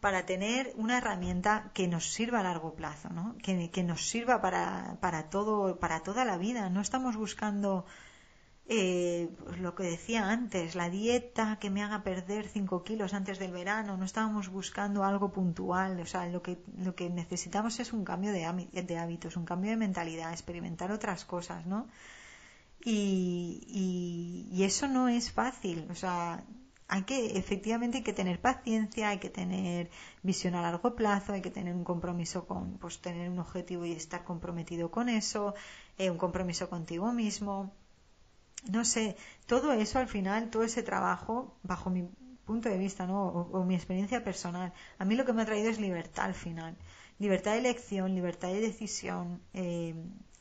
para 0.00 0.26
tener 0.26 0.72
una 0.76 0.98
herramienta 0.98 1.70
que 1.74 1.86
nos 1.86 2.12
sirva 2.12 2.40
a 2.40 2.44
largo 2.44 2.74
plazo, 2.74 3.08
¿no? 3.10 3.36
Que, 3.42 3.70
que 3.70 3.82
nos 3.82 4.08
sirva 4.08 4.40
para, 4.40 4.98
para 5.00 5.30
todo, 5.30 5.78
para 5.78 6.02
toda 6.02 6.24
la 6.24 6.38
vida. 6.38 6.70
No 6.70 6.80
estamos 6.80 7.16
buscando 7.16 7.86
eh, 8.70 9.30
pues 9.42 9.58
lo 9.60 9.74
que 9.74 9.84
decía 9.84 10.30
antes, 10.30 10.74
la 10.74 10.90
dieta 10.90 11.58
que 11.58 11.70
me 11.70 11.82
haga 11.82 12.02
perder 12.02 12.48
5 12.48 12.84
kilos 12.84 13.14
antes 13.14 13.38
del 13.38 13.50
verano, 13.50 13.96
no 13.96 14.04
estábamos 14.04 14.50
buscando 14.50 15.04
algo 15.04 15.32
puntual, 15.32 15.98
o 16.00 16.04
sea, 16.04 16.26
lo 16.26 16.42
que, 16.42 16.58
lo 16.76 16.94
que 16.94 17.08
necesitamos 17.08 17.80
es 17.80 17.94
un 17.94 18.04
cambio 18.04 18.30
de, 18.30 18.44
hábitos, 18.98 19.38
un 19.38 19.46
cambio 19.46 19.70
de 19.70 19.78
mentalidad, 19.78 20.32
experimentar 20.32 20.92
otras 20.92 21.24
cosas, 21.24 21.64
¿no? 21.64 21.88
Y, 22.84 24.46
y, 24.52 24.62
eso 24.64 24.86
no 24.86 25.08
es 25.08 25.32
fácil, 25.32 25.86
o 25.90 25.94
sea, 25.94 26.44
hay 26.88 27.02
que, 27.04 27.38
efectivamente 27.38 27.98
hay 27.98 28.04
que 28.04 28.12
tener 28.12 28.38
paciencia, 28.40 29.08
hay 29.08 29.18
que 29.18 29.30
tener 29.30 29.90
visión 30.22 30.54
a 30.54 30.62
largo 30.62 30.94
plazo, 30.94 31.32
hay 31.32 31.40
que 31.42 31.50
tener 31.50 31.74
un 31.74 31.84
compromiso 31.84 32.46
con, 32.46 32.76
pues 32.78 33.00
tener 33.00 33.30
un 33.30 33.38
objetivo 33.38 33.86
y 33.86 33.92
estar 33.92 34.24
comprometido 34.24 34.90
con 34.90 35.08
eso, 35.08 35.54
eh, 35.96 36.10
un 36.10 36.18
compromiso 36.18 36.68
contigo 36.68 37.12
mismo, 37.12 37.72
no 38.68 38.84
sé, 38.84 39.16
todo 39.46 39.72
eso 39.72 39.98
al 39.98 40.08
final, 40.08 40.50
todo 40.50 40.62
ese 40.62 40.82
trabajo, 40.82 41.56
bajo 41.62 41.90
mi 41.90 42.08
punto 42.44 42.68
de 42.68 42.78
vista, 42.78 43.06
¿no? 43.06 43.26
O, 43.26 43.64
mi 43.64 43.74
experiencia 43.74 44.24
personal, 44.24 44.72
a 44.98 45.04
mí 45.04 45.14
lo 45.16 45.24
que 45.24 45.32
me 45.32 45.42
ha 45.42 45.46
traído 45.46 45.70
es 45.70 45.78
libertad 45.78 46.26
al 46.26 46.34
final. 46.34 46.76
Libertad 47.18 47.52
de 47.52 47.58
elección, 47.58 48.14
libertad 48.14 48.48
de 48.48 48.60
decisión, 48.60 49.42
eh, 49.52 49.94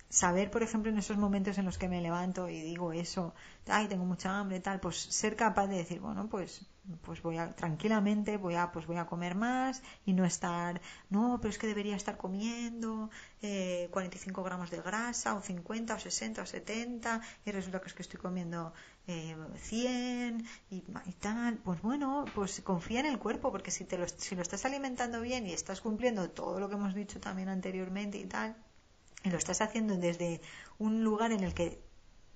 saber, 0.10 0.52
por 0.52 0.64
ejemplo, 0.64 0.92
en 0.92 0.98
esos 0.98 1.18
momentos 1.18 1.58
en 1.58 1.66
los 1.66 1.78
que 1.78 1.90
me 1.90 2.02
levanto 2.02 2.50
y 2.50 2.62
digo 2.62 2.94
eso, 2.94 3.34
ay, 3.68 3.88
tengo 3.88 4.06
mucha 4.06 4.38
hambre, 4.40 4.60
tal, 4.60 4.80
pues 4.80 4.98
ser 4.98 5.36
capaz 5.36 5.68
de 5.68 5.78
decir, 5.78 6.00
bueno, 6.00 6.30
pues 6.30 6.66
pues 7.02 7.22
voy 7.22 7.38
a 7.38 7.54
tranquilamente 7.56 8.38
voy 8.38 8.56
a 8.56 8.72
pues 8.72 8.86
voy 8.88 8.98
a 8.98 9.06
comer 9.06 9.36
más 9.36 9.84
y 10.06 10.14
no 10.14 10.26
estar 10.26 10.82
no 11.10 11.40
pero 11.42 11.50
es 11.50 11.58
que 11.58 11.68
debería 11.68 11.96
estar 11.96 12.18
comiendo 12.18 13.10
eh, 13.42 13.90
45 13.92 14.44
gramos 14.44 14.72
de 14.72 14.82
grasa 14.82 15.36
o 15.36 15.42
50 15.42 15.96
o 15.96 16.00
60 16.00 16.42
o 16.42 16.46
70 16.46 17.22
y 17.46 17.52
resulta 17.52 17.82
que 17.82 17.88
es 17.88 17.94
que 17.94 18.02
estoy 18.04 18.20
comiendo 18.20 18.74
eh, 19.08 19.36
100 19.56 20.46
y, 20.70 20.84
y, 21.06 21.12
tal. 21.14 21.58
Pues 21.58 21.82
bueno 21.82 22.26
pues 22.36 22.62
confía 22.62 23.00
en 23.02 23.06
el 23.06 23.20
cuerpo 23.20 23.52
porque 23.52 23.72
si 23.72 23.86
te 23.86 23.98
lo, 23.98 24.08
si 24.08 24.36
lo 24.36 24.42
estás 24.42 24.66
alimentando 24.66 25.22
bien 25.22 25.48
y 25.48 25.54
estás 25.54 25.82
cumpliendo 25.82 26.30
todo 26.30 26.60
lo 26.60 26.70
que 26.70 26.76
hemos 26.76 26.94
dicho 26.94 27.20
también 27.20 27.50
anteriormente 27.50 28.18
y 28.18 28.26
tal 28.26 28.56
y 29.24 29.30
lo 29.30 29.38
estás 29.38 29.62
haciendo 29.62 29.98
desde 29.98 30.42
un 30.78 31.04
lugar 31.04 31.32
en 31.32 31.44
el 31.44 31.54
que 31.54 31.82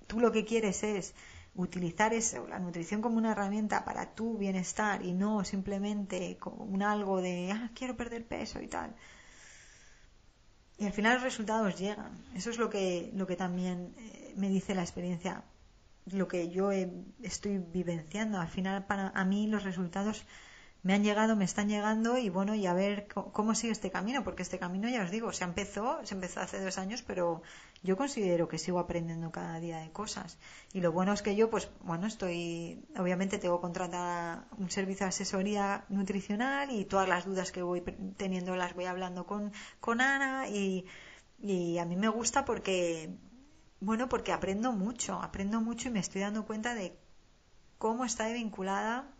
tú 0.06 0.20
lo 0.20 0.32
que 0.32 0.44
quieres 0.44 0.82
es 0.82 1.14
utilizar 1.54 2.14
eso, 2.14 2.46
la 2.48 2.58
nutrición 2.58 3.02
como 3.02 3.18
una 3.18 3.32
herramienta 3.32 3.84
para 3.84 4.14
tu 4.14 4.38
bienestar 4.38 5.04
y 5.04 5.12
no 5.12 5.44
simplemente 5.44 6.38
como 6.38 6.64
un 6.64 6.82
algo 6.82 7.20
de, 7.20 7.52
ah, 7.52 7.70
quiero 7.74 7.96
perder 7.96 8.26
peso 8.26 8.60
y 8.60 8.68
tal. 8.68 8.94
Y 10.78 10.86
al 10.86 10.92
final 10.92 11.14
los 11.14 11.22
resultados 11.22 11.78
llegan. 11.78 12.24
Eso 12.34 12.50
es 12.50 12.58
lo 12.58 12.70
que, 12.70 13.10
lo 13.14 13.26
que 13.26 13.36
también 13.36 13.94
eh, 13.98 14.34
me 14.36 14.48
dice 14.48 14.74
la 14.74 14.82
experiencia, 14.82 15.44
lo 16.06 16.26
que 16.26 16.48
yo 16.48 16.70
estoy 16.72 17.58
vivenciando. 17.58 18.40
Al 18.40 18.48
final, 18.48 18.86
para 18.86 19.08
a 19.10 19.24
mí 19.24 19.46
los 19.46 19.62
resultados 19.62 20.24
me 20.82 20.94
han 20.94 21.04
llegado, 21.04 21.36
me 21.36 21.44
están 21.44 21.68
llegando 21.68 22.18
y 22.18 22.28
bueno, 22.28 22.54
y 22.54 22.66
a 22.66 22.74
ver 22.74 23.06
cómo 23.06 23.54
sigue 23.54 23.72
este 23.72 23.90
camino, 23.90 24.24
porque 24.24 24.42
este 24.42 24.58
camino 24.58 24.88
ya 24.88 25.02
os 25.02 25.10
digo, 25.10 25.32
se 25.32 25.44
empezó, 25.44 26.00
se 26.04 26.14
empezó 26.14 26.40
hace 26.40 26.60
dos 26.60 26.78
años, 26.78 27.02
pero 27.02 27.42
yo 27.82 27.96
considero 27.96 28.48
que 28.48 28.58
sigo 28.58 28.78
aprendiendo 28.78 29.32
cada 29.32 29.58
día 29.58 29.78
de 29.78 29.90
cosas. 29.90 30.38
Y 30.72 30.80
lo 30.80 30.92
bueno 30.92 31.12
es 31.12 31.22
que 31.22 31.34
yo, 31.34 31.50
pues 31.50 31.68
bueno, 31.80 32.06
estoy, 32.06 32.84
obviamente 32.96 33.38
tengo 33.38 33.60
contratada 33.60 34.46
un 34.56 34.70
servicio 34.70 35.04
de 35.04 35.08
asesoría 35.08 35.84
nutricional 35.88 36.70
y 36.70 36.84
todas 36.84 37.08
las 37.08 37.24
dudas 37.24 37.50
que 37.50 37.62
voy 37.62 37.80
teniendo 38.16 38.54
las 38.54 38.74
voy 38.74 38.84
hablando 38.84 39.26
con, 39.26 39.52
con 39.80 40.00
Ana 40.00 40.48
y, 40.48 40.86
y 41.40 41.78
a 41.78 41.84
mí 41.84 41.96
me 41.96 42.08
gusta 42.08 42.44
porque, 42.44 43.10
bueno, 43.80 44.08
porque 44.08 44.32
aprendo 44.32 44.72
mucho, 44.72 45.20
aprendo 45.20 45.60
mucho 45.60 45.88
y 45.88 45.92
me 45.92 46.00
estoy 46.00 46.20
dando 46.20 46.46
cuenta 46.46 46.74
de 46.74 46.96
cómo 47.78 48.04
está 48.04 48.28
vinculada 48.28 49.12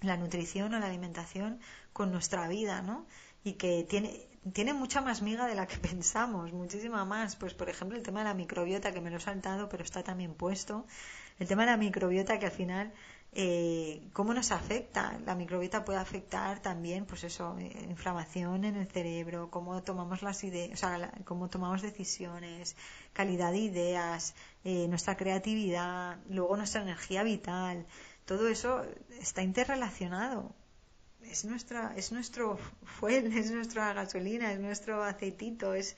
la 0.00 0.16
nutrición 0.16 0.74
o 0.74 0.80
la 0.80 0.86
alimentación 0.86 1.60
con 1.92 2.10
nuestra 2.10 2.48
vida, 2.48 2.82
¿no? 2.82 3.06
Y 3.44 3.54
que 3.54 3.84
tiene, 3.84 4.28
tiene 4.52 4.72
mucha 4.72 5.00
más 5.00 5.22
miga 5.22 5.46
de 5.46 5.54
la 5.54 5.66
que 5.66 5.76
pensamos, 5.90 6.52
muchísima 6.52 7.04
más. 7.04 7.36
Pues, 7.36 7.54
por 7.54 7.68
ejemplo, 7.68 7.96
el 7.96 8.04
tema 8.04 8.20
de 8.20 8.24
la 8.26 8.34
microbiota, 8.34 8.92
que 8.92 9.00
me 9.00 9.10
lo 9.10 9.16
he 9.16 9.20
saltado, 9.20 9.68
pero 9.68 9.84
está 9.84 10.02
también 10.02 10.34
puesto. 10.34 10.86
El 11.38 11.48
tema 11.48 11.62
de 11.62 11.70
la 11.72 11.76
microbiota, 11.76 12.38
que 12.38 12.46
al 12.46 12.52
final, 12.52 12.92
eh, 13.32 14.08
¿cómo 14.12 14.34
nos 14.34 14.52
afecta? 14.52 15.18
La 15.24 15.34
microbiota 15.34 15.84
puede 15.84 15.98
afectar 15.98 16.60
también, 16.60 17.06
pues 17.06 17.24
eso, 17.24 17.56
eh, 17.58 17.86
inflamación 17.88 18.64
en 18.64 18.76
el 18.76 18.86
cerebro, 18.86 19.50
cómo 19.50 19.82
tomamos 19.82 20.22
las 20.22 20.44
ideas, 20.44 20.72
o 20.74 20.76
sea, 20.76 21.12
cómo 21.24 21.48
tomamos 21.48 21.82
decisiones, 21.82 22.76
calidad 23.12 23.52
de 23.52 23.58
ideas, 23.58 24.34
eh, 24.64 24.86
nuestra 24.88 25.16
creatividad, 25.16 26.18
luego 26.28 26.56
nuestra 26.56 26.82
energía 26.82 27.22
vital 27.22 27.86
todo 28.24 28.48
eso 28.48 28.84
está 29.20 29.42
interrelacionado. 29.42 30.54
Es, 31.30 31.44
nuestra, 31.44 31.94
es 31.96 32.12
nuestro 32.12 32.58
fuel, 32.84 33.36
es 33.36 33.50
nuestra 33.50 33.92
gasolina, 33.92 34.52
es 34.52 34.60
nuestro 34.60 35.02
aceitito, 35.02 35.74
es, 35.74 35.96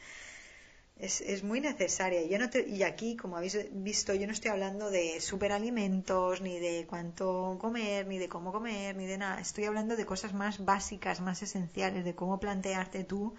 es, 0.96 1.42
muy 1.42 1.60
necesaria. 1.60 2.22
Yo 2.26 2.38
no 2.38 2.48
y 2.66 2.82
aquí, 2.82 3.16
como 3.16 3.36
habéis 3.36 3.58
visto, 3.72 4.14
yo 4.14 4.26
no 4.26 4.32
estoy 4.32 4.50
hablando 4.50 4.90
de 4.90 5.20
superalimentos, 5.20 6.40
ni 6.40 6.58
de 6.58 6.86
cuánto 6.88 7.58
comer, 7.60 8.06
ni 8.06 8.18
de 8.18 8.28
cómo 8.28 8.52
comer, 8.52 8.96
ni 8.96 9.06
de 9.06 9.18
nada. 9.18 9.40
Estoy 9.40 9.64
hablando 9.64 9.96
de 9.96 10.06
cosas 10.06 10.32
más 10.34 10.64
básicas, 10.64 11.20
más 11.20 11.42
esenciales, 11.42 12.04
de 12.04 12.14
cómo 12.14 12.38
plantearte 12.38 13.04
tú, 13.04 13.34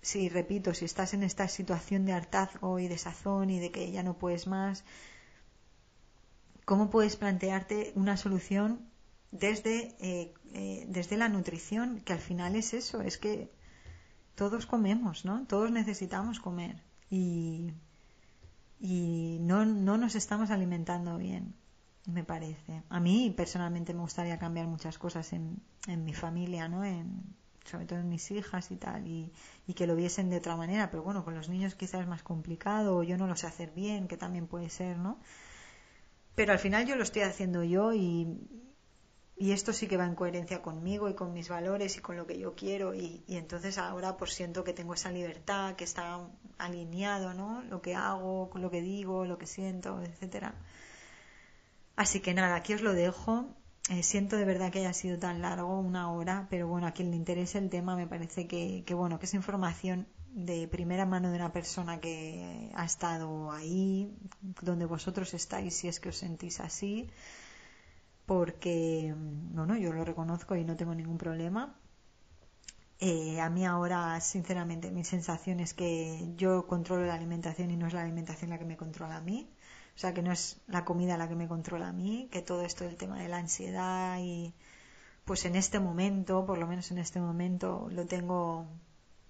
si 0.00 0.28
repito, 0.28 0.74
si 0.74 0.84
estás 0.84 1.14
en 1.14 1.22
esta 1.22 1.48
situación 1.48 2.04
de 2.04 2.12
hartazgo 2.12 2.78
y 2.78 2.88
de 2.88 2.98
sazón 2.98 3.50
y 3.50 3.58
de 3.58 3.70
que 3.70 3.90
ya 3.90 4.02
no 4.02 4.18
puedes 4.18 4.46
más, 4.46 4.84
cómo 6.64 6.90
puedes 6.90 7.16
plantearte 7.16 7.92
una 7.94 8.16
solución 8.16 8.90
desde, 9.30 9.96
eh, 10.00 10.32
eh, 10.54 10.86
desde 10.88 11.16
la 11.16 11.28
nutrición, 11.28 12.00
que 12.00 12.12
al 12.12 12.20
final 12.20 12.54
es 12.54 12.74
eso, 12.74 13.00
es 13.00 13.18
que 13.18 13.50
todos 14.36 14.66
comemos, 14.66 15.24
¿no? 15.24 15.44
Todos 15.46 15.72
necesitamos 15.72 16.38
comer 16.38 16.76
y, 17.10 17.72
y 18.80 19.38
no, 19.40 19.64
no 19.64 19.98
nos 19.98 20.14
estamos 20.14 20.50
alimentando 20.50 21.18
bien, 21.18 21.54
me 22.06 22.22
parece. 22.22 22.82
A 22.88 23.00
mí 23.00 23.34
personalmente 23.36 23.94
me 23.94 24.00
gustaría 24.00 24.38
cambiar 24.38 24.68
muchas 24.68 24.96
cosas 24.96 25.32
en, 25.32 25.60
en 25.88 26.04
mi 26.04 26.14
familia, 26.14 26.68
¿no? 26.68 26.84
En, 26.84 27.34
sobre 27.64 27.86
todo 27.86 27.98
en 27.98 28.08
mis 28.08 28.30
hijas 28.30 28.70
y 28.70 28.76
tal, 28.76 29.08
y, 29.08 29.32
y, 29.66 29.74
que 29.74 29.88
lo 29.88 29.96
viesen 29.96 30.30
de 30.30 30.36
otra 30.36 30.54
manera, 30.54 30.88
pero 30.90 31.02
bueno, 31.02 31.24
con 31.24 31.34
los 31.34 31.48
niños 31.48 31.74
quizás 31.74 32.02
es 32.02 32.06
más 32.06 32.22
complicado, 32.22 32.96
o 32.98 33.02
yo 33.02 33.16
no 33.16 33.26
lo 33.26 33.34
sé 33.34 33.48
hacer 33.48 33.72
bien, 33.72 34.06
que 34.06 34.16
también 34.16 34.46
puede 34.46 34.70
ser, 34.70 34.98
¿no? 34.98 35.18
Pero 36.36 36.52
al 36.52 36.58
final 36.60 36.86
yo 36.86 36.94
lo 36.94 37.02
estoy 37.02 37.22
haciendo 37.22 37.64
yo 37.64 37.92
y, 37.92 38.38
y 39.36 39.50
esto 39.50 39.72
sí 39.72 39.88
que 39.88 39.96
va 39.96 40.06
en 40.06 40.14
coherencia 40.14 40.62
conmigo 40.62 41.08
y 41.08 41.14
con 41.14 41.32
mis 41.32 41.48
valores 41.48 41.96
y 41.96 42.00
con 42.00 42.16
lo 42.16 42.26
que 42.26 42.38
yo 42.38 42.54
quiero. 42.54 42.94
Y, 42.94 43.24
entonces 43.28 43.78
ahora 43.78 44.16
pues 44.16 44.32
siento 44.32 44.62
que 44.62 44.72
tengo 44.72 44.94
esa 44.94 45.10
libertad 45.10 45.74
que 45.74 45.84
está 45.84 46.20
alineado 46.58 47.34
no 47.34 47.62
lo 47.64 47.82
que 47.82 47.96
hago 47.96 48.48
lo 48.54 48.70
que 48.70 48.80
digo 48.80 49.24
lo 49.24 49.38
que 49.38 49.46
siento 49.46 50.00
etcétera. 50.02 50.54
Así 51.96 52.20
que 52.20 52.34
nada 52.34 52.54
aquí 52.56 52.74
os 52.74 52.82
lo 52.82 52.92
dejo. 52.92 53.46
Eh, 53.90 54.02
siento 54.02 54.36
de 54.36 54.44
verdad 54.46 54.72
que 54.72 54.78
haya 54.80 54.94
sido 54.94 55.18
tan 55.18 55.42
largo 55.42 55.78
una 55.78 56.10
hora 56.12 56.46
pero 56.48 56.68
bueno 56.68 56.86
a 56.86 56.92
quien 56.92 57.10
le 57.10 57.16
interese 57.16 57.58
el 57.58 57.68
tema 57.68 57.96
me 57.96 58.06
parece 58.06 58.46
que, 58.46 58.82
que 58.86 58.94
bueno 58.94 59.18
que 59.18 59.26
esa 59.26 59.36
información 59.36 60.06
de 60.34 60.66
primera 60.68 61.06
mano 61.06 61.30
de 61.30 61.36
una 61.36 61.52
persona 61.52 62.00
que 62.00 62.70
ha 62.74 62.84
estado 62.84 63.52
ahí, 63.52 64.12
donde 64.62 64.84
vosotros 64.84 65.32
estáis, 65.32 65.76
si 65.76 65.86
es 65.86 66.00
que 66.00 66.08
os 66.08 66.16
sentís 66.16 66.58
así, 66.58 67.08
porque, 68.26 69.14
bueno, 69.16 69.76
yo 69.76 69.92
lo 69.92 70.04
reconozco 70.04 70.56
y 70.56 70.64
no 70.64 70.76
tengo 70.76 70.94
ningún 70.94 71.18
problema. 71.18 71.74
Eh, 73.00 73.40
a 73.40 73.50
mí 73.50 73.66
ahora, 73.66 74.20
sinceramente, 74.20 74.90
mi 74.90 75.04
sensación 75.04 75.60
es 75.60 75.74
que 75.74 76.32
yo 76.36 76.66
controlo 76.66 77.04
la 77.06 77.14
alimentación 77.14 77.70
y 77.70 77.76
no 77.76 77.86
es 77.86 77.92
la 77.92 78.02
alimentación 78.02 78.50
la 78.50 78.58
que 78.58 78.64
me 78.64 78.76
controla 78.76 79.16
a 79.16 79.20
mí. 79.20 79.50
O 79.96 79.98
sea, 79.98 80.14
que 80.14 80.22
no 80.22 80.32
es 80.32 80.60
la 80.66 80.84
comida 80.84 81.16
la 81.16 81.28
que 81.28 81.36
me 81.36 81.48
controla 81.48 81.88
a 81.88 81.92
mí, 81.92 82.28
que 82.32 82.42
todo 82.42 82.62
esto 82.62 82.84
del 82.84 82.96
tema 82.96 83.18
de 83.18 83.28
la 83.28 83.38
ansiedad 83.38 84.18
y, 84.20 84.54
pues 85.24 85.44
en 85.44 85.56
este 85.56 85.80
momento, 85.80 86.46
por 86.46 86.58
lo 86.58 86.66
menos 86.66 86.90
en 86.90 86.98
este 86.98 87.20
momento, 87.20 87.88
lo 87.90 88.06
tengo 88.06 88.66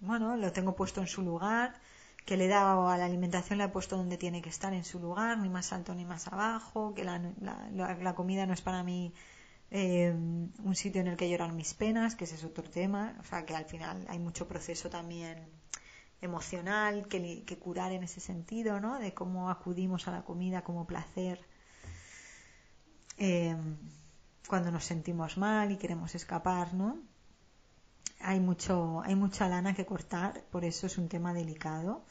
bueno, 0.05 0.37
lo 0.37 0.53
tengo 0.53 0.75
puesto 0.75 1.01
en 1.01 1.07
su 1.07 1.23
lugar, 1.23 1.75
que 2.25 2.37
le 2.37 2.47
he 2.47 2.49
dado 2.49 2.89
a 2.89 2.97
la 2.97 3.05
alimentación, 3.05 3.59
le 3.59 3.65
he 3.65 3.69
puesto 3.69 3.97
donde 3.97 4.17
tiene 4.17 4.41
que 4.41 4.49
estar 4.49 4.73
en 4.73 4.85
su 4.85 4.99
lugar, 4.99 5.39
ni 5.39 5.49
más 5.49 5.73
alto 5.73 5.95
ni 5.95 6.05
más 6.05 6.27
abajo, 6.29 6.95
que 6.95 7.05
la, 7.05 7.21
la, 7.41 8.15
comida 8.15 8.47
no 8.47 8.55
es 8.55 8.63
para 8.63 8.83
mí 8.83 9.13
eh, 9.71 10.13
un 10.13 10.75
sitio 10.75 11.01
en 11.01 11.09
el 11.09 11.17
que 11.17 11.29
llorar 11.29 11.53
mis 11.53 11.75
penas, 11.75 12.15
que 12.15 12.25
ese 12.25 12.37
es 12.37 12.45
otro 12.45 12.69
tema, 12.69 13.17
o 13.21 13.25
sea 13.25 13.45
que 13.45 13.55
al 13.55 13.67
final 13.67 14.07
hay 14.09 14.19
mucho 14.19 14.49
proceso 14.49 14.89
también 14.89 15.49
emocional 16.23 17.07
que, 17.09 17.45
que 17.45 17.59
curar 17.59 17.93
en 17.93 18.03
ese 18.03 18.21
sentido, 18.21 18.81
¿no? 18.81 18.99
De 18.99 19.13
cómo 19.13 19.51
acudimos 19.51 20.09
a 20.09 20.13
la 20.13 20.25
comida 20.25 20.63
como 20.63 20.87
placer 20.87 21.39
eh, 23.19 23.57
cuando 24.49 24.71
nos 24.71 24.85
sentimos 24.85 25.37
mal 25.37 25.71
y 25.73 25.77
queremos 25.77 26.15
escapar, 26.15 26.75
¿no? 26.75 26.99
Hay 28.25 28.41
mucho 28.41 29.03
hay 29.05 29.15
mucha 29.15 29.49
lana 29.49 29.75
que 29.75 29.87
cortar 29.87 30.43
por 30.51 30.65
eso 30.65 30.87
es 30.87 30.99
un 30.99 31.09
tema 31.09 31.33
delicado 31.35 32.05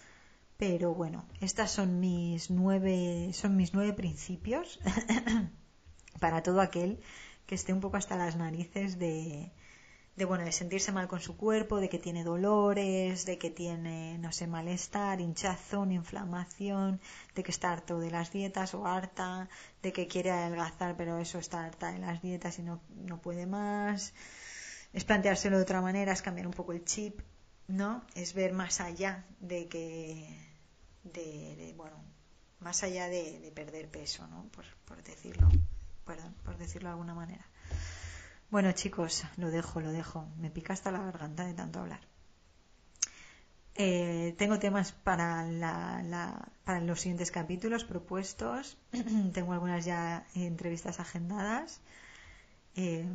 Pero 0.57 0.94
bueno, 0.94 1.26
estas 1.41 1.72
son 1.72 1.99
mis 1.99 2.49
nueve, 2.49 3.31
son 3.34 3.56
mis 3.57 3.73
nueve 3.73 3.94
principios 3.94 4.80
para 6.22 6.41
todo 6.44 6.61
aquel 6.61 6.99
que 7.45 7.56
esté 7.56 7.73
un 7.73 7.81
poco 7.81 7.98
hasta 7.98 8.15
las 8.18 8.35
narices 8.38 8.98
de, 8.99 9.52
de 10.15 10.26
bueno, 10.26 10.45
de 10.45 10.52
sentirse 10.52 10.91
mal 10.91 11.07
con 11.07 11.19
su 11.19 11.35
cuerpo, 11.38 11.80
de 11.80 11.90
que 11.90 11.99
tiene 11.99 12.23
dolores, 12.23 13.26
de 13.26 13.38
que 13.38 13.49
tiene, 13.49 14.18
no 14.19 14.31
sé, 14.31 14.48
malestar, 14.48 15.19
hinchazón, 15.22 15.91
inflamación, 15.91 17.02
de 17.35 17.44
que 17.44 17.52
está 17.52 17.72
harto 17.73 17.99
de 17.99 18.11
las 18.11 18.31
dietas 18.31 18.73
o 18.76 18.85
harta, 18.85 19.49
de 19.81 19.91
que 19.91 20.07
quiere 20.07 20.31
adelgazar, 20.31 20.95
pero 20.95 21.18
eso 21.19 21.40
está 21.40 21.65
harta 21.65 21.91
de 21.91 21.99
las 21.99 22.22
dietas 22.22 22.60
y 22.60 22.64
no, 22.64 22.81
no 22.95 23.19
puede 23.22 23.45
más. 23.48 24.14
Es 24.94 25.03
planteárselo 25.03 25.57
de 25.57 25.64
otra 25.64 25.82
manera, 25.82 26.14
es 26.14 26.22
cambiar 26.22 26.48
un 26.48 26.53
poco 26.53 26.72
el 26.72 26.86
chip, 26.86 27.20
¿no? 27.68 28.06
Es 28.15 28.34
ver 28.34 28.53
más 28.53 28.80
allá 28.80 29.26
de 29.40 29.68
que, 29.68 30.38
de, 31.03 31.74
bueno, 31.76 31.95
más 32.60 32.84
allá 32.84 33.10
de, 33.10 33.52
perder 33.56 33.90
peso, 33.90 34.28
¿no? 34.28 34.44
Por, 34.49 34.65
por 34.86 35.03
decirlo, 35.03 35.49
perdón, 36.06 36.36
por 36.44 36.57
decirlo 36.57 36.90
de 36.90 36.94
alguna 36.94 37.15
manera. 37.15 37.45
Bueno, 38.52 38.72
chicos, 38.74 39.24
lo 39.38 39.49
dejo, 39.49 39.82
lo 39.82 39.91
dejo. 39.91 40.28
Me 40.38 40.52
pica 40.52 40.74
hasta 40.74 40.91
la 40.91 41.02
garganta 41.02 41.44
de 41.44 41.56
tanto 41.56 41.80
hablar. 41.80 42.02
Eh, 43.76 44.36
tengo 44.38 44.60
temas 44.60 44.91
para, 44.91 45.48
para 46.64 46.80
los 46.80 47.02
siguientes 47.02 47.32
capítulos 47.32 47.84
propuestos. 47.84 48.78
tengo 49.34 49.53
algunas 49.53 49.86
ya 49.86 50.28
entrevistas 50.36 50.99
agendadas. 50.99 51.82
Eh, 52.76 53.06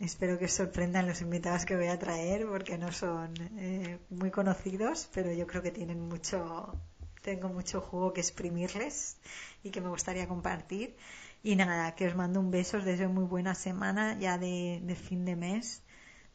espero 0.00 0.38
que 0.38 0.44
os 0.44 0.52
sorprendan 0.52 1.06
los 1.06 1.20
invitados 1.20 1.64
que 1.66 1.76
voy 1.76 1.88
a 1.88 1.98
traer 1.98 2.46
porque 2.46 2.78
no 2.78 2.92
son 2.92 3.34
eh, 3.58 3.98
muy 4.10 4.30
conocidos, 4.30 5.08
pero 5.12 5.32
yo 5.32 5.46
creo 5.46 5.62
que 5.62 5.72
tienen 5.72 6.00
mucho, 6.00 6.78
tengo 7.22 7.48
mucho 7.48 7.80
jugo 7.80 8.12
que 8.12 8.20
exprimirles 8.20 9.16
y 9.64 9.70
que 9.70 9.80
me 9.80 9.88
gustaría 9.88 10.28
compartir. 10.28 10.96
Y 11.42 11.56
nada, 11.56 11.94
que 11.94 12.06
os 12.06 12.14
mando 12.14 12.38
un 12.38 12.50
beso, 12.50 12.76
os 12.78 12.84
deseo 12.84 13.08
muy 13.08 13.24
buena 13.24 13.54
semana 13.54 14.18
ya 14.18 14.38
de, 14.38 14.96
fin 15.08 15.24
de 15.24 15.36
mes, 15.36 15.82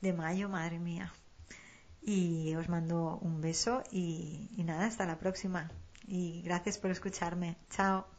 de 0.01 0.13
mayo, 0.13 0.49
madre 0.49 0.79
mía. 0.79 1.13
Y 2.01 2.55
os 2.55 2.67
mando 2.69 3.17
un 3.21 3.39
beso 3.41 3.83
y, 3.91 4.49
y 4.57 4.63
nada, 4.63 4.85
hasta 4.85 5.05
la 5.05 5.17
próxima. 5.17 5.71
Y 6.07 6.41
gracias 6.43 6.77
por 6.77 6.91
escucharme. 6.91 7.57
Chao. 7.69 8.14